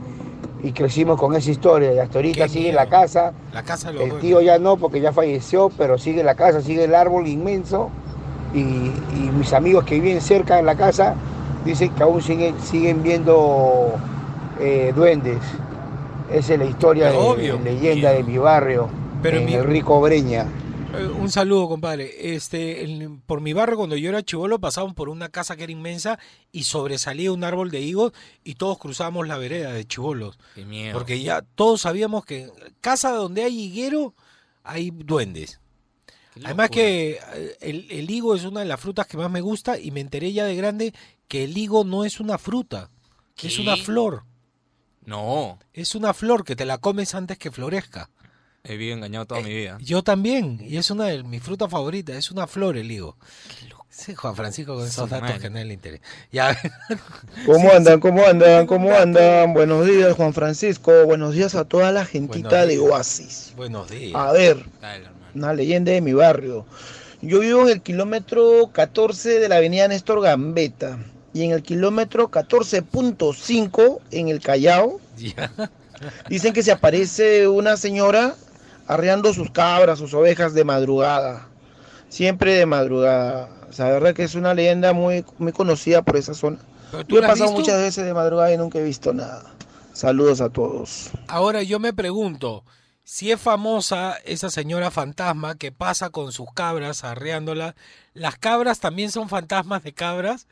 y 0.62 0.70
crecimos 0.72 1.20
con 1.20 1.35
esa 1.35 1.50
historia 1.50 1.92
y 1.92 1.98
hasta 1.98 2.18
ahorita 2.18 2.44
Qué 2.44 2.48
sigue 2.48 2.64
miedo. 2.70 2.76
la 2.76 2.88
casa. 2.88 3.33
La 3.52 3.62
casa 3.64 3.88
de 3.88 3.94
los 3.94 4.02
El 4.04 4.09
duendes. 4.11 4.28
tío 4.30 4.40
ya 4.40 4.59
no 4.59 4.76
porque 4.78 5.00
ya 5.00 5.12
falleció, 5.12 5.70
pero 5.76 5.98
sigue 5.98 6.22
la 6.24 6.37
casa, 6.37 6.62
sigue 6.62 6.85
el 6.85 6.94
árbol 6.94 7.26
inmenso 7.26 7.90
y, 8.55 8.59
y 8.61 9.31
mis 9.37 9.53
amigos 9.53 9.85
que 9.85 10.01
viven 10.01 10.21
cerca 10.21 10.57
de 10.57 10.62
la 10.62 10.77
casa 10.77 11.14
dicen 11.64 11.95
que 11.95 12.03
aún 12.03 12.23
siguen, 12.23 12.61
siguen 12.61 13.03
viendo 13.03 13.95
eh, 14.61 14.93
duendes. 14.95 15.38
Esa 16.31 16.55
es 16.55 16.59
la 16.59 16.64
historia 16.64 17.09
Pero 17.11 17.23
de, 17.37 17.53
obvio. 17.53 17.61
leyenda 17.62 18.11
de 18.12 18.23
mi 18.23 18.38
barrio, 18.38 18.88
Pero 19.23 19.38
en 19.38 19.47
mi- 19.47 19.55
el 19.55 19.64
Rico 19.64 20.01
Breña. 20.01 20.47
Eh, 20.97 21.07
Un 21.21 21.31
saludo, 21.31 21.69
compadre. 21.69 22.35
Este, 22.35 23.09
por 23.27 23.40
mi 23.40 23.53
barrio, 23.53 23.77
cuando 23.77 23.97
yo 23.97 24.09
era 24.09 24.23
chivolo, 24.23 24.59
pasábamos 24.61 24.95
por 24.95 25.09
una 25.09 25.29
casa 25.29 25.57
que 25.57 25.64
era 25.64 25.73
inmensa 25.73 26.19
y 26.53 26.64
sobresalía 26.64 27.33
un 27.33 27.43
árbol 27.45 27.71
de 27.71 27.81
higos 27.81 28.12
y 28.45 28.55
todos 28.55 28.79
cruzábamos 28.79 29.27
la 29.27 29.37
vereda 29.37 29.73
de 29.73 29.85
chivolos. 29.87 30.38
Porque 30.93 31.21
ya 31.21 31.43
todos 31.57 31.81
sabíamos 31.83 32.25
que 32.25 32.49
casa 32.81 33.11
donde 33.12 33.43
hay 33.43 33.59
higuero 33.59 34.14
hay 34.62 34.90
duendes. 34.90 35.61
Además 36.42 36.70
que 36.70 37.20
eh, 37.35 37.57
el, 37.61 37.87
el 37.90 38.11
higo 38.11 38.35
es 38.35 38.44
una 38.44 38.61
de 38.61 38.66
las 38.66 38.81
frutas 38.81 39.07
que 39.07 39.16
más 39.16 39.31
me 39.31 39.40
gusta 39.40 39.79
y 39.79 39.90
me 39.90 40.01
enteré 40.01 40.33
ya 40.33 40.44
de 40.44 40.57
grande 40.57 40.94
que 41.29 41.44
el 41.44 41.57
higo 41.57 41.85
no 41.85 42.05
es 42.05 42.18
una 42.20 42.38
fruta, 42.38 42.90
es 43.40 43.57
¿Qué? 43.57 43.62
una 43.62 43.77
flor. 43.77 44.25
No, 45.05 45.59
Es 45.75 45.94
una 45.94 46.14
flor 46.14 46.44
que 46.44 46.57
te 46.57 46.64
la 46.64 46.79
comes 46.79 47.14
antes 47.14 47.37
que 47.37 47.51
florezca. 47.51 48.09
he 48.64 48.73
vivido 48.77 48.97
engañado 48.97 49.27
toda 49.27 49.42
mi 49.42 49.55
vida. 49.55 49.77
Yo 49.81 50.03
también, 50.03 50.59
y 50.62 50.79
es 50.79 50.90
una 50.90 51.05
de 51.07 51.23
mis 51.23 51.42
frutas 51.42 51.70
favoritas, 51.70 52.16
es 52.16 52.31
una 52.31 52.47
flor 52.47 52.77
el 52.79 52.90
higo. 52.90 53.16
Sí, 53.90 54.14
Juan 54.14 54.35
Francisco 54.35 54.75
con 54.75 54.87
esos 54.87 55.09
datos 55.09 55.38
que 55.40 55.51
no 55.51 55.62
le 55.62 55.73
interesa. 55.75 56.03
Ya, 56.33 56.59
¿Cómo 57.47 57.70
andan? 57.70 58.01
¿Cómo 58.01 58.25
andan? 58.27 58.66
¿Cómo 58.66 58.92
andan? 58.92 59.53
Buenos 59.55 59.87
días, 59.87 60.14
Juan 60.16 60.33
Francisco. 60.33 61.05
Buenos 61.05 61.35
días 61.35 61.55
a 61.55 61.64
toda 61.64 61.92
la 61.92 62.05
gentita 62.05 62.66
de. 62.66 62.79
Oasis. 62.81 63.53
buenos 63.57 63.88
días. 63.90 64.14
A 64.16 64.33
ver, 64.33 64.64
Dale, 64.81 65.05
hermano. 65.05 65.24
Una 65.35 65.53
leyenda 65.53 65.92
de 65.92 66.01
mi 66.01 66.12
barrio. 66.12 66.64
Yo 67.23 67.40
vivo 67.40 67.62
en 67.62 67.68
el 67.68 67.81
kilómetro 67.83 68.70
14 68.73 69.40
de 69.40 69.49
la 69.49 69.57
avenida 69.57 69.88
Néstor 69.88 70.20
Gambetta 70.23 70.99
y 71.33 71.42
en 71.42 71.53
el 71.53 71.62
kilómetro 71.62 72.31
14.5 72.31 74.01
en 74.11 74.29
el 74.29 74.40
Callao 74.40 75.01
dicen 76.29 76.53
que 76.53 76.62
se 76.62 76.73
aparece 76.73 77.49
una 77.49 77.77
señora 77.77 78.35
arreando 78.87 79.33
sus 79.33 79.51
cabras, 79.51 79.99
sus 79.99 80.12
ovejas 80.14 80.55
de 80.55 80.64
madrugada. 80.64 81.49
Siempre 82.09 82.55
de 82.55 82.66
madrugada. 82.66 83.49
O 83.68 83.73
sea, 83.73 83.87
la 83.87 83.92
verdad 83.94 84.14
que 84.14 84.23
es 84.25 84.35
una 84.35 84.55
leyenda 84.55 84.92
muy, 84.92 85.25
muy 85.38 85.53
conocida 85.53 86.03
por 86.03 86.16
esa 86.16 86.35
zona. 86.35 86.59
¿Pero 86.90 87.05
tú 87.05 87.16
Yo 87.16 87.18
he 87.18 87.23
pasado 87.23 87.51
visto? 87.51 87.59
muchas 87.59 87.79
veces 87.81 88.05
de 88.05 88.14
madrugada 88.14 88.53
y 88.53 88.59
nunca 88.59 88.79
he 88.79 88.85
visto 88.85 89.12
nada. 89.12 89.42
Saludos 89.92 90.40
a 90.40 90.51
todos. 90.51 91.11
Ahora 91.27 91.62
yo 91.62 91.81
me 91.81 91.92
pregunto, 91.92 92.64
si 93.05 93.31
es 93.31 93.40
famosa 93.40 94.17
esa 94.25 94.51
señora 94.51 94.90
fantasma 94.90 95.57
que 95.57 95.71
pasa 95.71 96.11
con 96.11 96.33
sus 96.33 96.53
cabras 96.53 97.05
arreándolas, 97.05 97.75
¿las 98.14 98.37
cabras 98.38 98.81
también 98.81 99.11
son 99.12 99.29
fantasmas 99.29 99.83
de 99.83 99.93
cabras? 99.93 100.47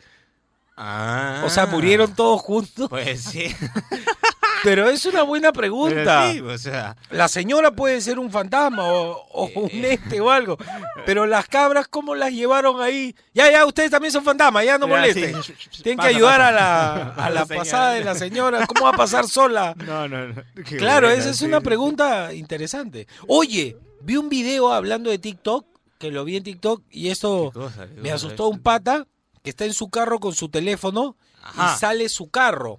Ah. 0.77 1.43
O 1.45 1.51
sea, 1.51 1.67
murieron 1.67 2.15
todos 2.15 2.41
juntos. 2.41 2.89
Pues 2.89 3.23
sí. 3.23 3.55
Pero 4.65 4.89
es 4.89 5.05
una 5.07 5.23
buena 5.23 5.53
pregunta. 5.53 6.33
Sí, 6.33 6.41
o 6.41 6.57
sea, 6.59 6.97
La 7.11 7.27
señora 7.29 7.73
puede 7.73 8.01
ser 8.01 8.19
un 8.19 8.31
fantasma 8.31 8.85
o, 8.93 9.21
o 9.33 9.49
Eh, 9.49 9.53
un 9.57 9.85
ente 9.85 10.21
o 10.21 10.31
algo. 10.31 10.57
Pero 11.05 11.27
las 11.27 11.47
cabras, 11.49 11.89
¿cómo 11.89 12.15
las 12.15 12.33
llevaron 12.33 12.81
ahí? 12.81 13.15
Ya, 13.35 13.51
ya, 13.51 13.67
ustedes 13.67 13.91
también 13.91 14.13
son 14.13 14.25
fantasmas, 14.25 14.65
ya 14.65 14.79
no 14.79 14.87
molesten. 14.89 15.43
sí. 15.43 15.53
Tienen 15.83 15.97
Pasa, 15.99 16.09
que 16.11 16.15
ayudar 16.17 16.39
pasa. 16.41 16.49
a 16.49 16.53
la, 16.53 17.15
a 17.27 17.31
la 17.31 17.47
pasada 17.59 17.93
de 17.95 18.05
la 18.05 18.15
señora. 18.15 18.67
¿Cómo 18.67 18.85
va 18.85 18.91
a 18.91 18.97
pasar 18.97 19.27
sola? 19.27 19.75
no, 19.85 20.07
no, 20.09 20.29
no. 20.29 20.43
Qué 20.65 20.77
Claro, 20.77 21.09
buena, 21.09 21.21
esa 21.21 21.31
es 21.31 21.41
una 21.43 21.61
pregunta 21.61 22.33
interesante. 22.33 23.09
Oye, 23.27 23.77
vi 24.01 24.17
un 24.17 24.29
video 24.29 24.73
hablando 24.73 25.11
de 25.11 25.19
TikTok, 25.19 25.67
que 25.99 26.11
lo 26.11 26.25
vi 26.25 26.37
en 26.37 26.45
TikTok, 26.45 26.83
y 26.91 27.09
esto 27.09 27.51
¿Qué 27.53 27.59
cosa? 27.61 27.87
¿Qué 27.89 28.01
me 28.01 28.13
asustó 28.13 28.49
un 28.49 28.61
pata 28.61 29.07
que 29.43 29.51
está 29.51 29.65
en 29.65 29.75
su 29.75 29.91
carro 29.91 30.21
con 30.21 30.35
su 30.35 30.49
teléfono 30.49 31.17
Ajá. 31.43 31.75
y 31.75 31.79
sale 31.81 32.09
su 32.09 32.31
carro. 32.31 32.79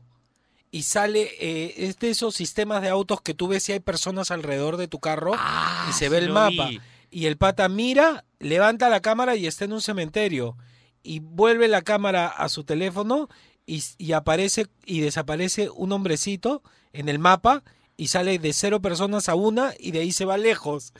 Y 0.73 0.83
sale, 0.83 1.29
eh, 1.39 1.75
es 1.77 1.99
de 1.99 2.09
esos 2.09 2.33
sistemas 2.33 2.81
de 2.81 2.89
autos 2.89 3.21
que 3.21 3.35
tú 3.35 3.47
ves 3.47 3.61
si 3.61 3.73
hay 3.73 3.79
personas 3.79 4.31
alrededor 4.31 4.77
de 4.77 4.87
tu 4.87 4.99
carro 4.99 5.33
Ah, 5.37 5.85
y 5.87 5.93
se 5.93 6.05
sí 6.05 6.09
ve 6.09 6.17
el 6.17 6.31
mapa. 6.31 6.67
vi. 6.69 6.81
Y 7.11 7.27
el 7.27 7.37
pata 7.37 7.69
mira, 7.69 8.25
levanta 8.39 8.89
la 8.89 8.99
cámara 8.99 9.35
y 9.35 9.45
está 9.45 9.65
en 9.65 9.73
un 9.73 9.81
cementerio. 9.81 10.57
Y 11.03 11.19
vuelve 11.19 11.67
la 11.67 11.83
cámara 11.83 12.25
a 12.27 12.49
su 12.49 12.63
teléfono 12.63 13.29
y, 13.67 13.83
y 13.99 14.13
aparece 14.13 14.65
y 14.83 15.01
desaparece 15.01 15.69
un 15.69 15.91
hombrecito 15.91 16.63
en 16.91 17.07
el 17.07 17.19
mapa 17.19 17.63
y 17.95 18.07
sale 18.07 18.39
de 18.39 18.51
cero 18.51 18.81
personas 18.81 19.29
a 19.29 19.35
una 19.35 19.75
y 19.77 19.91
de 19.91 19.99
ahí 19.99 20.11
se 20.11 20.25
va 20.25 20.37
lejos. 20.37 20.91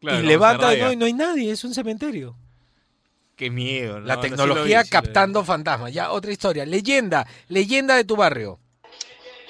Claro, 0.00 0.20
y 0.24 0.26
levanta 0.26 0.74
y 0.74 0.80
no, 0.80 0.94
no 0.96 1.04
hay 1.04 1.12
nadie, 1.12 1.50
es 1.52 1.62
un 1.62 1.74
cementerio. 1.74 2.38
Qué 3.36 3.50
miedo. 3.50 4.00
la 4.00 4.16
no, 4.16 4.22
sí 4.22 4.28
tecnología 4.30 4.78
vi, 4.80 4.84
sí 4.84 4.90
captando 4.90 5.44
fantasmas. 5.44 5.92
Ya, 5.92 6.10
otra 6.10 6.32
historia. 6.32 6.64
Leyenda, 6.64 7.26
leyenda 7.48 7.96
de 7.96 8.04
tu 8.04 8.16
barrio. 8.16 8.58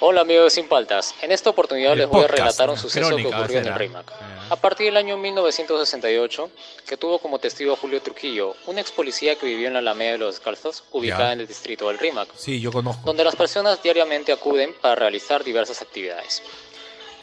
Hola 0.02 0.22
amigos 0.22 0.44
de 0.44 0.50
Sin 0.50 0.66
Paltas, 0.66 1.14
en 1.20 1.30
esta 1.30 1.50
oportunidad 1.50 1.92
El 1.92 1.98
les 2.00 2.08
voy 2.08 2.24
a 2.24 2.28
relatar 2.28 2.70
un 2.70 2.78
suceso 2.78 3.06
Crónica, 3.08 3.28
que 3.28 3.36
ocurrió 3.36 3.58
en 3.58 3.66
el. 3.66 3.74
RIMAC. 3.74 4.10
A 4.48 4.56
partir 4.56 4.86
del 4.86 4.96
año 4.96 5.18
1968, 5.18 6.50
que 6.88 6.96
tuvo 6.96 7.18
como 7.18 7.38
testigo 7.38 7.74
a 7.74 7.76
Julio 7.76 8.00
Trujillo, 8.00 8.56
un 8.66 8.78
ex 8.78 8.92
policía 8.92 9.36
que 9.36 9.44
vivió 9.44 9.66
en 9.68 9.74
la 9.74 9.80
Alameda 9.80 10.12
de 10.12 10.18
los 10.18 10.36
Descalzos, 10.36 10.84
ubicada 10.92 11.26
Ya. 11.28 11.32
en 11.34 11.40
el 11.40 11.46
distrito 11.46 11.88
del 11.88 11.98
RIMAC, 11.98 12.28
Sí, 12.34 12.60
yo 12.60 12.72
conozco. 12.72 13.02
donde 13.04 13.24
las 13.24 13.36
personas 13.36 13.82
diariamente 13.82 14.32
acuden 14.32 14.74
para 14.80 14.94
realizar 14.94 15.44
diversas 15.44 15.82
actividades. 15.82 16.42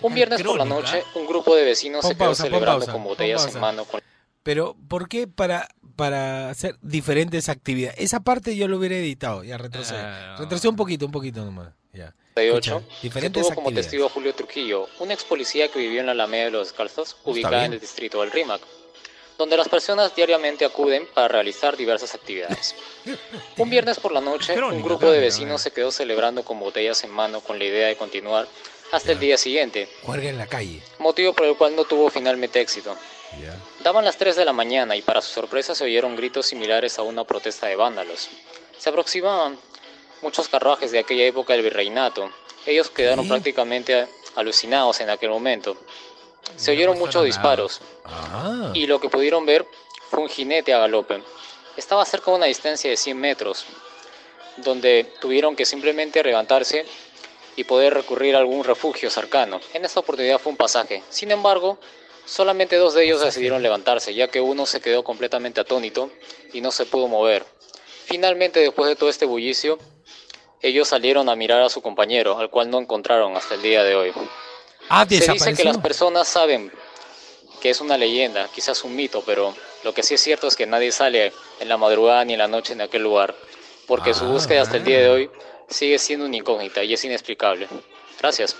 Un 0.01 0.13
viernes 0.13 0.43
por 0.43 0.57
la 0.59 0.65
crónica. 0.65 0.91
noche, 0.91 1.03
un 1.15 1.25
grupo 1.25 1.55
de 1.55 1.63
vecinos 1.63 2.01
Pon 2.03 2.11
se 2.11 2.15
quedó 2.15 2.25
pausa, 2.27 2.43
pon 2.43 2.51
celebrando 2.51 2.79
pausa, 2.85 2.91
con 2.93 3.03
botellas 3.03 3.55
en 3.55 3.59
mano 3.59 3.85
con 3.85 4.01
Pero, 4.43 4.75
¿por 4.87 5.09
qué 5.09 5.25
para, 5.27 5.67
para 5.95 6.51
hacer 6.51 6.77
diferentes 6.83 7.49
actividades? 7.49 7.97
Esa 7.99 8.19
parte 8.19 8.55
yo 8.55 8.67
lo 8.67 8.77
hubiera 8.77 8.95
editado. 8.95 9.43
Ya, 9.43 9.57
retrocede. 9.57 9.97
Ah, 9.99 10.35
no. 10.37 10.43
Retrocede 10.43 10.69
un 10.69 10.75
poquito, 10.75 11.07
un 11.07 11.11
poquito 11.11 11.43
nomás. 11.43 11.69
Ya. 11.97 12.13
68, 12.35 12.77
Escucha, 12.77 12.87
que 12.87 13.07
diferentes 13.07 13.43
tuvo 13.43 13.55
como 13.55 13.71
testigo 13.73 14.05
a 14.05 14.09
Julio 14.09 14.35
Trujillo, 14.35 14.87
un 14.99 15.09
ex 15.11 15.23
policía 15.23 15.69
que 15.69 15.79
vivió 15.79 16.01
en 16.01 16.05
la 16.05 16.11
Alameda 16.11 16.45
de 16.45 16.51
los 16.51 16.67
Descalzos, 16.67 17.17
ubicada 17.23 17.65
en 17.65 17.73
el 17.73 17.79
distrito 17.79 18.21
del 18.21 18.29
RIMAC, 18.29 18.61
donde 19.39 19.57
las 19.57 19.67
personas 19.67 20.15
diariamente 20.15 20.63
acuden 20.63 21.07
para 21.15 21.27
realizar 21.27 21.75
diversas 21.75 22.13
actividades. 22.13 22.75
Un 23.57 23.69
viernes 23.71 23.99
por 23.99 24.11
la 24.11 24.21
noche, 24.21 24.53
un 24.61 24.83
grupo 24.83 25.09
de 25.09 25.19
vecinos 25.19 25.61
se 25.61 25.71
quedó 25.71 25.91
celebrando 25.91 26.43
con 26.43 26.59
botellas 26.59 27.03
en 27.03 27.09
mano 27.09 27.41
con 27.41 27.57
la 27.57 27.65
idea 27.65 27.87
de 27.87 27.95
continuar 27.95 28.47
hasta 28.91 29.13
el 29.13 29.19
día 29.19 29.37
siguiente, 29.37 29.89
Juega 30.03 30.29
en 30.29 30.37
la 30.37 30.45
calle. 30.47 30.81
motivo 30.99 31.33
por 31.33 31.47
el 31.47 31.55
cual 31.57 31.75
no 31.75 31.85
tuvo 31.85 32.09
finalmente 32.09 32.61
éxito. 32.61 32.95
Ya. 33.41 33.57
Daban 33.83 34.05
las 34.05 34.17
3 34.17 34.35
de 34.35 34.45
la 34.45 34.53
mañana 34.53 34.95
y 34.95 35.01
para 35.01 35.21
su 35.21 35.33
sorpresa 35.33 35.73
se 35.75 35.83
oyeron 35.83 36.15
gritos 36.15 36.45
similares 36.45 36.97
a 36.99 37.01
una 37.01 37.23
protesta 37.25 37.67
de 37.67 37.75
vándalos. 37.75 38.29
Se 38.77 38.89
aproximaban 38.89 39.57
muchos 40.21 40.47
carruajes 40.49 40.91
de 40.91 40.99
aquella 40.99 41.25
época 41.25 41.53
del 41.53 41.61
virreinato. 41.63 42.29
Ellos 42.65 42.89
quedaron 42.89 43.27
prácticamente 43.27 44.07
alucinados 44.35 44.99
en 44.99 45.09
aquel 45.09 45.29
momento. 45.29 45.77
Se 46.55 46.71
oyeron 46.71 46.97
muchos 46.99 47.23
disparos 47.25 47.81
Ah. 48.05 48.71
y 48.73 48.87
lo 48.87 48.99
que 48.99 49.09
pudieron 49.09 49.45
ver 49.45 49.65
fue 50.09 50.21
un 50.21 50.29
jinete 50.29 50.73
a 50.73 50.79
galope. 50.79 51.21
Estaba 51.75 52.05
cerca 52.05 52.31
de 52.31 52.37
una 52.37 52.45
distancia 52.45 52.89
de 52.89 52.97
100 52.97 53.17
metros, 53.17 53.65
donde 54.57 55.11
tuvieron 55.19 55.55
que 55.55 55.65
simplemente 55.65 56.23
levantarse 56.23 56.85
y 57.55 57.63
poder 57.63 57.93
recurrir 57.93 58.35
a 58.35 58.39
algún 58.39 58.63
refugio 58.63 59.09
cercano. 59.09 59.59
En 59.73 59.85
esta 59.85 59.99
oportunidad 59.99 60.39
fue 60.39 60.51
un 60.51 60.57
pasaje. 60.57 61.03
Sin 61.09 61.31
embargo, 61.31 61.77
solamente 62.25 62.75
dos 62.77 62.93
de 62.93 63.03
ellos 63.05 63.21
decidieron 63.21 63.61
levantarse, 63.61 64.13
ya 64.13 64.27
que 64.29 64.41
uno 64.41 64.65
se 64.65 64.79
quedó 64.81 65.03
completamente 65.03 65.61
atónito 65.61 66.09
y 66.53 66.61
no 66.61 66.71
se 66.71 66.85
pudo 66.85 67.07
mover. 67.07 67.45
Finalmente, 68.05 68.59
después 68.59 68.87
de 68.89 68.95
todo 68.95 69.09
este 69.09 69.25
bullicio, 69.25 69.77
ellos 70.61 70.87
salieron 70.87 71.29
a 71.29 71.35
mirar 71.35 71.61
a 71.61 71.69
su 71.69 71.81
compañero, 71.81 72.37
al 72.37 72.49
cual 72.49 72.69
no 72.69 72.79
encontraron 72.79 73.35
hasta 73.35 73.55
el 73.55 73.61
día 73.61 73.83
de 73.83 73.95
hoy. 73.95 74.11
Ah, 74.89 75.05
Se 75.07 75.31
dice 75.31 75.53
que 75.53 75.63
las 75.63 75.77
personas 75.77 76.27
saben 76.27 76.71
que 77.61 77.69
es 77.69 77.81
una 77.81 77.97
leyenda, 77.97 78.47
quizás 78.53 78.83
un 78.83 78.95
mito, 78.95 79.23
pero 79.25 79.55
lo 79.83 79.93
que 79.93 80.03
sí 80.03 80.13
es 80.13 80.21
cierto 80.21 80.47
es 80.47 80.55
que 80.55 80.65
nadie 80.65 80.91
sale 80.91 81.33
en 81.59 81.69
la 81.69 81.77
madrugada 81.77 82.23
ni 82.25 82.33
en 82.33 82.39
la 82.39 82.47
noche 82.47 82.73
en 82.73 82.81
aquel 82.81 83.03
lugar, 83.03 83.35
porque 83.87 84.13
su 84.13 84.25
Ah, 84.25 84.29
búsqueda 84.29 84.61
hasta 84.61 84.77
el 84.77 84.83
día 84.83 84.99
de 84.99 85.09
hoy 85.09 85.29
sigue 85.67 85.97
siendo 85.99 86.25
una 86.25 86.37
incógnita 86.37 86.83
y 86.83 86.93
es 86.93 87.03
inexplicable. 87.03 87.67
Gracias. 88.19 88.55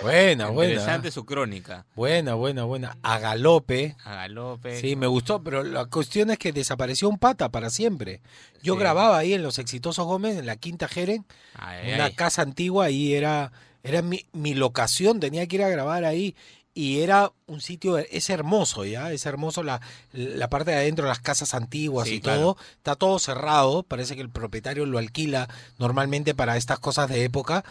Buena, 0.00 0.48
buena. 0.48 0.72
Interesante 0.72 1.10
su 1.10 1.24
crónica. 1.24 1.84
Buena, 1.94 2.34
buena, 2.34 2.64
buena. 2.64 2.96
A 3.02 3.18
galope. 3.18 3.94
A 4.04 4.14
galope. 4.14 4.80
Sí, 4.80 4.96
me 4.96 5.06
gustó, 5.06 5.42
pero 5.42 5.62
la 5.62 5.84
cuestión 5.86 6.30
es 6.30 6.38
que 6.38 6.52
desapareció 6.52 7.08
un 7.08 7.18
pata 7.18 7.50
para 7.50 7.70
siempre. 7.70 8.20
Yo 8.62 8.74
Sí. 8.74 8.80
grababa 8.80 9.18
ahí 9.18 9.34
en 9.34 9.42
Los 9.42 9.58
Exitosos 9.58 10.04
Gómez, 10.06 10.36
en 10.38 10.46
la 10.46 10.56
Quinta 10.56 10.88
Jeren, 10.88 11.24
Ay, 11.54 11.92
una 11.94 12.06
ay. 12.06 12.14
casa 12.14 12.42
antigua, 12.42 12.90
y 12.90 13.14
era, 13.14 13.52
era 13.82 14.02
mi, 14.02 14.26
mi 14.32 14.54
locación, 14.54 15.20
tenía 15.20 15.46
que 15.46 15.56
ir 15.56 15.62
a 15.62 15.68
grabar 15.68 16.04
ahí. 16.04 16.34
Y 16.74 17.00
era 17.02 17.30
un 17.46 17.60
sitio, 17.60 17.98
es 17.98 18.30
hermoso, 18.30 18.86
¿ya? 18.86 19.12
Es 19.12 19.26
hermoso 19.26 19.62
la, 19.62 19.82
la 20.12 20.48
parte 20.48 20.70
de 20.70 20.78
adentro, 20.78 21.06
las 21.06 21.20
casas 21.20 21.52
antiguas 21.52 22.08
Sí, 22.08 22.14
y 22.14 22.20
claro. 22.22 22.40
todo. 22.40 22.56
Está 22.78 22.94
todo 22.96 23.18
cerrado, 23.18 23.82
parece 23.82 24.14
que 24.16 24.22
el 24.22 24.30
propietario 24.30 24.86
lo 24.86 24.96
alquila 24.96 25.50
normalmente 25.78 26.34
para 26.34 26.56
estas 26.56 26.78
cosas 26.78 27.10
de 27.10 27.24
época, 27.24 27.62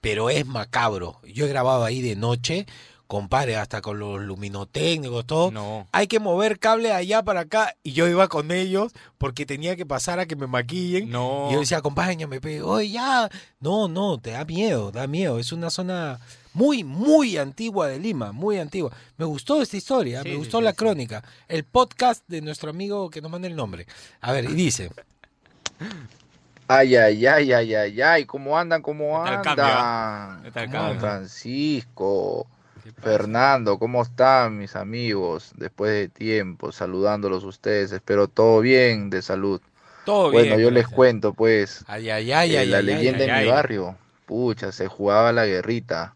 pero 0.00 0.30
es 0.30 0.46
macabro. 0.46 1.20
Yo 1.24 1.46
he 1.46 1.48
grabado 1.48 1.84
ahí 1.84 2.02
de 2.02 2.16
noche, 2.16 2.66
compadre, 3.06 3.56
hasta 3.56 3.80
con 3.80 3.98
los 3.98 4.20
luminotécnicos, 4.20 5.26
todo. 5.26 5.50
No. 5.50 5.86
Hay 5.92 6.06
que 6.06 6.18
mover 6.20 6.58
cable 6.58 6.88
de 6.88 6.94
allá 6.94 7.22
para 7.22 7.40
acá 7.40 7.74
y 7.82 7.92
yo 7.92 8.08
iba 8.08 8.28
con 8.28 8.50
ellos 8.50 8.92
porque 9.18 9.46
tenía 9.46 9.76
que 9.76 9.86
pasar 9.86 10.18
a 10.18 10.26
que 10.26 10.36
me 10.36 10.46
maquillen. 10.46 11.10
No. 11.10 11.48
Y 11.50 11.54
yo 11.54 11.60
decía, 11.60 11.78
acompáñame, 11.78 12.40
oye, 12.62 12.90
ya. 12.90 13.28
No, 13.60 13.88
no, 13.88 14.18
te 14.18 14.30
da 14.32 14.44
miedo, 14.44 14.90
da 14.92 15.06
miedo. 15.06 15.38
Es 15.38 15.52
una 15.52 15.70
zona 15.70 16.18
muy, 16.52 16.84
muy 16.84 17.36
antigua 17.36 17.86
de 17.86 17.98
Lima, 17.98 18.32
muy 18.32 18.58
antigua. 18.58 18.90
Me 19.18 19.24
gustó 19.24 19.60
esta 19.62 19.76
historia, 19.76 20.22
Sí, 20.22 20.30
me 20.30 20.36
gustó 20.36 20.58
sí, 20.58 20.64
la 20.64 20.70
sí. 20.70 20.76
crónica. 20.76 21.22
El 21.48 21.64
podcast 21.64 22.24
de 22.28 22.40
nuestro 22.40 22.70
amigo 22.70 23.10
que 23.10 23.20
nos 23.20 23.30
manda 23.30 23.46
el 23.46 23.54
nombre. 23.56 23.86
A 24.20 24.32
ver, 24.32 24.46
y 24.46 24.54
dice, 24.54 24.90
Ay, 26.68 26.96
ay, 26.96 27.26
ay, 27.26 27.52
ay, 27.52 27.74
ay, 27.74 28.02
ay, 28.02 28.24
¿cómo 28.24 28.58
andan? 28.58 28.82
¿Cómo 28.82 29.24
andan? 29.24 30.42
¿Cómo. 30.70 31.00
Francisco, 31.00 32.46
Fernando, 33.00 33.78
¿cómo 33.78 34.02
están 34.02 34.58
mis 34.58 34.74
amigos? 34.74 35.52
Después 35.56 35.92
de 35.92 36.08
tiempo, 36.08 36.72
saludándolos 36.72 37.44
ustedes, 37.44 37.92
espero 37.92 38.26
todo 38.26 38.60
bien 38.60 39.10
de 39.10 39.22
salud. 39.22 39.60
todo 40.04 40.32
bueno, 40.32 40.56
bien. 40.56 40.60
yo 40.60 40.70
les 40.72 40.88
cuento 40.88 41.34
pues, 41.34 41.84
Ay, 41.86 42.10
ay, 42.10 42.32
ay, 42.32 42.56
eh, 42.56 42.58
ay, 42.60 42.66
la 42.66 42.78
ay, 42.78 42.84
leyenda 42.84 43.24
en 43.24 43.44
mi 43.44 43.50
barrio, 43.50 43.96
pucha, 44.26 44.72
se 44.72 44.88
jugaba 44.88 45.32
la 45.32 45.46
guerrita 45.46 46.14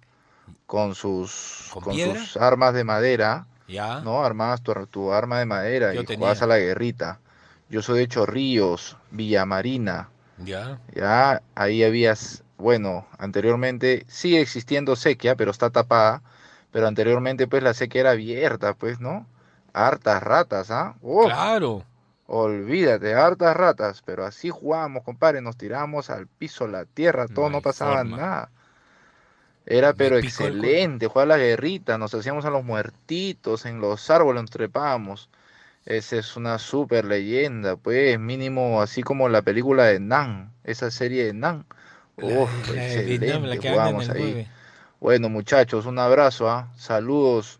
con 0.67 0.95
sus, 0.95 1.69
¿Con 1.73 1.97
sus 1.97 2.37
armas 2.37 2.75
de 2.75 2.85
madera. 2.85 3.47
Ya. 3.69 4.01
No, 4.01 4.25
armabas 4.25 4.63
tu, 4.63 4.73
tu 4.87 5.13
arma 5.13 5.39
de 5.39 5.47
madera 5.47 5.95
Yo 5.95 6.03
y 6.03 6.05
tenía. 6.05 6.19
jugabas 6.19 6.43
a 6.43 6.47
la 6.47 6.59
guerrita. 6.59 7.21
Yo 7.69 7.83
soy 7.83 8.01
de 8.01 8.09
Chorrillos, 8.09 8.97
Villamarina. 9.13 10.09
Ya. 10.45 10.81
Ya, 10.95 11.43
ahí 11.55 11.85
habías, 11.85 12.43
bueno, 12.59 13.07
anteriormente 13.19 14.05
sigue 14.09 14.41
existiendo 14.41 14.97
sequía, 14.97 15.37
pero 15.37 15.51
está 15.51 15.71
tapada. 15.71 16.23
Pero 16.73 16.87
anteriormente, 16.87 17.47
pues 17.47 17.63
la 17.63 17.75
sequía 17.75 18.03
era 18.03 18.11
abierta, 18.13 18.75
pues, 18.75 19.01
¿no? 19.01 19.27
Hartas 19.73 20.23
ratas, 20.23 20.71
¿ah? 20.71 20.95
Claro. 21.03 21.85
Olvídate, 22.27 23.15
hartas 23.15 23.57
ratas. 23.57 24.03
Pero 24.05 24.25
así 24.25 24.51
jugábamos, 24.51 25.03
compadre. 25.03 25.41
Nos 25.41 25.57
tirábamos 25.57 26.11
al 26.11 26.27
piso, 26.29 26.69
la 26.69 26.85
tierra, 26.85 27.27
todo, 27.27 27.51
No 27.51 27.61
pasaba 27.61 27.99
forma. 27.99 28.17
nada. 28.17 28.51
Era 29.67 29.93
pero 29.93 30.17
excelente, 30.19 31.07
jugar 31.07 31.29
la 31.29 31.37
guerrita, 31.37 31.99
nos 31.99 32.15
hacíamos 32.15 32.45
a 32.45 32.51
los 32.51 32.65
muertitos, 32.65 33.67
en 33.67 33.81
los 33.81 34.11
árboles 34.11 34.43
nos 34.43 34.51
trepábamos. 34.51 35.29
Esa 35.87 36.17
es 36.17 36.37
una 36.37 36.59
super 36.59 37.05
leyenda, 37.05 37.77
pues, 37.77 38.19
mínimo 38.19 38.83
así 38.83 39.03
como 39.03 39.29
la 39.29 39.43
película 39.43 39.85
de 39.85 39.99
Nan, 39.99 40.53
esa 40.65 40.91
serie 40.91 41.25
de 41.25 41.33
Nan. 41.33 41.65
Uf, 42.17 42.51
la 42.69 42.87
excelente, 42.87 43.31
el 43.31 44.11
ahí. 44.11 44.49
Bueno, 45.01 45.31
muchachos, 45.31 45.87
un 45.87 45.99
abrazo, 45.99 46.51
¿ah? 46.51 46.69
Saludos. 46.77 47.59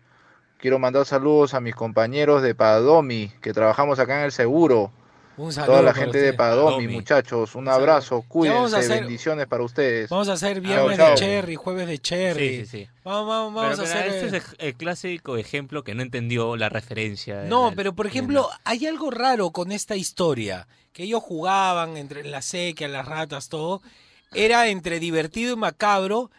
Quiero 0.59 0.77
mandar 0.77 1.05
saludos 1.05 1.55
a 1.55 1.59
mis 1.59 1.73
compañeros 1.73 2.43
de 2.43 2.53
Padomi, 2.53 3.31
que 3.41 3.51
trabajamos 3.51 3.97
acá 3.97 4.19
en 4.19 4.25
el 4.25 4.31
seguro. 4.31 4.91
Un 5.37 5.53
saludo 5.53 5.71
Toda 5.71 5.81
la 5.81 5.93
gente 5.93 6.17
de 6.17 6.25
usted. 6.31 6.37
Padomi, 6.37 6.65
Padomi. 6.75 6.87
muchachos, 6.87 7.55
un 7.55 7.67
abrazo, 7.67 8.23
cuídense, 8.27 8.75
hacer- 8.77 8.99
bendiciones 9.01 9.47
para 9.47 9.63
ustedes. 9.63 10.09
Vamos 10.09 10.27
a 10.29 10.33
hacer 10.33 10.61
viernes 10.61 10.97
chao. 10.97 11.09
de 11.11 11.15
cherry, 11.15 11.55
jueves 11.55 11.87
de 11.87 11.99
cherry. 11.99 12.49
Sí, 12.49 12.65
sí, 12.65 12.77
sí. 12.85 12.87
Vamos, 13.03 13.27
vamos, 13.27 13.53
vamos 13.53 13.79
Pero, 13.79 13.87
a 13.87 13.91
pero 13.93 13.99
hacer. 13.99 14.23
este 14.25 14.37
eh, 14.37 14.39
es 14.39 14.45
el, 14.59 14.67
el 14.67 14.73
clásico 14.75 15.37
ejemplo 15.37 15.83
que 15.83 15.95
no 15.95 16.01
entendió 16.03 16.55
la 16.57 16.69
referencia. 16.69 17.37
de 17.37 17.49
No, 17.49 17.69
la- 17.69 17.75
pero 17.75 17.93
por 17.93 18.05
de 18.05 18.09
ejemplo, 18.11 18.49
hay 18.65 18.85
algo 18.85 19.09
raro 19.09 19.51
con 19.51 19.71
esta 19.71 19.95
historia, 19.95 20.67
que 20.93 21.03
ellos 21.03 21.23
jugaban 21.23 21.97
entre 21.97 22.23
la 22.25 22.41
sequía, 22.41 22.87
las 22.89 23.05
ratas, 23.05 23.47
todo, 23.49 23.81
era 24.33 24.67
entre 24.67 24.99
divertido 24.99 25.53
y 25.53 25.57
macabro, 25.57 26.29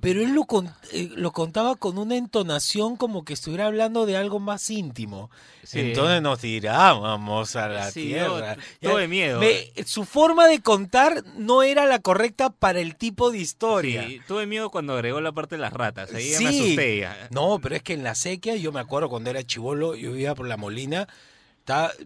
pero 0.00 0.20
él 0.22 0.32
lo, 0.34 0.44
con- 0.44 0.72
eh, 0.92 1.10
lo 1.16 1.32
contaba 1.32 1.74
con 1.76 1.98
una 1.98 2.16
entonación 2.16 2.96
como 2.96 3.24
que 3.24 3.32
estuviera 3.32 3.66
hablando 3.66 4.06
de 4.06 4.16
algo 4.16 4.38
más 4.40 4.68
íntimo. 4.70 5.30
Sí. 5.64 5.80
Entonces 5.80 6.22
nos 6.22 6.38
tirábamos 6.40 7.56
a 7.56 7.68
la 7.68 7.90
Sí, 7.90 8.04
tierra. 8.08 8.56
Ya- 8.80 8.88
todo 8.90 8.98
de 8.98 9.08
miedo. 9.08 9.40
su 9.84 10.04
forma 10.04 10.46
de 10.46 10.60
contar 10.60 11.24
no 11.36 11.62
era 11.62 11.86
la 11.86 11.98
correcta 11.98 12.50
para 12.50 12.80
el 12.80 12.96
tipo 12.96 13.30
de 13.30 13.38
historia. 13.38 14.06
Sí, 14.06 14.20
tuve 14.28 14.46
miedo 14.46 14.70
cuando 14.70 14.94
agregó 14.94 15.20
la 15.20 15.32
parte 15.32 15.56
de 15.56 15.62
las 15.62 15.72
ratas. 15.72 16.12
Ahí 16.14 16.30
ya 16.30 16.40
me 16.40 16.52
Sí. 16.52 16.58
asusté. 16.60 16.98
ya. 16.98 17.28
No, 17.30 17.58
pero 17.60 17.74
es 17.76 17.82
que 17.82 17.94
en 17.94 18.04
la 18.04 18.14
sequía, 18.14 18.56
yo 18.56 18.72
me 18.72 18.80
acuerdo 18.80 19.08
cuando 19.08 19.30
era 19.30 19.42
chivolo, 19.44 19.94
yo 19.94 20.12
vivía 20.12 20.34
por 20.34 20.46
la 20.46 20.56
Molina, 20.56 21.08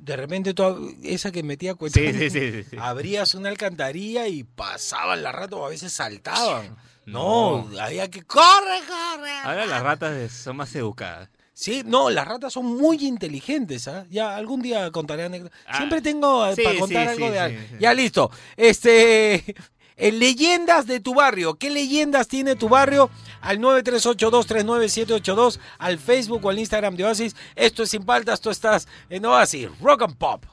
de 0.00 0.16
repente 0.16 0.55
toda, 0.55 0.79
esa 1.03 1.31
que 1.33 1.42
metía 1.42 1.74
cuenta, 1.74 2.00
Sí, 2.00 2.31
sí, 2.31 2.62
sí, 2.62 2.76
abrías 2.81 3.35
una 3.35 3.50
alcantarilla 3.50 4.26
y 4.26 4.42
pasaban 4.44 5.22
las 5.22 5.35
ratas 5.35 5.59
o 5.59 5.66
a 5.66 5.68
veces 5.68 5.92
saltaban. 5.92 6.76
No, 7.06 7.68
había 7.80 8.08
que 8.08 8.22
corre, 8.22 8.80
corre. 8.86 9.32
Ahora 9.42 9.66
las 9.66 9.82
ratas 9.82 10.32
son 10.32 10.56
más 10.56 10.74
educadas. 10.74 11.28
Sí, 11.52 11.82
no, 11.84 12.08
las 12.08 12.26
ratas 12.26 12.54
son 12.54 12.64
muy 12.64 13.06
inteligentes, 13.06 13.86
¿ah? 13.86 14.06
Ya 14.08 14.34
algún 14.34 14.62
día 14.62 14.90
contaré 14.90 15.24
anécdotas. 15.24 15.58
Ah, 15.66 15.76
Siempre 15.76 16.00
tengo 16.00 16.46
eh, 16.46 16.56
sí, 16.56 16.62
para 16.62 16.78
contar 16.78 17.04
sí, 17.04 17.12
algo 17.12 17.30
de 17.30 17.38
algo. 17.38 17.60
Ya 17.78 17.92
listo. 17.92 18.30
Este 18.56 19.54
leyendas 20.10 20.86
de 20.86 21.00
tu 21.00 21.12
barrio. 21.14 21.56
¿Qué 21.56 21.68
leyendas 21.68 22.28
tiene 22.28 22.56
tu 22.56 22.70
barrio? 22.70 23.10
Al 23.42 23.58
938239782, 23.58 25.58
al 25.78 25.98
Facebook 25.98 26.42
o 26.44 26.50
al 26.50 26.58
Instagram 26.58 26.96
de 26.96 27.04
Oasis. 27.04 27.36
Esto 27.54 27.82
es 27.82 27.90
Sin 27.90 28.04
Paltas, 28.04 28.40
tú 28.40 28.48
estás 28.48 28.88
en 29.10 29.26
Oasis, 29.26 29.68
Rock 29.80 30.00
and 30.02 30.16
Pop. 30.16 30.46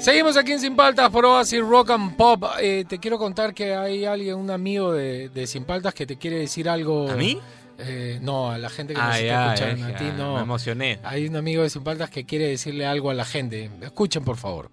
Seguimos 0.00 0.36
aquí 0.38 0.52
en 0.52 0.60
Sin 0.60 0.76
Paltas 0.76 1.10
por 1.10 1.26
Oasis 1.26 1.60
Rock 1.60 1.90
and 1.90 2.16
Pop. 2.16 2.42
Eh, 2.60 2.84
te 2.88 2.98
quiero 2.98 3.18
contar 3.18 3.52
que 3.52 3.74
hay 3.74 4.04
alguien, 4.06 4.36
un 4.36 4.50
amigo 4.50 4.92
de, 4.92 5.28
de 5.28 5.46
Sin 5.46 5.64
Paltas 5.64 5.92
que 5.92 6.06
te 6.06 6.16
quiere 6.16 6.38
decir 6.38 6.68
algo. 6.68 7.10
¿A 7.10 7.16
mí? 7.16 7.38
Eh, 7.78 8.18
no, 8.22 8.50
a 8.50 8.56
la 8.58 8.70
gente 8.70 8.94
que 8.94 9.00
Ah, 9.00 9.08
nos 9.08 9.20
ya, 9.22 9.54
está 9.54 9.68
escuchando. 9.70 9.88
ya, 9.88 9.94
a 9.94 9.98
ti 9.98 10.04
no. 10.16 10.34
me 10.36 10.40
emocioné. 10.42 10.98
Hay 11.04 11.26
un 11.26 11.36
amigo 11.36 11.62
de 11.62 11.70
Sin 11.70 11.84
Paltas 11.84 12.08
que 12.10 12.24
quiere 12.24 12.48
decirle 12.48 12.86
algo 12.86 13.10
a 13.10 13.14
la 13.14 13.24
gente. 13.26 13.70
Escuchen, 13.82 14.24
por 14.24 14.36
favor. 14.38 14.70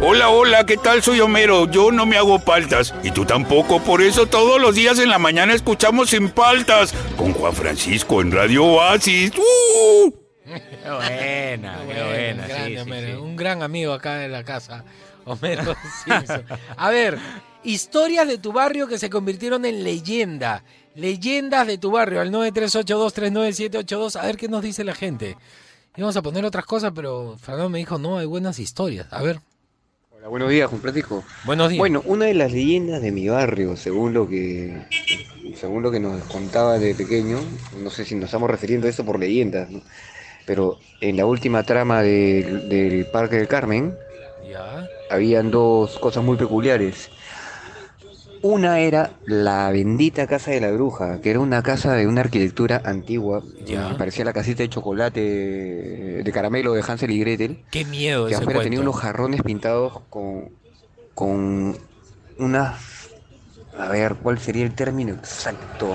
Hola, 0.00 0.28
hola, 0.28 0.64
¿qué 0.64 0.76
tal? 0.76 1.02
Soy 1.02 1.18
Homero. 1.20 1.68
Yo 1.68 1.90
no 1.90 2.06
me 2.06 2.16
hago 2.16 2.38
paltas. 2.38 2.94
Y 3.02 3.10
tú 3.10 3.24
tampoco. 3.24 3.80
Por 3.82 4.00
eso 4.00 4.26
todos 4.26 4.60
los 4.60 4.76
días 4.76 5.00
en 5.00 5.08
la 5.08 5.18
mañana 5.18 5.54
escuchamos 5.54 6.10
Sin 6.10 6.28
Paltas. 6.30 6.94
Con 7.16 7.32
Juan 7.32 7.52
Francisco 7.52 8.20
en 8.22 8.30
Radio 8.30 8.64
Oasis. 8.64 9.32
¡Uh! 9.36 10.12
Qué 10.48 10.90
buena, 10.90 11.80
qué 11.86 12.02
buena. 12.04 12.42
un, 12.42 12.48
grande, 12.48 12.66
sí, 12.66 12.74
sí, 12.74 12.78
Homero, 12.78 13.06
sí. 13.06 13.14
un 13.14 13.36
gran 13.36 13.62
amigo 13.62 13.92
acá 13.92 14.16
de 14.16 14.28
la 14.28 14.44
casa, 14.44 14.84
Homero 15.24 15.76
Simpson. 16.04 16.44
A 16.76 16.90
ver, 16.90 17.18
historias 17.64 18.26
de 18.26 18.38
tu 18.38 18.52
barrio 18.52 18.88
que 18.88 18.98
se 18.98 19.10
convirtieron 19.10 19.64
en 19.64 19.84
leyenda. 19.84 20.64
Leyendas 20.94 21.66
de 21.66 21.78
tu 21.78 21.90
barrio, 21.90 22.20
al 22.20 22.32
938239782. 22.32 24.16
A 24.16 24.26
ver 24.26 24.36
qué 24.36 24.48
nos 24.48 24.62
dice 24.62 24.82
la 24.84 24.94
gente. 24.94 25.36
Íbamos 25.96 26.16
a 26.16 26.22
poner 26.22 26.44
otras 26.44 26.64
cosas, 26.64 26.92
pero 26.94 27.36
Fernando 27.38 27.68
me 27.68 27.78
dijo, 27.78 27.98
no, 27.98 28.18
hay 28.18 28.26
buenas 28.26 28.58
historias. 28.58 29.06
A 29.10 29.22
ver. 29.22 29.40
Hola, 30.10 30.28
buenos 30.28 30.50
días, 30.50 30.68
Juan 30.68 30.80
Francisco. 30.80 31.24
Buenos 31.44 31.68
días. 31.68 31.78
Bueno, 31.78 32.02
una 32.06 32.24
de 32.24 32.34
las 32.34 32.50
leyendas 32.50 33.02
de 33.02 33.12
mi 33.12 33.28
barrio, 33.28 33.76
según 33.76 34.14
lo 34.14 34.28
que 34.28 34.86
según 35.56 35.82
lo 35.82 35.90
que 35.90 36.00
nos 36.00 36.22
contaba 36.24 36.78
de 36.78 36.94
pequeño, 36.94 37.38
no 37.82 37.90
sé 37.90 38.04
si 38.04 38.14
nos 38.14 38.26
estamos 38.26 38.50
refiriendo 38.50 38.86
a 38.86 38.90
eso 38.90 39.04
por 39.04 39.18
leyendas, 39.18 39.70
¿no? 39.70 39.82
Pero 40.48 40.78
en 41.02 41.18
la 41.18 41.26
última 41.26 41.62
trama 41.62 42.02
del- 42.02 42.68
del 42.70 43.04
Parque 43.04 43.36
del 43.36 43.46
Carmen 43.46 43.94
Ya. 44.50 44.88
habían 45.10 45.50
dos 45.50 45.98
cosas 45.98 46.24
muy 46.24 46.38
peculiares. 46.38 47.10
Una 48.40 48.80
era 48.80 49.10
la 49.26 49.70
bendita 49.70 50.26
casa 50.26 50.50
de 50.52 50.60
la 50.62 50.70
bruja, 50.70 51.20
que 51.20 51.30
era 51.30 51.40
una 51.40 51.62
casa 51.62 51.92
de 51.94 52.06
una 52.06 52.22
arquitectura 52.22 52.80
antigua, 52.84 53.42
Ya. 53.66 53.88
que 53.88 53.94
parecía 53.96 54.24
la 54.24 54.32
casita 54.32 54.62
de 54.62 54.70
chocolate 54.70 55.20
de 56.24 56.32
caramelo 56.32 56.72
de 56.72 56.82
Hansel 56.86 57.10
y 57.10 57.18
Gretel. 57.20 57.64
Qué 57.70 57.84
miedo 57.84 58.24
que 58.26 58.32
ese 58.32 58.42
afuera 58.42 58.58
cuento. 58.60 58.64
tenía 58.70 58.80
unos 58.80 58.96
jarrones 58.96 59.42
pintados 59.42 60.00
con, 60.08 60.48
con 61.14 61.76
unas... 62.38 62.76
A 63.76 63.88
ver, 63.88 64.14
¿cuál 64.14 64.38
sería 64.38 64.64
el 64.64 64.74
término 64.74 65.12
exacto? 65.12 65.94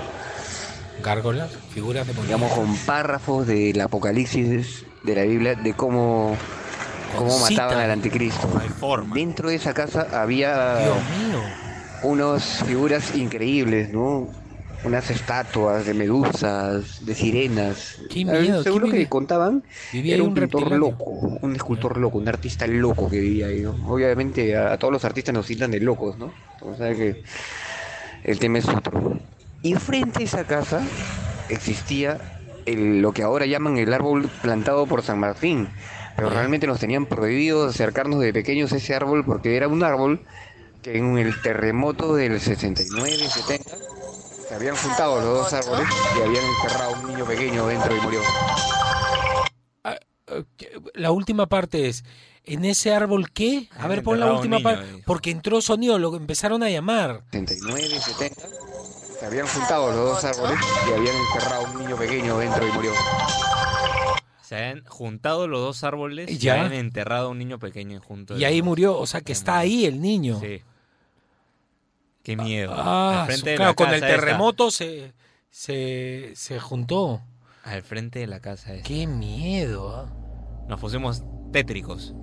Gárgolas, 1.01 1.51
figuras 1.73 2.07
de 2.07 2.13
Digamos, 2.13 2.51
con 2.53 2.75
párrafos 2.77 3.47
del 3.47 3.79
Apocalipsis 3.81 4.85
de 5.03 5.15
la 5.15 5.23
Biblia 5.23 5.55
de 5.55 5.73
cómo, 5.73 6.35
cómo 7.17 7.39
mataban 7.39 7.79
al 7.79 7.91
anticristo. 7.91 8.47
Dentro 9.13 9.49
de 9.49 9.55
esa 9.55 9.73
casa 9.73 10.07
había 10.13 10.77
Dios 10.77 10.97
mío. 11.17 11.39
unas 12.03 12.63
figuras 12.63 13.15
increíbles, 13.15 13.91
¿no? 13.91 14.29
Unas 14.85 15.09
estatuas 15.09 15.85
de 15.85 15.93
medusas, 15.93 17.05
de 17.05 17.15
sirenas. 17.15 17.99
Qué 18.09 18.25
miedo, 18.25 18.63
¿quién 18.63 18.91
que 18.91 19.07
contaban, 19.07 19.63
Vivía 19.93 20.15
era 20.15 20.23
un, 20.23 20.29
un 20.29 20.35
pintor 20.35 20.71
loco, 20.73 21.05
un 21.41 21.55
escultor 21.55 21.97
loco, 21.97 22.17
un 22.17 22.27
artista 22.27 22.67
loco 22.67 23.09
que 23.09 23.19
vivía 23.19 23.47
ahí. 23.47 23.61
¿no? 23.61 23.75
Obviamente 23.87 24.55
a, 24.57 24.73
a 24.73 24.77
todos 24.77 24.91
los 24.91 25.05
artistas 25.05 25.33
nos 25.33 25.45
tildan 25.47 25.71
de 25.71 25.79
locos, 25.79 26.17
¿no? 26.17 26.33
O 26.61 26.75
sea 26.75 26.93
que 26.93 27.23
el 28.23 28.39
tema 28.39 28.59
es 28.59 28.67
otro. 28.67 29.19
Y 29.63 29.73
frente 29.75 30.21
a 30.23 30.25
esa 30.25 30.43
casa 30.43 30.81
existía 31.49 32.19
el- 32.65 33.01
lo 33.01 33.13
que 33.13 33.23
ahora 33.23 33.45
llaman 33.45 33.77
el 33.77 33.93
árbol 33.93 34.29
plantado 34.41 34.85
por 34.85 35.01
San 35.01 35.19
Martín. 35.19 35.69
Pero 36.15 36.29
realmente 36.29 36.67
nos 36.67 36.79
tenían 36.79 37.07
prohibido 37.07 37.67
acercarnos 37.67 38.19
de 38.19 38.31
pequeños 38.33 38.71
a 38.71 38.77
ese 38.77 38.93
árbol 38.93 39.25
porque 39.25 39.55
era 39.57 39.67
un 39.67 39.83
árbol 39.83 40.21
que 40.83 40.97
en 40.97 41.17
el 41.17 41.41
terremoto 41.41 42.13
del 42.15 42.39
69 42.39 43.09
y 43.15 43.27
70 43.27 43.75
se 44.47 44.53
habían 44.53 44.75
juntado 44.75 45.15
los 45.21 45.51
dos 45.51 45.53
árboles 45.53 45.87
y 46.17 46.21
habían 46.21 46.43
enterrado 46.43 46.93
a 46.95 46.99
un 46.99 47.07
niño 47.07 47.25
pequeño 47.25 47.65
dentro 47.67 47.95
y 47.95 47.99
murió. 48.01 48.19
La 50.93 51.11
última 51.11 51.47
parte 51.47 51.87
es, 51.89 52.03
¿en 52.43 52.65
ese 52.65 52.93
árbol 52.93 53.31
qué? 53.31 53.69
A 53.77 53.87
ver, 53.87 54.03
pon 54.03 54.19
la 54.19 54.31
última 54.33 54.59
parte. 54.59 55.03
Porque 55.05 55.31
entró 55.31 55.61
sonido, 55.61 55.97
lo 55.99 56.15
empezaron 56.15 56.63
a 56.63 56.69
llamar. 56.69 57.23
69 57.31 57.81
y 57.95 57.99
70 57.99 58.43
se 59.23 59.27
habían 59.27 59.47
juntado 59.47 59.87
los 59.87 59.95
dos 59.95 60.23
árboles 60.25 60.59
y 60.85 60.91
habían 60.91 61.15
enterrado 61.15 61.65
a 61.65 61.69
un 61.71 61.79
niño 61.79 61.95
pequeño 61.95 62.37
dentro 62.39 62.67
y 62.67 62.71
murió. 62.73 62.91
Se 64.41 64.55
habían 64.57 64.83
juntado 64.85 65.47
los 65.47 65.61
dos 65.61 65.83
árboles 65.85 66.29
y 66.29 66.37
Ya. 66.39 66.55
habían 66.55 66.73
enterrado 66.73 67.27
a 67.27 67.29
un 67.29 67.37
niño 67.37 67.57
pequeño 67.57 68.01
junto. 68.01 68.37
Y 68.37 68.43
ahí 68.43 68.61
murió, 68.61 68.97
o 68.97 69.07
sea 69.07 69.21
que 69.21 69.31
está 69.31 69.57
ahí 69.59 69.85
el 69.85 70.01
niño. 70.01 70.41
Sí. 70.41 70.61
Qué 72.21 72.35
miedo. 72.35 72.73
Ah, 72.75 73.21
Al 73.21 73.27
frente 73.27 73.51
de 73.51 73.55
claro, 73.55 73.71
la 73.71 73.75
con 73.75 73.93
el 73.93 74.01
terremoto 74.01 74.71
se, 74.71 75.13
se, 75.49 76.33
se 76.35 76.59
juntó. 76.59 77.21
Al 77.63 77.81
frente 77.81 78.19
de 78.19 78.27
la 78.27 78.41
casa 78.41 78.73
esta. 78.73 78.85
Qué 78.85 79.07
miedo, 79.07 79.95
¿ah? 79.95 80.11
Nos 80.67 80.81
pusimos 80.81 81.23
tétricos. 81.53 82.13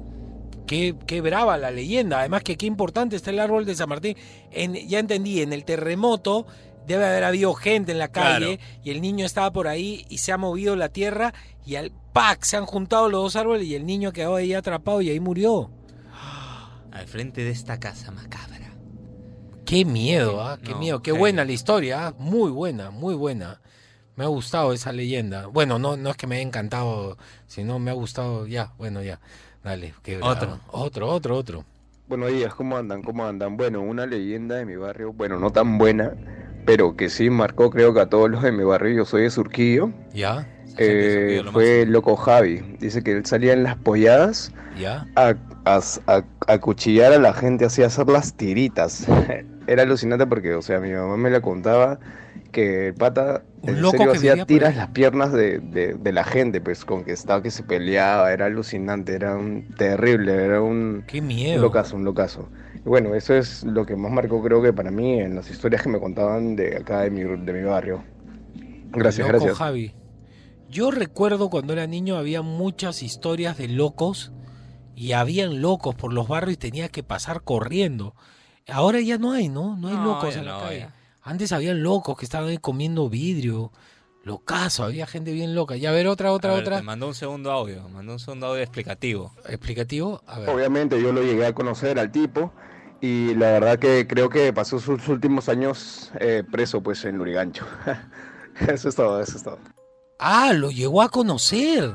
Qué, 0.66 0.94
qué 1.06 1.22
brava 1.22 1.56
la 1.56 1.70
leyenda. 1.70 2.20
Además 2.20 2.42
que 2.42 2.58
qué 2.58 2.66
importante 2.66 3.16
está 3.16 3.30
el 3.30 3.40
árbol 3.40 3.64
de 3.64 3.74
San 3.74 3.88
Martín. 3.88 4.18
En, 4.50 4.74
ya 4.74 4.98
entendí, 4.98 5.40
en 5.40 5.54
el 5.54 5.64
terremoto 5.64 6.46
debe 6.86 7.06
haber 7.06 7.24
habido 7.24 7.54
gente 7.54 7.92
en 7.92 7.98
la 7.98 8.08
calle 8.08 8.60
y 8.82 8.90
el 8.90 9.00
niño 9.00 9.26
estaba 9.26 9.52
por 9.52 9.68
ahí 9.68 10.04
y 10.08 10.18
se 10.18 10.32
ha 10.32 10.36
movido 10.36 10.76
la 10.76 10.88
tierra 10.88 11.32
y 11.64 11.76
al 11.76 11.92
¡pac! 12.12 12.42
se 12.42 12.56
han 12.56 12.66
juntado 12.66 13.08
los 13.08 13.22
dos 13.22 13.36
árboles 13.36 13.66
y 13.66 13.74
el 13.74 13.86
niño 13.86 14.12
quedó 14.12 14.36
ahí 14.36 14.54
atrapado 14.54 15.00
y 15.02 15.10
ahí 15.10 15.20
murió. 15.20 15.70
Al 16.92 17.06
frente 17.06 17.44
de 17.44 17.50
esta 17.50 17.78
casa 17.78 18.10
macabra. 18.10 18.50
Qué 19.64 19.84
miedo, 19.84 20.42
¿ah? 20.42 20.58
Qué 20.60 20.72
No, 20.72 20.78
miedo. 20.78 21.00
Qué 21.00 21.12
buena 21.12 21.44
la 21.44 21.52
historia, 21.52 22.08
¿ah? 22.08 22.14
Muy 22.18 22.50
buena, 22.50 22.90
muy 22.90 23.14
buena. 23.14 23.60
Me 24.16 24.24
ha 24.24 24.26
gustado 24.26 24.72
esa 24.72 24.92
leyenda. 24.92 25.46
Bueno, 25.46 25.78
no, 25.78 25.96
no 25.96 26.10
es 26.10 26.16
que 26.16 26.26
me 26.26 26.34
haya 26.36 26.44
encantado, 26.44 27.16
sino 27.46 27.78
me 27.78 27.92
ha 27.92 27.94
gustado. 27.94 28.48
Ya, 28.48 28.72
bueno, 28.78 29.00
ya. 29.00 29.20
Dale. 29.62 29.94
qué. 30.02 30.18
Otro. 30.20 30.58
Otro, 30.72 31.08
otro, 31.08 31.36
otro. 31.36 31.64
Buenos 32.08 32.32
días, 32.32 32.52
¿cómo 32.52 32.76
andan? 32.76 33.02
¿Cómo 33.02 33.24
andan? 33.24 33.56
Bueno, 33.56 33.82
una 33.82 34.04
leyenda 34.04 34.56
de 34.56 34.66
mi 34.66 34.74
barrio, 34.74 35.12
bueno, 35.12 35.38
no 35.38 35.52
tan 35.52 35.78
buena, 35.78 36.12
pero 36.64 36.96
que 36.96 37.08
sí 37.08 37.30
marcó 37.30 37.70
creo 37.70 37.92
que 37.94 38.00
a 38.00 38.06
todos 38.06 38.30
los 38.30 38.42
de 38.42 38.52
mi 38.52 38.64
barrio, 38.64 38.94
yo 38.98 39.04
soy 39.04 39.22
de 39.22 39.30
Surquillo, 39.30 39.90
¿Ya? 40.12 40.46
eh, 40.78 41.42
fue 41.52 41.84
loco 41.86 42.16
Javi. 42.16 42.62
Dice 42.80 43.02
que 43.02 43.12
él 43.12 43.26
salía 43.26 43.52
en 43.52 43.62
las 43.62 43.76
polladas 43.76 44.52
¿Ya? 44.78 45.06
a, 45.16 45.34
a, 45.64 45.80
a- 46.06 46.24
a 46.46 46.58
cuchillar 46.58 47.12
a 47.12 47.18
la 47.18 47.32
gente, 47.34 47.64
así 47.64 47.82
a 47.82 47.86
hacer 47.86 48.08
las 48.08 48.34
tiritas. 48.34 49.06
Era 49.66 49.82
alucinante 49.82 50.26
porque, 50.26 50.54
o 50.54 50.62
sea, 50.62 50.80
mi 50.80 50.92
mamá 50.92 51.16
me 51.16 51.30
la 51.30 51.40
contaba 51.40 52.00
que 52.52 52.88
el 52.88 52.94
pata 52.94 53.42
Un 53.62 53.70
en 53.70 53.82
loco 53.82 53.92
serio 53.92 54.10
que 54.12 54.18
hacía 54.18 54.46
tiras 54.46 54.76
las 54.76 54.88
piernas 54.88 55.32
de, 55.32 55.58
de- 55.60 55.94
de 55.94 56.12
la 56.12 56.24
gente, 56.24 56.60
pues 56.60 56.84
con 56.84 57.04
que 57.04 57.12
estaba 57.12 57.42
que 57.42 57.50
se 57.50 57.62
peleaba, 57.62 58.32
era 58.32 58.46
alucinante, 58.46 59.14
era 59.14 59.36
un 59.36 59.64
terrible, 59.76 60.32
era 60.44 60.60
un, 60.60 61.04
Qué 61.06 61.18
un 61.20 61.26
miedo. 61.28 61.62
locazo, 61.62 61.96
un 61.96 62.04
locazo. 62.04 62.48
Bueno, 62.84 63.14
eso 63.14 63.34
es 63.34 63.62
lo 63.64 63.84
que 63.84 63.94
más 63.96 64.10
marcó 64.10 64.42
creo 64.42 64.62
que 64.62 64.72
para 64.72 64.90
mí 64.90 65.20
en 65.20 65.34
las 65.36 65.50
historias 65.50 65.82
que 65.82 65.88
me 65.88 66.00
contaban 66.00 66.56
de 66.56 66.76
acá 66.78 67.00
de 67.02 67.10
mi, 67.10 67.20
de 67.22 67.52
mi 67.52 67.62
barrio. 67.62 68.02
Gracias, 68.92 69.26
Loco 69.28 69.38
gracias. 69.38 69.58
Javi. 69.58 69.94
Yo 70.68 70.90
recuerdo 70.90 71.50
cuando 71.50 71.72
era 71.72 71.86
niño 71.86 72.16
había 72.16 72.42
muchas 72.42 73.02
historias 73.02 73.58
de 73.58 73.68
locos 73.68 74.32
y 74.94 75.12
habían 75.12 75.60
locos 75.60 75.94
por 75.94 76.12
los 76.12 76.28
barrios 76.28 76.54
y 76.54 76.58
tenía 76.58 76.88
que 76.88 77.02
pasar 77.02 77.42
corriendo. 77.42 78.14
Ahora 78.68 79.00
ya 79.00 79.18
no 79.18 79.32
hay, 79.32 79.48
¿no? 79.48 79.76
No 79.76 79.88
hay 79.88 79.94
No, 79.94 80.04
locos 80.04 80.36
en 80.36 80.44
la 80.46 80.52
no, 80.52 80.60
calle. 80.60 80.78
ya. 80.80 80.94
Antes 81.22 81.52
habían 81.52 81.82
locos 81.82 82.16
que 82.16 82.24
estaban 82.24 82.48
ahí 82.48 82.58
comiendo 82.58 83.08
vidrio. 83.08 83.72
Locazo, 84.22 84.84
había 84.84 85.06
gente 85.06 85.32
bien 85.32 85.54
loca. 85.54 85.76
Y 85.76 85.86
a 85.86 85.92
ver, 85.92 86.06
otra, 86.06 86.32
otra, 86.32 86.50
A 86.52 86.54
ver, 86.54 86.62
otra. 86.62 86.76
Te 86.78 86.82
mandó 86.82 87.08
un 87.08 87.14
segundo 87.14 87.50
audio. 87.50 87.88
Mandó 87.88 88.12
un 88.12 88.18
segundo 88.18 88.46
audio 88.48 88.62
explicativo. 88.62 89.32
¿Explicativo? 89.48 90.22
A 90.26 90.38
ver. 90.40 90.48
Obviamente 90.50 91.00
yo 91.00 91.12
lo 91.12 91.22
llegué 91.22 91.46
a 91.46 91.54
conocer 91.54 91.98
al 91.98 92.12
tipo 92.12 92.52
y 93.00 93.34
la 93.34 93.52
verdad 93.52 93.78
que 93.78 94.06
creo 94.06 94.28
que 94.28 94.52
pasó 94.52 94.78
sus 94.78 95.08
últimos 95.08 95.48
años 95.48 96.10
eh, 96.20 96.44
preso 96.50 96.82
pues 96.82 97.04
en 97.04 97.16
Lurigancho. 97.16 97.66
eso 98.68 98.88
es 98.88 98.94
todo, 98.94 99.20
eso 99.20 99.36
es 99.36 99.42
todo. 99.42 99.58
Ah, 100.18 100.52
lo 100.52 100.70
llegó 100.70 101.00
a 101.00 101.08
conocer. 101.08 101.94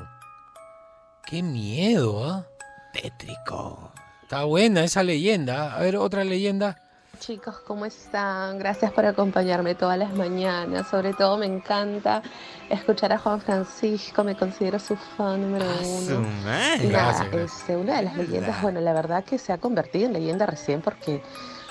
Qué 1.26 1.44
miedo, 1.44 2.26
¿ah? 2.26 2.48
Tétrico. 2.94 3.91
Está 4.24 4.46
buena 4.46 4.84
esa 4.84 5.04
leyenda. 5.04 5.76
A 5.76 5.82
ver, 5.82 5.98
otra 5.98 6.24
leyenda. 6.24 6.78
Chicos, 7.19 7.56
¿cómo 7.65 7.86
están? 7.86 8.60
Gracias 8.60 8.91
por 8.91 9.06
acompañarme 9.06 9.75
todas 9.75 9.97
las 9.97 10.13
mañanas. 10.13 10.88
Sobre 10.88 11.13
todo 11.13 11.38
me 11.38 11.45
encanta 11.45 12.21
escuchar 12.69 13.13
a 13.13 13.17
Juan 13.17 13.41
Francisco, 13.41 14.23
me 14.23 14.36
considero 14.36 14.80
su 14.80 14.95
fan 14.95 15.41
número 15.41 15.65
uno. 15.65 16.19
madre. 16.43 16.86
Y 16.86 16.88
nada, 16.88 17.25
Gracias, 17.28 17.32
gracias. 17.32 17.60
este, 17.60 17.75
una 17.78 17.97
de 17.97 18.04
las 18.04 18.17
leyendas, 18.17 18.62
bueno, 18.62 18.82
la 18.82 18.93
verdad 18.93 19.23
que 19.23 19.38
se 19.38 19.54
ha 19.54 19.58
convertido 19.58 20.06
en 20.08 20.13
leyenda 20.13 20.45
recién 20.45 20.82
porque 20.82 21.21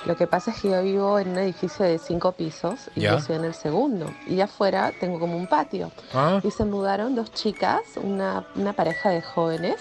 lo 0.06 0.16
que 0.16 0.26
pasa 0.26 0.50
es 0.50 0.60
que 0.60 0.70
yo 0.70 0.82
vivo 0.82 1.18
en 1.18 1.28
un 1.30 1.38
edificio 1.38 1.84
de 1.84 1.98
cinco 1.98 2.32
pisos 2.32 2.90
y 2.94 3.00
Ya. 3.00 3.12
yo 3.12 3.16
estoy 3.18 3.36
en 3.36 3.44
el 3.44 3.54
segundo. 3.54 4.06
Y 4.26 4.40
afuera 4.40 4.92
tengo 5.00 5.18
como 5.18 5.36
un 5.36 5.46
patio. 5.46 5.90
Ah. 6.12 6.40
Y 6.42 6.50
se 6.50 6.64
mudaron 6.64 7.14
dos 7.14 7.32
chicas, 7.32 7.80
una, 8.02 8.46
una 8.54 8.72
pareja 8.72 9.08
de 9.10 9.22
jóvenes 9.22 9.76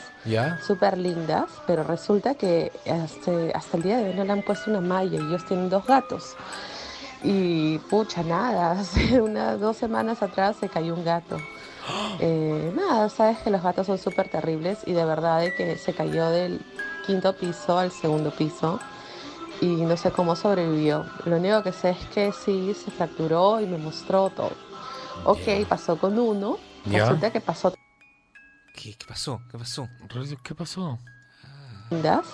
súper 0.66 0.98
lindas, 0.98 1.46
pero 1.68 1.84
resulta 1.84 2.36
que 2.36 2.72
hasta, 2.90 3.32
hasta 3.54 3.78
el 3.78 3.84
día 3.84 3.98
de 3.98 4.10
hoy 4.10 4.16
no 4.16 4.24
le 4.24 4.32
han 4.32 4.42
puesto 4.44 4.70
una 4.72 4.82
malla 4.82 5.16
y 5.18 5.22
ellos 5.22 5.46
tienen 5.46 5.70
dos 5.70 5.86
gatos. 5.86 6.36
Y 7.24 7.78
pucha, 7.90 8.24
nada, 8.24 8.72
hace 8.80 9.22
unas 9.22 9.60
dos 9.60 9.78
semanas 9.78 10.22
atrás 10.22 10.56
se 10.60 10.70
cayó 10.70 10.94
un 10.94 11.04
gato. 11.04 11.38
Eh, 12.22 12.72
nada, 12.76 13.10
sabes 13.10 13.40
que 13.40 13.50
los 13.50 13.62
gatos 13.62 13.88
son 13.88 13.98
súper 13.98 14.30
terribles 14.30 14.78
y 14.86 14.94
de 14.94 15.04
verdad 15.04 15.42
de 15.42 15.54
que 15.54 15.76
se 15.78 15.94
cayó 15.94 16.30
del 16.30 16.62
quinto 17.06 17.34
piso 17.36 17.78
al 17.78 17.92
segundo 17.92 18.32
piso 18.32 18.80
y 19.64 19.68
no 19.86 19.96
sé 19.98 20.12
cómo 20.12 20.36
sobrevivió. 20.36 21.06
Lo 21.26 21.38
único 21.38 21.64
que 21.64 21.72
sé 21.72 21.92
es 21.92 22.06
que 22.08 22.32
sí 22.32 22.74
se 22.74 22.92
fracturó 22.92 23.62
y 23.62 23.66
me 23.66 23.78
mostró 23.78 24.30
todo. 24.30 24.52
Ok, 25.26 25.66
pasó 25.70 25.98
con 25.98 26.20
uno, 26.20 26.58
Ya. 26.86 27.00
resulta 27.06 27.32
que 27.32 27.40
pasó 27.40 27.74
¿Qué, 28.76 28.94
qué 28.98 29.06
pasó? 29.08 29.40
¿Qué 29.52 29.58
pasó? 29.58 29.88
¿Qué 30.44 30.56
pasó? 30.56 31.00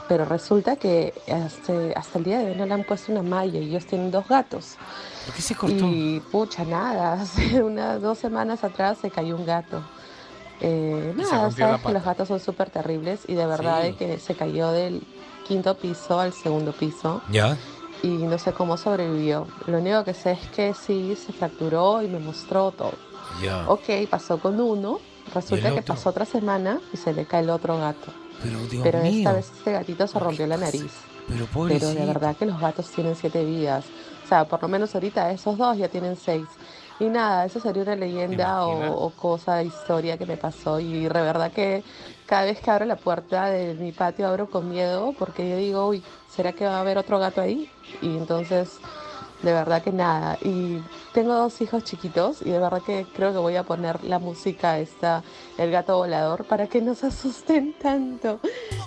pero 0.08 0.24
resulta 0.26 0.78
que 0.78 1.14
hasta, 1.32 1.74
hasta 1.96 2.18
el 2.18 2.24
día 2.24 2.40
de 2.40 2.52
hoy 2.52 2.58
no 2.58 2.66
le 2.66 2.74
han 2.74 2.84
puesto 2.86 3.12
una 3.12 3.22
malla 3.22 3.60
y 3.60 3.68
ellos 3.68 3.86
tienen 3.86 4.10
dos 4.10 4.26
gatos. 4.28 4.78
¿Por 5.26 5.36
qué 5.36 5.42
se 5.42 5.54
cortó? 5.54 5.86
Y 5.86 6.22
pucha, 6.32 6.64
nada, 6.64 7.14
hace 7.22 7.62
unas 7.62 8.02
dos 8.02 8.18
semanas 8.18 8.64
atrás 8.64 8.98
se 9.02 9.12
cayó 9.12 9.36
un 9.36 9.46
gato. 9.46 9.84
Eh, 10.62 11.14
nada, 11.16 11.52
sabes 11.52 11.82
que 11.82 11.92
los 11.94 12.04
gatos 12.04 12.28
son 12.30 12.40
súper 12.40 12.70
terribles 12.70 13.22
y 13.28 13.34
de 13.36 13.46
verdad 13.46 13.82
Sí. 13.82 13.88
de 13.88 13.96
que 13.96 14.20
se 14.20 14.34
cayó 14.36 14.72
del 14.72 15.06
quinto 15.50 15.76
piso 15.76 16.20
al 16.20 16.32
segundo 16.32 16.72
piso 16.72 17.22
¿Ya? 17.32 17.58
y 18.04 18.08
no 18.10 18.38
sé 18.38 18.54
cómo 18.54 18.78
sobrevivió. 18.78 19.48
Lo 19.66 19.80
único 19.80 20.04
que 20.06 20.14
sé 20.14 20.32
es 20.34 20.48
que 20.56 20.74
sí 20.76 21.16
se 21.16 21.34
fracturó 21.34 22.04
y 22.04 22.08
me 22.08 22.20
mostró 22.20 22.72
todo. 22.72 22.94
Ya. 23.42 23.68
Ok, 23.68 24.08
pasó 24.10 24.38
con 24.40 24.62
uno, 24.62 25.00
resulta 25.34 25.74
que 25.74 25.82
pasó 25.82 26.10
otra 26.12 26.26
semana 26.26 26.80
y 26.94 26.98
se 26.98 27.14
le 27.14 27.26
cae 27.26 27.42
el 27.42 27.50
otro 27.50 27.78
gato. 27.80 28.12
Pero 28.44 28.60
Dios 28.68 28.84
Pero 28.84 29.00
mío. 29.00 29.18
esta 29.20 29.34
vez 29.34 29.52
este 29.58 29.72
gatito 29.74 30.08
se 30.08 30.20
rompió 30.20 30.46
la 30.46 30.58
nariz. 30.58 30.92
Pero 31.28 31.48
Pero 31.68 31.90
de 31.90 32.06
verdad 32.06 32.36
que 32.38 32.46
los 32.46 32.60
gatos 32.60 32.88
tienen 32.92 33.16
siete 33.16 33.44
vidas. 33.44 33.86
sea, 34.28 34.46
por 34.46 34.62
lo 34.62 34.68
menos 34.68 34.94
ahorita 34.94 35.32
esos 35.32 35.58
dos 35.58 35.76
ya 35.78 35.88
tienen 35.90 36.16
seis. 36.16 36.46
Y 37.02 37.10
nada, 37.10 37.46
eso 37.46 37.60
sería 37.62 37.84
una 37.84 37.96
leyenda 37.96 38.66
o, 38.68 38.92
o 39.06 39.16
cosa, 39.16 39.64
historia 39.64 40.18
que 40.18 40.26
me 40.26 40.38
pasó. 40.38 40.80
Y 40.82 41.04
de 41.04 41.10
verdad 41.10 41.54
que 41.54 41.86
cada 42.26 42.44
vez 42.46 42.62
que 42.62 42.70
abro 42.72 42.86
la 42.86 43.00
puerta 43.00 43.48
de 43.48 43.74
mi 43.76 43.94
patio 43.94 44.28
abro 44.28 44.50
con 44.50 44.68
miedo 44.68 45.16
porque 45.16 45.50
yo 45.50 45.56
digo, 45.58 45.88
uy, 45.88 46.06
¿será 46.26 46.54
que 46.54 46.66
va 46.66 46.78
a 46.78 46.82
haber 46.82 46.98
otro 46.98 47.18
gato 47.20 47.40
ahí? 47.42 47.74
Y 48.02 48.18
entonces, 48.18 48.82
de 49.42 49.54
verdad 49.54 49.82
que 49.84 49.94
nada. 49.94 50.38
Y 50.42 50.90
tengo 51.20 51.34
dos 51.34 51.60
hijos 51.60 51.84
chiquitos 51.84 52.42
y 52.44 52.50
de 52.52 52.60
verdad 52.60 52.82
que 52.82 53.06
creo 53.14 53.34
que 53.34 53.40
voy 53.40 53.58
a 53.58 53.64
poner 53.64 54.06
la 54.06 54.20
música 54.20 54.80
esta, 54.80 55.22
El 55.58 55.70
gato 55.70 55.98
volador, 55.98 56.46
para 56.46 56.68
que 56.68 56.80
no 56.82 56.96
se 56.96 57.08
asusten 57.08 57.74
tanto. 57.78 58.40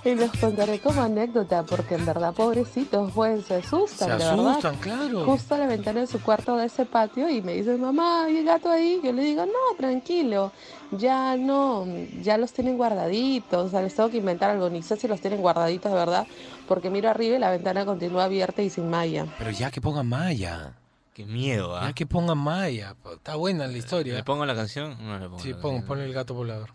Y 0.02 0.14
los 0.14 0.30
contaré 0.40 0.80
como 0.80 1.02
anécdota 1.02 1.62
porque 1.62 1.96
en 1.96 2.06
verdad, 2.06 2.32
pobrecitos, 2.32 3.12
pues 3.14 3.44
se 3.44 3.56
asustan, 3.56 4.08
Se 4.08 4.24
de 4.24 4.30
verdad. 4.30 4.48
asustan, 4.48 4.76
claro. 4.76 5.26
Justo 5.26 5.54
a 5.54 5.58
la 5.58 5.66
ventana 5.66 6.00
de 6.00 6.06
su 6.06 6.22
cuarto 6.22 6.56
de 6.56 6.64
ese 6.66 6.86
patio 6.86 7.28
y 7.28 7.42
me 7.42 7.52
dicen, 7.52 7.78
mamá, 7.78 8.24
¿hay 8.24 8.38
el 8.38 8.46
gato 8.46 8.70
ahí? 8.70 8.98
Yo 9.04 9.12
le 9.12 9.24
digo, 9.24 9.44
no, 9.44 9.76
tranquilo, 9.76 10.52
ya 10.90 11.36
no, 11.36 11.86
ya 12.22 12.38
los 12.38 12.50
tienen 12.54 12.78
guardaditos, 12.78 13.66
o 13.66 13.68
sea, 13.68 13.82
les 13.82 13.94
tengo 13.94 14.08
que 14.08 14.16
inventar 14.16 14.48
algo, 14.48 14.70
ni 14.70 14.82
sé 14.82 14.96
si 14.96 15.06
los 15.06 15.20
tienen 15.20 15.42
guardaditos 15.42 15.92
de 15.92 15.98
verdad, 15.98 16.26
porque 16.66 16.88
miro 16.88 17.10
arriba 17.10 17.36
y 17.36 17.38
la 17.38 17.50
ventana 17.50 17.84
continúa 17.84 18.24
abierta 18.24 18.62
y 18.62 18.70
sin 18.70 18.88
malla. 18.88 19.26
Pero 19.36 19.50
ya 19.50 19.70
que 19.70 19.82
pongan 19.82 20.08
Maya. 20.08 20.72
Qué 21.14 21.26
miedo, 21.26 21.76
¿ah? 21.76 21.88
Ya 21.88 21.92
que 21.92 22.06
pongan 22.06 22.38
Maya. 22.38 22.96
Está 23.12 23.36
buena 23.36 23.66
la 23.66 23.76
historia. 23.76 24.14
¿Le 24.14 24.24
pongo 24.24 24.46
la 24.46 24.54
canción? 24.54 24.96
No 25.06 25.18
le 25.18 25.26
pongo. 25.28 25.40
Sí, 25.40 25.50
la 25.50 25.60
pon, 25.60 25.72
canción. 25.72 25.86
pon 25.88 26.00
el 26.00 26.12
gato 26.12 26.34
volador. 26.34 26.70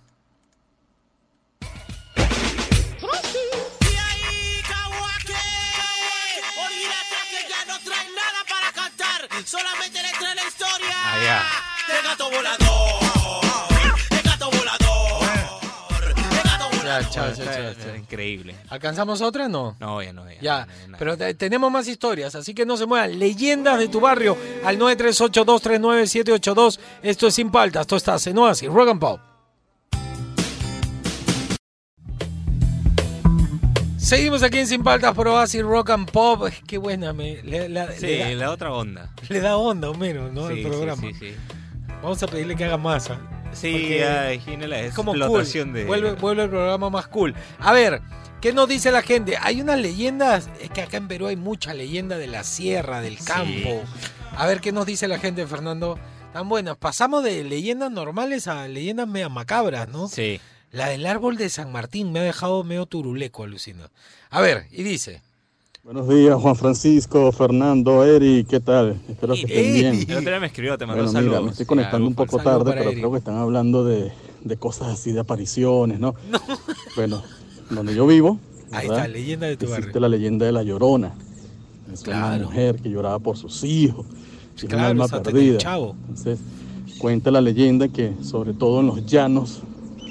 Olvídate 5.87 7.17
que 7.29 7.49
ya 7.49 7.65
no 7.65 7.79
trae 7.79 8.07
nada 8.11 8.41
para 8.49 8.71
cantar, 8.73 9.27
solamente 9.45 10.01
le 10.01 10.11
trae 10.19 10.35
la 10.35 10.45
historia. 10.47 10.95
Ah, 10.95 11.17
ya. 11.23 11.93
De 11.93 12.01
gato 12.07 12.29
volador, 12.29 12.86
Ya, 16.87 17.09
chao, 17.09 17.33
chao, 17.35 17.45
chao. 17.45 17.95
Increíble. 17.95 18.55
¿Alcanzamos 18.69 19.21
otra? 19.21 19.47
No. 19.49 19.75
No, 19.79 20.01
ya 20.01 20.13
no, 20.13 20.29
ya. 20.31 20.39
Ya, 20.41 20.67
pero 20.97 21.17
te- 21.17 21.33
tenemos 21.33 21.69
más 21.71 21.85
historias, 21.87 22.33
así 22.35 22.53
que 22.53 22.65
no 22.65 22.77
se 22.77 22.85
muevan. 22.85 23.19
Leyendas 23.19 23.77
de 23.79 23.87
tu 23.89 23.99
barrio 23.99 24.37
al 24.63 24.77
938-239-782. 24.79 26.79
Esto 27.03 27.27
es 27.27 27.35
Sin 27.35 27.51
Paltas, 27.51 27.81
esto 27.81 27.95
está 27.97 28.15
en 28.25 28.37
Oasis, 28.37 28.69
Rock 28.69 28.89
and 28.89 28.99
Pop. 29.01 29.19
Seguimos 33.97 34.41
aquí 34.43 34.59
en 34.59 34.67
Sin 34.67 34.83
Paltas 34.83 35.13
por 35.13 35.27
Oasis, 35.27 35.61
Rock 35.63 35.89
and 35.89 36.09
Pop. 36.09 36.47
Qué 36.65 36.77
buena, 36.77 37.11
me, 37.11 37.41
le, 37.43 37.67
la- 37.67 37.91
Sí, 37.91 38.07
le 38.07 38.35
da, 38.35 38.45
la 38.45 38.51
otra 38.51 38.71
onda. 38.73 39.11
le 39.27 39.41
da 39.41 39.57
onda, 39.57 39.89
Homero, 39.89 40.31
¿no? 40.31 40.47
Sí, 40.47 40.61
el 40.61 40.67
programa. 40.67 41.01
sí, 41.01 41.13
sí. 41.19 41.35
Vamos 42.01 42.23
a 42.23 42.27
pedirle 42.27 42.55
que 42.55 42.63
haga 42.63 42.77
más. 42.77 43.09
¿ah? 43.09 43.19
Sí, 43.53 43.99
ay, 43.99 44.39
tiene 44.39 44.67
la 44.67 44.79
es 44.81 44.93
como 44.93 45.11
cool. 45.11 45.21
explotación 45.21 45.73
de... 45.73 45.85
Vuelve, 45.85 46.13
vuelve 46.13 46.43
el 46.43 46.49
programa 46.49 46.89
más 46.89 47.07
cool. 47.07 47.33
A 47.59 47.73
ver, 47.73 48.01
¿qué 48.41 48.53
nos 48.53 48.67
dice 48.67 48.91
la 48.91 49.01
gente? 49.01 49.37
Hay 49.41 49.61
unas 49.61 49.79
leyendas, 49.79 50.49
es 50.61 50.69
que 50.69 50.81
acá 50.81 50.97
en 50.97 51.07
Perú 51.07 51.27
hay 51.27 51.35
mucha 51.35 51.73
leyenda 51.73 52.17
de 52.17 52.27
la 52.27 52.43
sierra, 52.43 53.01
del 53.01 53.17
campo. 53.19 53.83
A 54.35 54.45
ver, 54.45 54.61
¿qué 54.61 54.71
nos 54.71 54.85
dice 54.85 55.07
la 55.07 55.19
gente, 55.19 55.47
Fernando? 55.47 55.97
Tan 56.33 56.47
buenas. 56.49 56.77
Pasamos 56.77 57.23
de 57.23 57.43
leyendas 57.43 57.91
normales 57.91 58.47
a 58.47 58.67
leyendas 58.67 59.07
media 59.07 59.29
macabras, 59.29 59.87
¿no? 59.89 60.07
Sí. 60.07 60.39
La 60.71 60.89
del 60.89 61.05
árbol 61.05 61.37
de 61.37 61.49
San 61.49 61.71
Martín 61.71 62.11
me 62.11 62.19
ha 62.19 62.23
dejado 62.23 62.63
medio 62.63 62.85
turuleco, 62.85 63.43
alucina. 63.43 63.89
A 64.29 64.41
ver, 64.41 64.67
y 64.71 64.83
dice. 64.83 65.21
Buenos 65.87 66.09
días, 66.09 66.35
Juan 66.41 66.55
Francisco, 66.57 67.31
Fernando, 67.31 68.03
Eri, 68.03 68.43
¿qué 68.43 68.59
tal? 68.59 68.99
Espero 69.07 69.35
que 69.35 69.39
estén 69.41 69.73
bien. 69.73 69.95
El 70.09 70.17
otro 70.17 70.29
día 70.31 70.39
me 70.41 70.47
escribió, 70.47 70.77
te 70.77 70.85
mandó 70.85 71.03
Bueno, 71.03 71.11
saludos. 71.13 71.33
mira, 71.35 71.45
me 71.45 71.51
estoy 71.51 71.65
conectando 71.65 72.05
un 72.07 72.13
poco 72.13 72.39
tarde, 72.39 72.73
pero 72.77 72.89
Eri. 72.91 72.99
creo 72.99 73.11
que 73.13 73.17
están 73.19 73.37
hablando 73.37 73.85
de, 73.85 74.11
de 74.43 74.57
cosas 74.57 74.89
así, 74.89 75.13
de 75.13 75.21
apariciones, 75.21 75.97
¿no? 76.01 76.13
Bueno, 76.97 77.23
donde 77.69 77.95
yo 77.95 78.05
vivo, 78.05 78.37
Ahí 78.73 78.87
está, 78.87 79.07
leyenda 79.07 79.47
de 79.47 79.55
tu 79.55 79.63
existe 79.65 79.85
barrio. 79.85 80.01
la 80.01 80.09
leyenda 80.09 80.45
de 80.45 80.51
la 80.51 80.63
Llorona. 80.63 81.13
Es 81.93 82.01
una 82.03 82.17
Claro. 82.17 82.45
mujer 82.47 82.75
que 82.81 82.89
lloraba 82.89 83.19
por 83.19 83.37
sus 83.37 83.63
hijos, 83.63 84.05
es 84.57 84.63
un 84.63 84.69
Claro, 84.69 84.87
alma 84.89 85.05
esa 85.05 85.21
tenía 85.21 85.31
perdida. 85.39 85.53
el 85.53 85.57
chavo. 85.59 85.95
Entonces, 86.09 86.39
cuenta 86.99 87.31
la 87.31 87.39
leyenda 87.39 87.87
que 87.87 88.11
sobre 88.23 88.51
todo 88.53 88.81
en 88.81 88.87
los 88.87 89.05
llanos, 89.05 89.61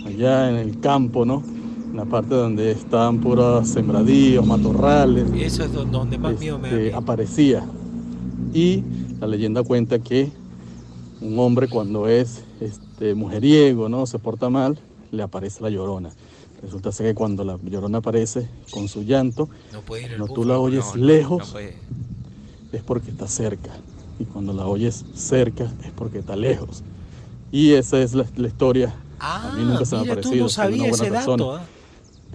allá 0.07 0.49
en 0.49 0.57
el 0.57 0.81
campo, 0.81 1.27
¿no? 1.27 1.43
La 1.97 2.05
parte 2.05 2.35
donde 2.35 2.73
estaban 2.73 3.19
puros 3.21 3.67
sembradíos, 3.69 4.47
matorrales, 4.47 5.25
Eso 5.35 5.65
es 5.65 5.73
do- 5.73 5.85
donde 5.87 6.19
más 6.19 6.39
miedo 6.39 6.59
me 6.59 6.71
da. 6.71 6.77
este, 6.79 6.95
aparecía. 6.95 7.67
Y 8.53 8.83
la 9.19 9.27
leyenda 9.27 9.63
cuenta 9.63 9.99
que 9.99 10.31
un 11.23 11.39
hombre 11.39 11.69
cuando 11.69 12.07
es 12.07 12.43
este, 12.61 13.15
mujeriego, 13.15 13.89
¿no? 13.89 14.05
Se 14.07 14.19
porta 14.19 14.51
mal, 14.51 14.79
le 15.11 15.23
aparece 15.23 15.63
la 15.63 15.71
llorona. 15.71 16.11
Resulta 16.63 16.93
ser 16.93 17.07
que 17.07 17.15
cuando 17.15 17.45
la 17.45 17.59
llorona 17.65 17.99
aparece 17.99 18.47
con 18.71 18.89
su 18.89 19.03
llanto, 19.03 19.49
No 19.73 19.81
puede 19.81 20.03
ir 20.05 20.11
el 20.13 20.19
cuando 20.19 20.35
tú 20.35 20.45
la 20.45 20.59
oyes 20.59 20.85
no, 20.95 21.03
lejos, 21.05 21.55
no 21.55 21.59
es 21.61 22.83
porque 22.83 23.11
está 23.11 23.27
cerca. 23.27 23.71
Y 24.19 24.25
cuando 24.25 24.53
la 24.53 24.67
oyes 24.67 25.05
cerca, 25.15 25.65
es 25.83 25.93
porque 25.97 26.19
está 26.19 26.37
lejos. 26.37 26.83
Y 27.53 27.73
esa 27.73 28.01
es 28.03 28.15
la, 28.15 28.27
la 28.37 28.49
historia. 28.49 28.95
a 29.19 29.55
mí 29.57 29.65
nunca 29.65 29.85
se 29.87 29.97
me 29.97 30.01
ha 30.01 30.03
Ah, 30.03 30.05
tú 30.05 30.11
parecido. 30.29 30.43
no 30.45 30.85
ese 30.95 31.05
persona 31.11 31.21
dato, 31.45 31.55
¿ah? 31.55 31.63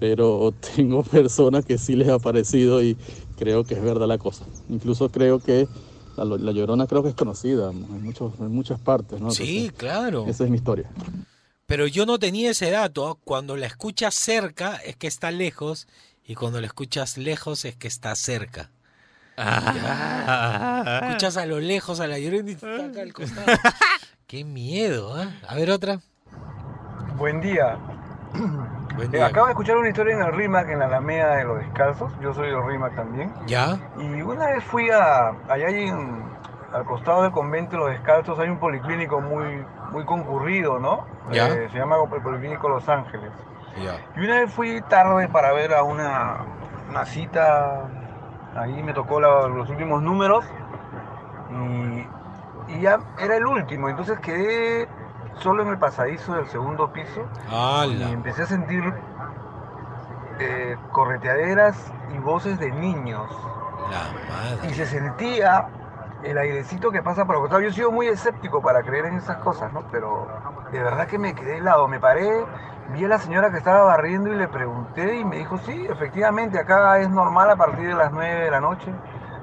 Pero 0.01 0.51
tengo 0.75 1.03
personas 1.11 1.63
que 1.63 1.77
sí 1.77 1.95
les 1.95 2.09
ha 2.09 2.17
parecido 2.17 2.81
y 2.81 2.97
creo 3.37 3.63
que 3.63 3.75
es 3.75 3.83
verdad 3.83 4.07
la 4.07 4.17
cosa. 4.17 4.45
Incluso 4.67 5.11
creo 5.11 5.37
que 5.37 5.67
la, 6.17 6.25
la 6.25 6.51
Llorona 6.51 6.87
creo 6.87 7.03
que 7.03 7.09
es 7.09 7.15
conocida 7.15 7.69
en, 7.69 8.03
muchos, 8.03 8.33
en 8.39 8.51
muchas 8.51 8.79
partes, 8.79 9.21
¿no? 9.21 9.29
Sí, 9.29 9.65
Entonces, 9.67 9.77
claro. 9.77 10.25
Esa 10.27 10.45
es 10.45 10.49
mi 10.49 10.57
historia. 10.57 10.89
Pero 11.67 11.85
yo 11.85 12.07
no 12.07 12.17
tenía 12.17 12.49
ese 12.49 12.71
dato. 12.71 13.07
¿ah? 13.07 13.17
Cuando 13.23 13.55
la 13.55 13.67
escuchas 13.67 14.15
cerca 14.15 14.77
es 14.77 14.95
que 14.95 15.05
está 15.05 15.29
lejos 15.29 15.87
y 16.25 16.33
cuando 16.33 16.59
la 16.61 16.65
escuchas 16.65 17.19
lejos 17.19 17.63
es 17.65 17.75
que 17.75 17.87
está 17.87 18.15
cerca. 18.15 18.71
Ya. 19.37 21.01
Escuchas 21.03 21.37
a 21.37 21.45
lo 21.45 21.59
lejos 21.59 21.99
a 21.99 22.07
la 22.07 22.17
llorona 22.17 22.49
y 22.49 22.53
está 22.53 22.85
acá 22.85 23.01
al 23.01 23.13
costado. 23.13 23.45
Qué 24.25 24.45
miedo, 24.45 25.13
¿ah? 25.15 25.31
A 25.47 25.53
ver 25.53 25.69
otra. 25.69 26.01
Buen 27.19 27.39
día. 27.39 27.77
Buen 28.95 29.15
Eh, 29.15 29.23
acabo 29.23 29.45
de 29.47 29.51
escuchar 29.53 29.77
una 29.77 29.89
historia 29.89 30.15
en 30.15 30.21
el 30.21 30.33
RIMAC, 30.33 30.69
en 30.69 30.79
la 30.79 30.85
Alameda 30.85 31.35
de 31.37 31.43
los 31.45 31.57
Descalzos. 31.59 32.11
Yo 32.19 32.33
soy 32.33 32.49
del 32.49 32.63
RIMAC 32.65 32.95
también. 32.95 33.33
¿Ya? 33.47 33.77
Y 33.97 34.21
una 34.21 34.47
vez 34.47 34.63
fui 34.63 34.89
a. 34.89 35.29
Allá 35.49 35.67
hay 35.67 35.87
en- 35.89 36.23
al 36.73 36.85
costado 36.85 37.23
del 37.23 37.31
convento 37.31 37.71
de 37.73 37.77
los 37.79 37.89
Descalzos 37.91 38.39
hay 38.39 38.49
un 38.49 38.57
policlínico 38.57 39.19
muy, 39.19 39.65
muy 39.91 40.05
concurrido, 40.05 40.79
¿no? 40.79 41.05
Ya. 41.31 41.47
Eh, 41.49 41.67
se 41.71 41.77
llama 41.77 41.97
el 42.01 42.21
Policlínico 42.21 42.69
Los 42.69 42.87
Ángeles. 42.87 43.29
Ya. 43.83 43.95
Y 44.15 44.25
una 44.25 44.35
vez 44.41 44.53
fui 44.53 44.81
tarde 44.89 45.27
para 45.29 45.51
ver 45.53 45.73
a 45.73 45.83
una, 45.83 46.37
una 46.89 47.05
cita. 47.05 47.83
Ahí 48.55 48.81
me 48.83 48.93
tocó 48.93 49.19
la- 49.19 49.47
los 49.47 49.69
últimos 49.69 50.01
números. 50.01 50.45
Y, 51.51 52.07
y 52.73 52.81
ya 52.81 52.99
era 53.19 53.35
el 53.35 53.45
último. 53.45 53.89
Entonces 53.89 54.19
quedé 54.19 54.87
solo 55.39 55.63
en 55.63 55.69
el 55.69 55.77
pasadizo 55.77 56.33
del 56.33 56.47
segundo 56.47 56.91
piso. 56.91 57.25
Y 58.09 58.13
empecé 58.13 58.43
a 58.43 58.45
sentir 58.45 58.83
eh, 60.39 60.77
correteaderas 60.91 61.91
y 62.13 62.17
voces 62.19 62.59
de 62.59 62.71
niños. 62.71 63.29
La 63.89 64.03
madre. 64.29 64.69
Y 64.69 64.73
se 64.73 64.85
sentía 64.85 65.67
el 66.23 66.37
airecito 66.37 66.91
que 66.91 67.01
pasa 67.01 67.25
por 67.25 67.35
el 67.35 67.41
costado. 67.41 67.61
Yo 67.61 67.69
he 67.69 67.73
sido 67.73 67.91
muy 67.91 68.07
escéptico 68.07 68.61
para 68.61 68.83
creer 68.83 69.05
en 69.05 69.15
esas 69.15 69.37
cosas, 69.37 69.73
¿no? 69.73 69.83
Pero 69.91 70.27
de 70.71 70.81
verdad 70.81 71.07
que 71.07 71.17
me 71.17 71.33
quedé 71.33 71.57
helado. 71.57 71.87
Me 71.87 71.99
paré, 71.99 72.45
vi 72.93 73.05
a 73.05 73.07
la 73.07 73.17
señora 73.17 73.51
que 73.51 73.57
estaba 73.57 73.83
barriendo 73.83 74.31
y 74.31 74.35
le 74.35 74.47
pregunté 74.47 75.17
y 75.17 75.25
me 75.25 75.37
dijo, 75.37 75.57
sí, 75.59 75.87
efectivamente, 75.89 76.59
acá 76.59 76.99
es 76.99 77.09
normal 77.09 77.49
a 77.49 77.55
partir 77.55 77.87
de 77.87 77.95
las 77.95 78.11
9 78.11 78.45
de 78.45 78.51
la 78.51 78.59
noche. 78.59 78.93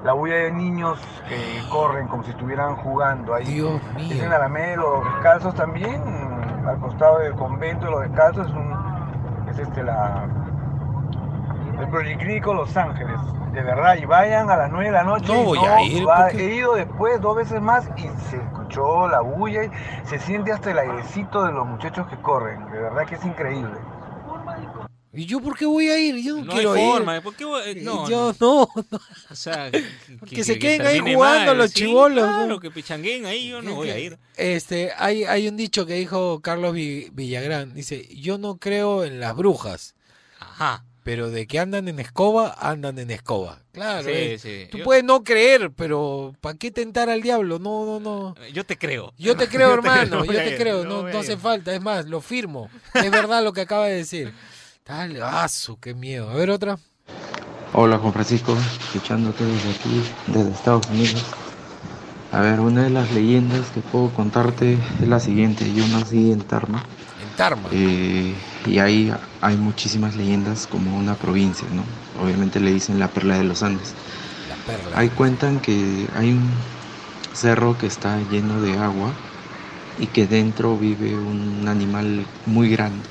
La 0.03 0.13
bulla 0.13 0.35
de 0.35 0.51
niños 0.51 0.99
que 1.27 1.61
corren 1.69 2.07
como 2.07 2.23
si 2.23 2.31
estuvieran 2.31 2.75
jugando 2.77 3.33
ahí. 3.33 3.45
Dios 3.45 3.81
Es 3.97 4.09
mío. 4.09 4.23
en 4.23 4.31
Alameda, 4.33 4.77
los 4.77 5.03
descalzos 5.03 5.53
también, 5.55 6.01
al 6.65 6.79
costado 6.79 7.19
del 7.19 7.33
convento 7.35 7.85
de 7.87 7.91
los 7.91 8.01
descalzos, 8.03 8.47
es, 8.47 8.53
un, 8.53 8.73
es 9.49 9.59
este 9.59 9.83
la 9.83 10.25
el 11.79 11.87
Policlínico 11.87 12.53
Los 12.53 12.75
Ángeles. 12.77 13.19
De 13.53 13.63
verdad, 13.63 13.95
y 13.95 14.05
vayan 14.05 14.49
a 14.51 14.55
las 14.57 14.69
9 14.69 14.85
de 14.85 14.91
la 14.91 15.03
noche. 15.03 15.33
No 15.33 15.43
voy 15.43 15.57
a 15.59 15.81
ir, 15.81 16.07
va- 16.07 16.25
porque- 16.27 16.37
He 16.51 16.55
ido 16.55 16.75
después 16.75 17.19
dos 17.19 17.35
veces 17.35 17.59
más 17.61 17.89
y 17.97 18.03
se 18.29 18.37
escuchó 18.37 19.07
la 19.07 19.21
bulla 19.21 19.63
y 19.63 19.71
se 20.03 20.19
siente 20.19 20.51
hasta 20.51 20.69
el 20.71 20.77
airecito 20.79 21.43
de 21.45 21.51
los 21.51 21.65
muchachos 21.65 22.05
que 22.07 22.17
corren. 22.17 22.69
De 22.71 22.79
verdad 22.79 23.05
que 23.05 23.15
es 23.15 23.25
increíble. 23.25 23.73
¿Y 25.11 25.25
yo 25.25 25.39
por 25.41 25.57
qué 25.57 25.65
voy 25.65 25.89
a 25.89 25.97
ir? 25.99 26.17
Yo 26.17 26.37
no, 26.37 26.43
No 26.45 26.53
quiero 26.53 26.73
hay 26.73 26.83
ir. 26.83 26.87
forma, 26.91 27.21
¿por 27.21 27.35
qué 27.35 27.43
voy- 27.45 27.63
eh, 27.65 27.75
no, 27.81 28.07
yo 28.07 28.35
no, 28.39 28.69
no. 28.91 28.99
O 29.31 29.35
sea, 29.35 29.71
Que 30.29 30.43
se 30.43 30.59
queden 30.59 30.85
ahí 30.85 30.99
jugando 30.99 31.55
los 31.55 31.73
¿no? 32.21 32.37
Claro, 32.45 32.59
que 32.59 32.69
pichanguen 32.69 33.25
ahí, 33.25 33.47
yo 33.49 33.61
no 33.61 33.73
voy 33.75 33.89
a 33.89 33.97
ir. 33.97 34.19
Este, 34.37 34.91
hay, 34.97 35.23
hay 35.23 35.47
un 35.47 35.57
dicho 35.57 35.85
que 35.87 35.95
dijo 35.95 36.41
Carlos 36.41 36.73
Vi- 36.73 37.09
Villagrán. 37.11 37.73
Dice, 37.73 38.07
yo 38.15 38.37
no 38.37 38.57
creo 38.57 39.03
en 39.03 39.19
las 39.19 39.35
brujas. 39.35 39.95
Ajá. 40.39 40.85
pero 41.03 41.31
de 41.31 41.47
que 41.47 41.57
andan 41.59 41.87
en 41.87 41.99
escoba, 41.99 42.55
andan 42.59 42.99
en 42.99 43.09
escoba. 43.09 43.63
Claro. 43.71 44.03
Sí, 44.03 44.11
eh. 44.13 44.37
sí. 44.39 44.67
Tú 44.69 44.77
Yo- 44.77 44.83
puedes 44.83 45.03
no 45.03 45.23
creer, 45.23 45.71
pero 45.75 46.35
¿para 46.39 46.55
qué 46.57 46.69
tentar 46.69 47.09
al 47.09 47.21
diablo? 47.23 47.57
No, 47.57 47.83
no, 47.85 47.99
no. 47.99 48.35
Yo 48.53 48.63
te 48.63 48.77
creo. 48.77 49.11
Yo 49.17 49.35
te 49.35 49.47
creo, 49.47 49.69
Yo 49.75 49.81
te 49.81 49.87
hermano, 49.87 50.19
creo, 50.21 50.25
yo 50.25 50.39
te 50.39 50.51
ir, 50.51 50.57
creo, 50.57 50.83
no 50.85 51.01
no, 51.01 51.09
ir. 51.09 51.15
hace 51.15 51.35
falta, 51.35 51.73
es 51.73 51.81
más, 51.81 52.05
lo 52.05 52.21
firmo. 52.21 52.69
Es 52.93 53.09
verdad 53.09 53.43
lo 53.43 53.53
que 53.53 53.61
acaba 53.61 53.87
de 53.87 53.95
decir. 53.95 54.31
Dale, 54.89 55.21
asu, 55.21 55.77
qué 55.79 55.93
miedo. 55.93 56.31
A 56.31 56.33
ver 56.33 56.49
otra. 56.49 56.79
Hola 57.73 57.99
Juan 57.99 58.11
Francisco, 58.11 58.57
escuchándote 58.85 59.45
desde 59.45 59.69
aquí, 59.69 60.01
desde 60.25 60.49
Estados 60.49 60.87
Unidos. 60.87 61.23
A 62.31 62.41
ver, 62.41 62.59
una 62.59 62.81
de 62.85 62.89
las 62.89 63.11
leyendas 63.11 63.67
que 63.67 63.81
puedo 63.81 64.09
contarte 64.09 64.79
es 64.99 65.07
la 65.07 65.19
siguiente. 65.19 65.71
Yo 65.71 65.87
nací 65.89 66.31
en 66.31 66.41
Tarma. 66.41 66.83
En 67.21 67.37
Tarma. 67.37 67.69
eh, 67.71 68.33
y 68.65 68.79
ahí 68.79 69.13
hay 69.41 69.57
muchísimas 69.57 70.15
leyendas 70.15 70.65
como 70.65 70.97
una 70.97 71.13
provincia, 71.13 71.67
¿no? 71.71 71.83
Obviamente 72.23 72.59
le 72.59 72.73
dicen 72.73 72.97
la 72.97 73.09
perla 73.09 73.37
de 73.37 73.43
los 73.43 73.61
Andes. 73.61 73.93
La 74.49 74.55
perla. 74.55 74.97
Ahí 74.97 75.09
cuentan 75.09 75.59
que 75.59 76.07
hay 76.15 76.31
un 76.31 76.49
cerro 77.33 77.77
que 77.77 77.85
está 77.85 78.19
lleno 78.31 78.59
de 78.59 78.75
agua 78.79 79.11
y 79.99 80.07
que 80.07 80.25
dentro 80.25 80.75
vive 80.77 81.15
un 81.15 81.67
animal 81.67 82.25
muy 82.47 82.71
grande. 82.71 83.03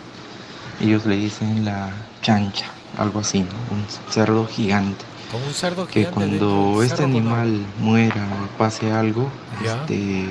Ellos 0.80 1.06
le 1.06 1.16
dicen 1.16 1.64
la 1.64 1.90
chancha, 2.22 2.66
algo 2.96 3.20
así, 3.20 3.40
¿no? 3.40 3.74
Un 3.74 3.84
cerdo 4.10 4.46
gigante. 4.46 5.04
Como 5.30 5.46
un 5.46 5.54
cerdo 5.54 5.86
Que 5.86 6.00
gigante 6.06 6.14
cuando 6.14 6.82
este 6.82 7.02
con 7.02 7.04
animal 7.10 7.66
muera 7.80 8.26
o 8.44 8.58
pase 8.58 8.90
algo, 8.92 9.28
este, 9.64 10.26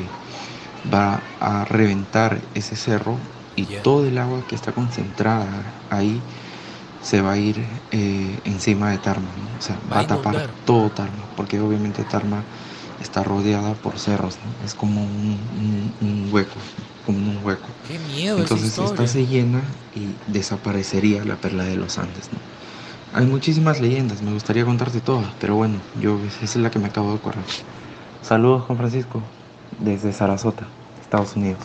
va 0.93 1.21
a 1.39 1.65
reventar 1.65 2.39
ese 2.55 2.75
cerro 2.75 3.17
y 3.55 3.65
todo 3.83 4.05
el 4.07 4.17
agua 4.17 4.41
que 4.47 4.55
está 4.55 4.71
concentrada 4.71 5.47
ahí 5.89 6.21
se 7.01 7.21
va 7.21 7.33
a 7.33 7.37
ir 7.37 7.63
eh, 7.91 8.39
encima 8.45 8.91
de 8.91 8.97
Tarma, 8.97 9.29
¿no? 9.37 9.57
o 9.57 9.61
sea, 9.61 9.77
Va 9.91 9.97
va, 9.97 10.01
a 10.01 10.07
tapar 10.07 10.49
todo 10.65 10.89
Tarma, 10.89 11.23
porque 11.35 11.59
obviamente 11.59 12.03
Tarma 12.03 12.43
está 13.01 13.23
rodeada 13.23 13.73
por 13.75 13.99
cerros, 13.99 14.35
¿no? 14.35 14.65
es 14.65 14.73
como 14.73 15.01
un, 15.03 15.39
un- 15.59 15.93
un 16.01 16.33
hueco, 16.33 16.55
como 17.05 17.17
un 17.19 17.39
hueco. 17.43 17.67
Qué 17.87 17.99
miedo 17.99 18.39
Entonces 18.39 18.77
esta 18.77 19.07
se 19.07 19.25
llena 19.27 19.61
y 19.95 20.13
desaparecería 20.31 21.23
la 21.25 21.35
perla 21.35 21.63
de 21.63 21.75
los 21.75 21.97
Andes, 21.97 22.29
¿no? 22.31 22.39
Hay 23.17 23.25
muchísimas 23.25 23.79
leyendas, 23.79 24.21
me 24.21 24.33
gustaría 24.33 24.65
contarte 24.65 24.99
todas, 24.99 25.27
pero 25.39 25.55
bueno, 25.55 25.79
yo 26.01 26.19
esa 26.25 26.43
es 26.45 26.55
la 26.57 26.69
que 26.69 26.79
me 26.79 26.87
acabo 26.87 27.11
de 27.11 27.17
acordar. 27.17 27.43
Saludos 28.21 28.63
Juan 28.65 28.77
Francisco, 28.77 29.21
desde 29.79 30.11
Sarasota, 30.11 30.67
Estados 31.01 31.35
Unidos. 31.35 31.59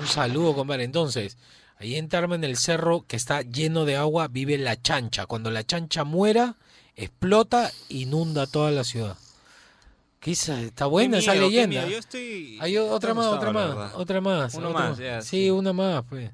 Un 0.00 0.06
saludo, 0.06 0.54
compadre. 0.54 0.84
Entonces, 0.84 1.36
ahí 1.78 1.96
en 1.96 2.08
Tarma, 2.08 2.34
en 2.36 2.44
el 2.44 2.56
cerro 2.56 3.04
que 3.06 3.16
está 3.16 3.42
lleno 3.42 3.84
de 3.84 3.96
agua, 3.96 4.28
vive 4.28 4.56
la 4.56 4.80
chancha. 4.80 5.26
Cuando 5.26 5.50
la 5.50 5.64
chancha 5.64 6.04
muera, 6.04 6.54
explota, 6.96 7.70
inunda 7.90 8.46
toda 8.46 8.70
la 8.70 8.84
ciudad. 8.84 9.16
¿Qué 10.26 10.32
esa- 10.32 10.60
Está 10.60 10.86
buena 10.86 11.18
esa 11.18 11.34
miedo, 11.34 11.46
leyenda. 11.46 11.86
Yo 11.86 11.98
estoy- 11.98 12.58
Hay 12.60 12.76
otra 12.78 13.14
más, 13.14 13.26
otra 13.26 13.52
más, 13.52 13.94
otra 13.94 14.20
más. 14.20 14.54
Uno 14.56 14.70
otra 14.70 14.80
más, 14.88 14.98
ya, 14.98 15.22
sí, 15.22 15.50
una 15.52 15.72
más, 15.72 16.02
pues. 16.08 16.32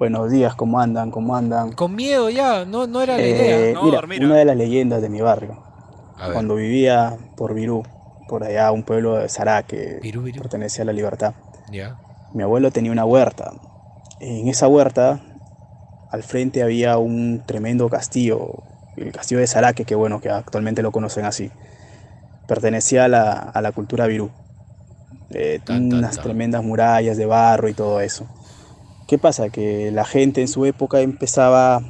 Buenos 0.00 0.28
días, 0.28 0.56
¿cómo 0.56 0.80
andan? 0.80 1.12
¿Cómo 1.12 1.36
andan? 1.36 1.70
Con 1.70 1.94
miedo 1.94 2.28
ya, 2.30 2.64
no, 2.64 2.88
no 2.88 3.00
era 3.00 3.16
la 3.16 3.22
Eh, 3.22 3.30
idea. 3.70 3.80
mira, 3.80 4.26
una 4.26 4.34
de 4.38 4.44
las 4.44 4.56
leyendas 4.56 5.02
de 5.02 5.08
mi 5.08 5.20
barrio. 5.20 5.56
Cuando 6.32 6.56
vivía 6.56 7.16
por 7.36 7.54
Virú, 7.54 7.84
por 8.28 8.42
allá, 8.42 8.72
un 8.72 8.82
pueblo 8.82 9.14
de 9.14 9.28
Sará 9.28 9.62
que 9.62 10.00
pertenece 10.36 10.82
a 10.82 10.84
la 10.84 10.92
libertad. 10.92 11.34
Ya. 11.70 12.00
Mi 12.34 12.42
abuelo 12.42 12.72
tenía 12.72 12.90
una 12.90 13.04
huerta. 13.04 13.52
En 14.18 14.48
esa 14.48 14.66
huerta, 14.66 15.20
al 16.10 16.24
frente 16.24 16.64
había 16.64 16.98
un 16.98 17.44
tremendo 17.46 17.88
castillo, 17.88 18.64
el 18.96 19.12
castillo 19.12 19.38
de 19.38 19.46
Saraque, 19.46 19.84
que 19.84 19.94
bueno, 19.94 20.20
que 20.20 20.28
actualmente 20.28 20.82
lo 20.82 20.90
conocen 20.90 21.24
así. 21.24 21.52
Pertenecía 22.46 23.04
a 23.04 23.08
la, 23.08 23.32
a 23.32 23.60
la 23.60 23.72
cultura 23.72 24.06
virú. 24.06 24.30
Eh, 25.30 25.60
unas 25.68 26.20
tremendas 26.20 26.62
murallas 26.62 27.16
de 27.16 27.26
barro 27.26 27.68
y 27.68 27.74
todo 27.74 28.00
eso. 28.00 28.26
¿Qué 29.08 29.18
pasa? 29.18 29.48
Que 29.50 29.90
la 29.90 30.04
gente 30.04 30.40
en 30.40 30.48
su 30.48 30.64
época 30.66 31.00
empezaba 31.00 31.80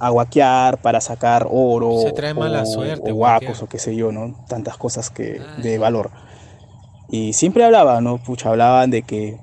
a 0.00 0.10
guaquear 0.10 0.80
para 0.80 1.00
sacar 1.00 1.46
oro 1.50 1.98
Se 2.02 2.12
trae 2.12 2.32
mala 2.32 2.62
o, 2.62 2.66
suerte, 2.66 3.12
o 3.12 3.14
guacos 3.14 3.62
o 3.62 3.68
qué 3.68 3.78
sé 3.78 3.94
yo, 3.94 4.12
¿no? 4.12 4.44
Tantas 4.48 4.76
cosas 4.76 5.10
que 5.10 5.40
de 5.62 5.78
valor. 5.78 6.10
Y 7.08 7.32
siempre 7.34 7.64
hablaban, 7.64 8.04
¿no? 8.04 8.18
Pucha, 8.18 8.50
hablaban 8.50 8.90
de 8.90 9.02
que 9.02 9.38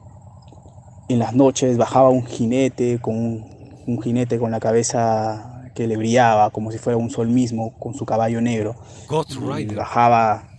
en 1.10 1.20
las 1.20 1.34
noches 1.34 1.78
bajaba 1.78 2.10
un 2.10 2.26
jinete 2.26 3.00
con 3.00 3.16
un, 3.16 3.46
un 3.88 4.02
jinete 4.02 4.40
con 4.40 4.52
la 4.52 4.60
cabeza 4.60 5.70
que 5.76 5.88
le 5.88 5.98
brillaba 5.98 6.50
como 6.52 6.72
si 6.72 6.78
fuera 6.78 6.98
un 6.98 7.10
sol 7.10 7.28
mismo 7.28 7.74
con 7.80 7.94
su 7.94 8.06
caballo 8.06 8.42
negro. 8.42 8.76
Y 9.60 9.76
bajaba 9.76 10.53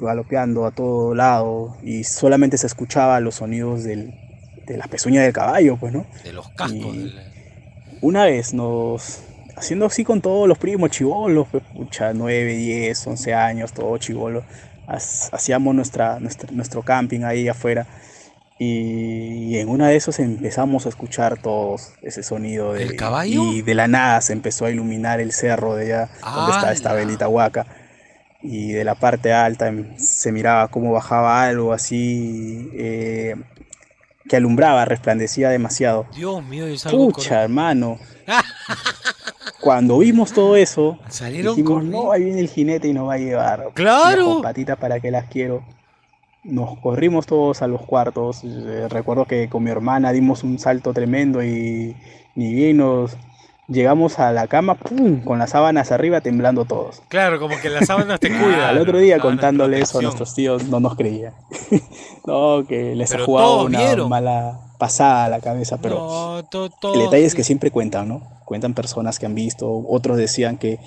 galopeando 0.00 0.66
a 0.66 0.70
todo 0.70 1.14
lado 1.14 1.76
y 1.82 2.04
solamente 2.04 2.56
se 2.58 2.66
escuchaba 2.66 3.20
los 3.20 3.36
sonidos 3.36 3.84
del- 3.84 4.12
de 4.66 4.76
las 4.76 4.88
pezuñas 4.88 5.22
del 5.24 5.32
caballo, 5.32 5.76
pues, 5.76 5.92
¿no? 5.92 6.06
De 6.24 6.32
los 6.32 6.48
cascos. 6.50 6.94
Y 6.94 6.98
del- 6.98 7.20
una 8.02 8.24
vez 8.24 8.52
nos, 8.54 9.20
haciendo 9.56 9.86
así 9.86 10.04
con 10.04 10.20
todos 10.20 10.46
los 10.48 10.58
primos 10.58 10.90
chivolos, 10.90 11.46
pues, 11.50 11.62
pucha, 11.74 12.12
9, 12.12 12.54
10, 12.56 13.06
11 13.06 13.32
años, 13.34 13.72
todos 13.72 14.00
chivolos, 14.00 14.44
hacíamos 15.32 15.74
nuestra, 15.74 16.20
nuestra- 16.20 16.50
nuestro 16.52 16.82
camping 16.82 17.20
ahí 17.22 17.48
afuera. 17.48 17.86
Y 18.58 19.58
en 19.58 19.68
una 19.68 19.88
de 19.88 19.96
esos 19.96 20.18
empezamos 20.18 20.86
a 20.86 20.88
escuchar 20.88 21.36
todos 21.40 21.92
ese 22.02 22.22
sonido 22.22 22.72
de, 22.72 22.84
¿El 22.84 22.96
caballo? 22.96 23.52
y 23.52 23.60
de 23.62 23.74
la 23.74 23.86
nada 23.86 24.20
se 24.22 24.32
empezó 24.32 24.64
a 24.64 24.70
iluminar 24.70 25.20
el 25.20 25.32
cerro 25.32 25.74
de 25.74 25.84
allá 25.94 26.08
donde 26.24 26.52
está 26.52 26.72
esta 26.72 26.92
bendita 26.94 27.28
huaca 27.28 27.66
y 28.42 28.72
de 28.72 28.84
la 28.84 28.94
parte 28.94 29.32
alta 29.32 29.68
em- 29.68 29.96
se 29.98 30.32
miraba 30.32 30.68
cómo 30.68 30.92
bajaba 30.92 31.42
algo 31.44 31.72
así 31.72 32.70
eh, 32.74 33.34
que 34.28 34.36
alumbraba, 34.36 34.84
resplandecía 34.84 35.48
demasiado. 35.50 36.06
Dios 36.14 36.44
mío, 36.44 36.66
es 36.66 36.86
algo 36.86 37.10
Pucha, 37.10 37.42
hermano. 37.44 37.98
Cuando 39.60 39.98
vimos 39.98 40.32
todo 40.32 40.56
eso, 40.56 40.98
Salieron 41.08 41.56
dijimos, 41.56 41.84
no, 41.84 42.12
ahí 42.12 42.24
viene 42.24 42.40
el 42.40 42.48
jinete 42.48 42.88
y 42.88 42.92
nos 42.92 43.08
va 43.08 43.14
a 43.14 43.18
llevar. 43.18 43.70
¡Claro! 43.74 44.40
Patitas 44.42 44.76
para 44.78 45.00
que 45.00 45.10
las 45.10 45.26
quiero. 45.26 45.64
Nos 46.44 46.78
corrimos 46.78 47.26
todos 47.26 47.62
a 47.62 47.66
los 47.66 47.82
cuartos. 47.82 48.42
eh, 48.44 48.86
recuerdo 48.88 49.24
que 49.24 49.48
con 49.48 49.64
mi 49.64 49.70
hermana 49.70 50.12
dimos 50.12 50.44
un 50.44 50.58
salto 50.60 50.92
tremendo 50.92 51.42
y 51.42 51.96
ni 52.36 52.54
bien 52.54 52.76
nos 52.76 53.16
llegamos 53.68 54.18
a 54.18 54.32
la 54.32 54.46
cama, 54.46 54.74
¡pum! 54.74 55.22
con 55.22 55.38
las 55.38 55.50
sábanas 55.50 55.90
arriba 55.92 56.20
temblando 56.20 56.64
todos. 56.64 57.02
Claro, 57.08 57.38
como 57.40 57.58
que 57.60 57.68
las 57.70 57.86
sábanas 57.86 58.20
te 58.20 58.28
cuidan. 58.30 58.60
Al 58.60 58.78
otro 58.78 58.98
día 58.98 59.18
contándole 59.18 59.80
eso 59.80 59.98
a 59.98 60.02
nuestros 60.02 60.34
tíos 60.34 60.64
no 60.64 60.80
nos 60.80 60.94
creían. 60.96 61.34
no, 62.26 62.64
que 62.66 62.94
les 62.94 63.10
Pero 63.10 63.22
ha 63.22 63.26
jugado 63.26 63.64
una 63.64 63.78
vieron. 63.78 64.08
mala 64.08 64.60
pasada 64.78 65.24
a 65.24 65.28
la 65.28 65.40
cabeza, 65.40 65.78
pero 65.80 65.96
No, 65.96 66.44
to- 66.44 66.70
el 66.94 67.00
detalle 67.00 67.24
es 67.24 67.34
que 67.34 67.44
siempre 67.44 67.70
cuentan, 67.70 68.08
¿no? 68.08 68.22
Cuentan 68.44 68.74
personas 68.74 69.18
que 69.18 69.26
han 69.26 69.34
visto, 69.34 69.68
otros 69.88 70.16
decían 70.18 70.58
que 70.58 70.78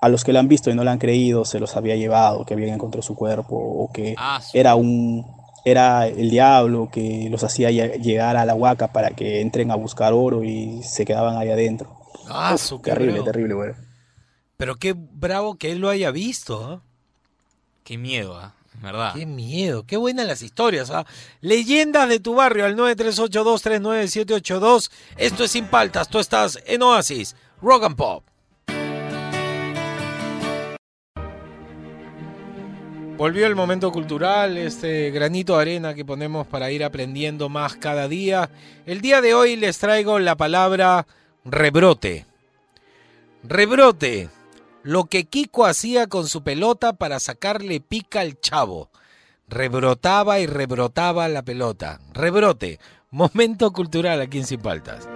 a 0.00 0.08
los 0.08 0.24
que 0.24 0.32
lo 0.32 0.38
han 0.38 0.48
visto 0.48 0.70
y 0.70 0.74
no 0.74 0.84
lo 0.84 0.90
han 0.90 0.98
creído 0.98 1.44
se 1.44 1.60
los 1.60 1.76
había 1.76 1.96
llevado, 1.96 2.44
que 2.44 2.54
habían 2.54 2.70
encontrado 2.74 3.02
su 3.02 3.14
cuerpo 3.14 3.56
o 3.56 3.90
que 3.92 4.14
Ah, 4.16 4.40
era 4.52 4.74
un 4.74 5.24
era 5.64 6.08
el 6.08 6.30
diablo 6.30 6.88
que 6.90 7.28
los 7.30 7.44
hacía 7.44 7.70
lle- 7.70 8.00
llegar 8.00 8.36
a 8.36 8.44
la 8.44 8.54
huaca 8.54 8.88
para 8.88 9.10
que 9.10 9.40
entren 9.40 9.70
a 9.70 9.76
buscar 9.76 10.12
oro 10.12 10.42
y 10.42 10.82
se 10.82 11.04
quedaban 11.04 11.36
ahí 11.36 11.50
adentro. 11.50 12.01
Ah, 12.28 12.52
Uf, 12.54 12.60
su, 12.60 12.78
terrible, 12.80 13.12
bravo. 13.14 13.24
terrible, 13.24 13.54
güey. 13.54 13.72
Pero 14.56 14.76
qué 14.76 14.94
bravo 14.96 15.56
que 15.56 15.72
él 15.72 15.78
lo 15.78 15.88
haya 15.88 16.10
visto, 16.10 16.64
¿ah? 16.64 16.82
Qué 17.84 17.98
miedo, 17.98 18.36
¿ah? 18.38 18.54
¿verdad? 18.80 19.12
Qué 19.14 19.26
miedo, 19.26 19.84
qué 19.86 19.96
buenas 19.96 20.26
las 20.26 20.42
historias, 20.42 20.90
¿ah? 20.90 21.04
Leyendas 21.40 22.08
de 22.08 22.18
tu 22.20 22.34
barrio 22.34 22.64
al 22.64 22.76
938239782. 22.76 24.90
Esto 25.16 25.44
es 25.44 25.50
Sin 25.50 25.66
Paltas, 25.66 26.08
tú 26.08 26.18
estás 26.18 26.58
en 26.66 26.82
Oasis, 26.82 27.36
Rock 27.60 27.84
and 27.84 27.96
Pop. 27.96 28.24
Volvió 33.16 33.46
el 33.46 33.54
momento 33.54 33.92
cultural, 33.92 34.56
este 34.56 35.10
granito 35.12 35.54
de 35.54 35.62
arena 35.62 35.94
que 35.94 36.04
ponemos 36.04 36.46
para 36.46 36.70
ir 36.72 36.82
aprendiendo 36.82 37.48
más 37.48 37.76
cada 37.76 38.08
día. 38.08 38.50
El 38.84 39.00
día 39.00 39.20
de 39.20 39.34
hoy 39.34 39.54
les 39.54 39.78
traigo 39.78 40.18
la 40.18 40.36
palabra 40.36 41.06
rebrote. 41.44 42.26
Rebrote. 43.42 44.28
Lo 44.82 45.04
que 45.04 45.24
Kiko 45.24 45.66
hacía 45.66 46.06
con 46.06 46.28
su 46.28 46.42
pelota 46.42 46.92
para 46.94 47.20
sacarle 47.20 47.80
pica 47.80 48.20
al 48.20 48.40
chavo. 48.40 48.90
Rebrotaba 49.48 50.40
y 50.40 50.46
rebrotaba 50.46 51.28
la 51.28 51.42
pelota. 51.42 52.00
Rebrote. 52.12 52.80
Momento 53.10 53.72
cultural 53.72 54.20
aquí 54.20 54.38
en 54.38 54.46
Sin 54.46 54.60
Paltas. 54.60 55.08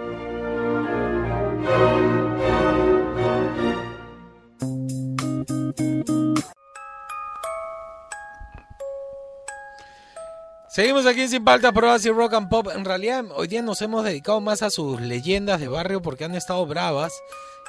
Seguimos 10.77 11.07
aquí 11.07 11.23
en 11.23 11.31
Sin 11.31 11.43
Paltas, 11.43 11.73
por 11.73 11.87
Oasis 11.87 12.15
Rock 12.15 12.35
and 12.35 12.51
Pop. 12.51 12.69
En 12.75 12.85
realidad, 12.85 13.25
hoy 13.35 13.49
día 13.49 13.63
nos 13.63 13.81
hemos 13.81 14.05
dedicado 14.05 14.43
más 14.43 14.61
a 14.61 14.69
sus 14.69 15.01
leyendas 15.01 15.59
de 15.59 15.69
barrio 15.69 16.03
porque 16.03 16.25
han 16.27 16.35
estado 16.35 16.67
bravas 16.67 17.15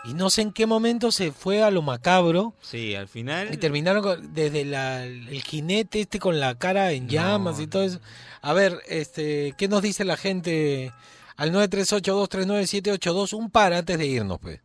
y 0.04 0.14
no 0.14 0.30
sé 0.30 0.42
en 0.42 0.52
qué 0.52 0.66
momento 0.66 1.14
se 1.14 1.32
fue 1.32 1.64
a 1.64 1.72
lo 1.72 1.82
macabro. 1.82 2.54
Sí, 2.62 2.96
al 2.96 3.08
final. 3.08 3.54
Y 3.54 3.58
terminaron 3.58 4.04
con- 4.04 4.34
desde 4.34 4.66
la- 4.66 5.06
el 5.06 5.42
jinete 5.42 6.02
este 6.02 6.20
con 6.20 6.42
la 6.42 6.56
cara 6.56 6.92
en 6.92 7.08
llamas 7.08 7.62
y 7.62 7.68
todo 7.68 7.84
eso. 7.84 8.02
A 8.42 8.52
ver, 8.52 8.82
este, 8.90 9.54
¿qué 9.58 9.70
nos 9.70 9.82
dice 9.82 10.04
la 10.04 10.18
gente 10.18 10.92
al 11.38 11.54
938239782? 11.54 13.32
Un 13.32 13.50
par 13.50 13.72
antes 13.72 13.98
de 13.98 14.06
irnos, 14.06 14.38
pues. 14.42 14.60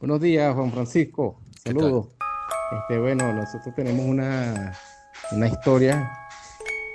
Buenos 0.00 0.18
días, 0.22 0.54
Juan 0.54 0.72
Francisco. 0.72 1.42
Saludos. 1.62 2.06
Este, 2.72 2.98
bueno, 2.98 3.30
nosotros 3.34 3.74
tenemos 3.74 4.06
una, 4.06 4.72
una 5.32 5.46
historia 5.46 6.10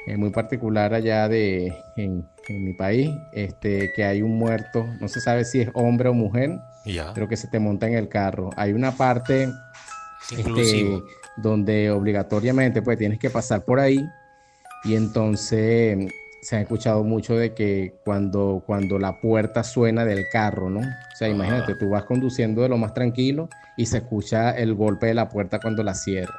eh, 0.08 0.18
muy 0.18 0.30
particular 0.32 0.94
allá 0.94 1.28
de 1.30 1.74
en, 1.98 2.26
en 2.48 2.64
mi 2.64 2.74
país, 2.74 3.10
este, 3.34 3.92
que 3.96 4.04
hay 4.04 4.22
un 4.22 4.38
muerto, 4.38 4.86
no 5.00 5.08
se 5.08 5.22
sabe 5.22 5.46
si 5.46 5.62
es 5.62 5.70
hombre 5.74 6.10
o 6.10 6.14
mujer, 6.14 6.58
Ya. 6.86 7.12
pero 7.14 7.28
que 7.28 7.38
se 7.38 7.48
te 7.48 7.60
monta 7.60 7.88
en 7.88 7.94
el 7.96 8.10
carro. 8.10 8.50
Hay 8.58 8.74
una 8.74 8.92
parte 8.92 9.50
este, 10.32 11.00
donde 11.38 11.90
obligatoriamente 11.92 12.82
pues 12.82 12.98
tienes 12.98 13.20
que 13.20 13.30
pasar 13.30 13.64
por 13.64 13.80
ahí 13.80 14.06
y 14.84 14.96
entonces 14.96 15.98
se 16.42 16.58
ha 16.58 16.62
escuchado 16.62 17.04
mucho 17.06 17.38
de 17.38 17.54
que 17.54 17.96
cuando, 18.04 18.62
cuando 18.66 19.00
la 19.00 19.22
puerta 19.22 19.64
suena 19.64 20.04
del 20.04 20.26
carro, 20.30 20.70
¿no? 20.70 20.80
O 20.82 21.16
sea, 21.18 21.30
imagínate, 21.30 21.76
tú 21.76 21.90
vas 21.90 22.04
conduciendo 22.04 22.62
de 22.64 22.68
lo 22.70 22.78
más 22.78 22.94
tranquilo 22.94 23.48
y 23.78 23.86
se 23.86 24.00
escucha 24.00 24.52
el 24.52 24.74
golpe 24.74 25.08
de 25.08 25.14
la 25.14 25.30
puerta 25.30 25.60
cuando 25.62 25.84
la 25.84 25.94
cierra. 25.94 26.34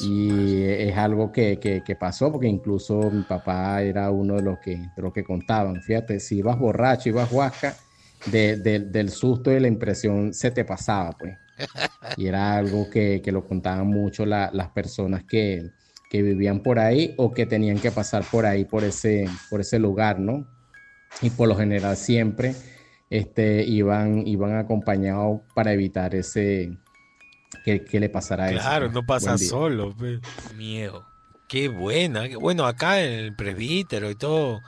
Y 0.00 0.62
es 0.62 0.96
algo 0.96 1.32
que, 1.32 1.58
que- 1.58 1.82
que 1.82 1.96
pasó 1.96 2.30
porque 2.32 2.46
incluso 2.48 3.10
mi 3.10 3.22
papá 3.24 3.82
era 3.82 4.10
uno 4.10 4.36
de 4.36 4.42
los 4.42 4.58
que, 4.58 4.90
de 4.94 5.02
los 5.02 5.12
que 5.12 5.24
contaban. 5.24 5.82
Fíjate, 5.82 6.20
si 6.20 6.38
ibas 6.38 6.58
borracho, 6.58 7.08
ibas 7.08 7.30
huasca, 7.30 7.76
de- 8.26 8.56
de- 8.56 8.80
del 8.80 9.10
susto 9.10 9.50
y 9.50 9.54
de 9.54 9.60
la 9.60 9.68
impresión 9.68 10.32
se 10.32 10.50
te 10.50 10.64
pasaba, 10.64 11.10
pues. 11.18 11.38
Y 12.16 12.26
era 12.26 12.56
algo 12.56 12.90
que, 12.90 13.22
que 13.22 13.32
lo 13.32 13.42
contaban 13.46 13.86
mucho 13.86 14.26
la- 14.26 14.50
las 14.52 14.68
personas 14.68 15.24
que, 15.24 15.70
que 16.08 16.22
vivían 16.22 16.62
por 16.62 16.78
ahí 16.78 17.14
o 17.18 17.32
que 17.32 17.46
tenían 17.46 17.78
que 17.80 17.90
pasar 17.90 18.24
por 18.30 18.44
ahí, 18.46 18.64
por 18.66 18.84
ese, 18.84 19.26
por 19.48 19.60
ese 19.60 19.78
lugar, 19.78 20.20
¿no? 20.20 20.46
Y 21.22 21.30
por 21.30 21.48
lo 21.48 21.56
general 21.56 21.96
siempre 21.96 22.54
este, 23.10 23.64
iban, 23.64 24.26
iban 24.26 24.56
acompañados 24.56 25.40
para 25.54 25.72
evitar 25.72 26.14
ese 26.14 26.78
que, 27.64 27.84
que 27.84 28.00
le 28.00 28.08
pasara 28.08 28.50
eso. 28.50 28.60
Claro, 28.60 28.86
pues. 28.86 28.94
no 28.94 29.06
pasa 29.06 29.38
solo. 29.38 29.94
Miedo. 30.56 31.06
Qué 31.48 31.68
buena. 31.68 32.28
qué- 32.28 32.36
Bueno, 32.36 32.66
acá 32.66 33.00
en 33.02 33.12
el 33.12 33.34
presbítero 33.36 34.10
y 34.10 34.14
todo, 34.14 34.60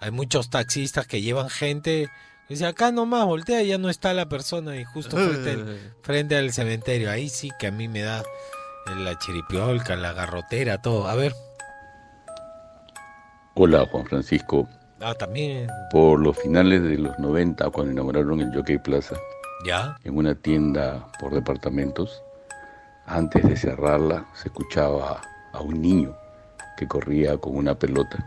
hay 0.00 0.10
muchos 0.10 0.50
taxistas 0.50 1.06
que 1.06 1.20
llevan 1.20 1.50
gente. 1.50 2.08
Dice, 2.48 2.66
acá 2.66 2.90
nomás, 2.92 3.26
voltea 3.26 3.62
y 3.62 3.68
ya 3.68 3.78
no 3.78 3.88
está 3.90 4.12
la 4.14 4.28
persona 4.28 4.76
y 4.76 4.84
justo 4.84 5.16
frente, 5.16 5.50
al- 5.52 5.94
frente 6.02 6.36
al 6.36 6.52
cementerio. 6.52 7.10
Ahí 7.10 7.28
sí 7.28 7.50
que 7.58 7.66
a 7.68 7.70
mí 7.70 7.88
me 7.88 8.00
da 8.00 8.22
la 8.96 9.18
chiripiolca, 9.18 9.94
la 9.96 10.12
garrotera, 10.14 10.80
todo. 10.82 11.06
A 11.08 11.14
ver. 11.14 11.32
Hola 13.54 13.86
Juan 13.90 14.06
Francisco. 14.06 14.68
Ah, 15.00 15.14
también. 15.14 15.68
Por 15.90 16.20
los 16.20 16.36
finales 16.38 16.82
de 16.82 16.98
los 16.98 17.18
90, 17.18 17.70
cuando 17.70 17.92
inauguraron 17.92 18.40
el 18.40 18.54
Jockey 18.54 18.78
Plaza, 18.78 19.16
¿Ya? 19.66 19.96
en 20.04 20.16
una 20.16 20.34
tienda 20.34 21.06
por 21.18 21.32
departamentos, 21.34 22.22
antes 23.10 23.42
de 23.42 23.56
cerrarla 23.56 24.24
se 24.34 24.48
escuchaba 24.48 25.20
a 25.52 25.60
un 25.60 25.82
niño 25.82 26.16
que 26.76 26.86
corría 26.86 27.36
con 27.38 27.56
una 27.56 27.74
pelota. 27.74 28.24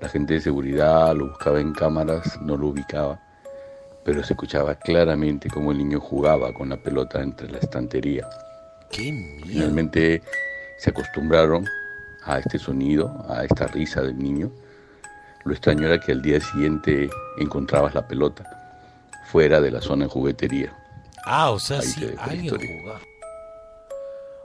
La 0.00 0.08
gente 0.08 0.34
de 0.34 0.40
seguridad 0.40 1.14
lo 1.16 1.28
buscaba 1.28 1.60
en 1.60 1.72
cámaras, 1.72 2.40
no 2.40 2.56
lo 2.56 2.68
ubicaba, 2.68 3.20
pero 4.04 4.22
se 4.22 4.34
escuchaba 4.34 4.76
claramente 4.76 5.50
cómo 5.50 5.72
el 5.72 5.78
niño 5.78 5.98
jugaba 6.00 6.52
con 6.54 6.68
la 6.68 6.76
pelota 6.76 7.22
entre 7.22 7.50
la 7.50 7.58
estantería. 7.58 8.28
¡Qué 8.90 9.10
miedo! 9.10 9.46
Finalmente 9.46 10.22
se 10.78 10.90
acostumbraron 10.90 11.66
a 12.24 12.38
este 12.38 12.58
sonido, 12.58 13.24
a 13.28 13.44
esta 13.44 13.66
risa 13.66 14.00
del 14.02 14.18
niño. 14.18 14.50
Lo 15.44 15.52
extraño 15.52 15.88
era 15.88 15.98
que 15.98 16.12
al 16.12 16.22
día 16.22 16.40
siguiente 16.40 17.10
encontrabas 17.38 17.94
la 17.94 18.06
pelota 18.06 18.44
fuera 19.26 19.60
de 19.60 19.72
la 19.72 19.80
zona 19.80 20.04
de 20.04 20.10
juguetería. 20.10 20.72
Ah, 21.24 21.50
o 21.50 21.58
sea, 21.58 21.80
Ahí 21.80 21.86
sí, 21.86 22.14
alguien 22.18 22.44
historia. 22.44 22.68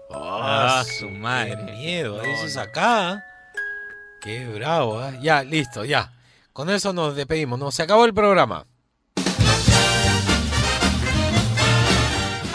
Jugaba. 0.08 0.80
Ah, 0.80 0.84
su 0.84 1.10
madre. 1.10 1.58
Qué 1.66 1.72
miedo, 1.74 2.18
No, 2.18 2.24
eso 2.24 2.46
es 2.46 2.58
acá. 2.58 3.24
Qué 4.22 4.46
bravo, 4.48 5.00
¿ah? 5.00 5.14
Ya, 5.22 5.44
listo, 5.44 5.86
ya. 5.86 6.12
Con 6.54 6.70
eso 6.70 6.92
nos 6.94 7.16
despedimos, 7.16 7.60
¿no? 7.60 7.72
Se 7.72 7.84
acabó 7.84 8.06
el 8.06 8.14
programa. 8.14 8.66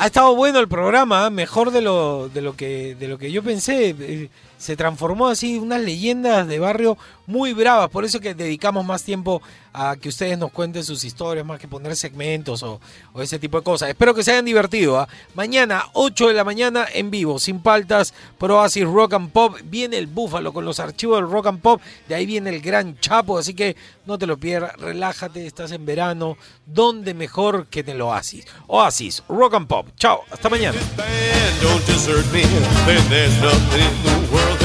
Ha 0.01 0.07
estado 0.07 0.35
bueno 0.35 0.59
el 0.59 0.67
programa, 0.67 1.27
¿ah? 1.27 1.31
mejor 1.31 1.71
de 1.71 1.81
lo, 1.81 2.29
de 2.29 2.43
lo 2.43 2.57
que 2.57 2.97
de 2.97 3.07
lo 3.07 3.19
que 3.19 3.31
yo 3.31 3.41
pensé. 3.41 4.29
Se 4.63 4.77
transformó 4.77 5.27
así 5.27 5.59
unas 5.59 5.81
leyendas 5.81 6.47
de 6.47 6.61
barrio 6.61 6.97
muy 7.27 7.53
bravas. 7.53 7.91
Por 7.91 8.05
eso 8.05 8.21
que 8.21 8.33
dedicamos 8.33 8.85
más 8.87 9.03
tiempo 9.03 9.43
a 9.73 9.97
que 9.97 10.09
ustedes 10.09 10.39
nos 10.39 10.53
cuenten 10.53 10.85
sus 10.85 11.03
historias, 11.03 11.45
más 11.45 11.59
que 11.59 11.67
poner 11.67 11.97
segmentos 11.97 12.63
o, 12.63 12.81
ese 13.21 13.41
tipo 13.41 13.59
de 13.59 13.65
cosas. 13.65 13.89
Espero 13.89 14.15
que 14.15 14.23
se 14.23 14.31
hayan 14.31 14.45
divertido. 14.45 15.01
¿ah? 15.01 15.09
Mañana, 15.35 15.87
8 15.95 16.29
de 16.29 16.35
la 16.35 16.45
mañana, 16.45 16.87
en 16.95 17.11
vivo, 17.11 17.41
sin 17.41 17.59
paltas, 17.61 18.15
Pro 18.39 18.61
Oasis 18.61 18.85
Rock 18.85 19.15
and 19.15 19.33
Pop. 19.33 19.57
Viene 19.65 19.99
el 19.99 20.07
Búfalo 20.07 20.53
con 20.53 20.65
los 20.65 20.79
archivos 20.79 21.21
del 21.21 21.29
Rock 21.29 21.49
and 21.49 21.61
Pop. 21.61 21.83
De 22.07 22.15
ahí 22.15 22.25
viene 22.25 22.51
el 22.51 22.61
Gran 22.61 22.97
Chapo. 23.01 23.39
Así 23.39 23.55
que 23.55 23.75
no 24.07 24.17
te 24.17 24.29
lo 24.29 24.37
pierdas. 24.37 24.77
Relájate, 24.77 25.45
estás 25.45 25.73
en 25.73 25.85
verano. 25.85 26.37
¿Dónde 26.67 27.15
mejor 27.15 27.67
que 27.67 27.81
en 27.81 27.89
el 27.89 28.01
Oasis? 28.01 28.47
Oasis, 28.69 29.25
Rock 29.29 29.55
and 29.55 29.67
Pop. 29.67 29.89
Chao, 29.97 30.21
hasta 30.31 30.49
mañana. 30.49 30.79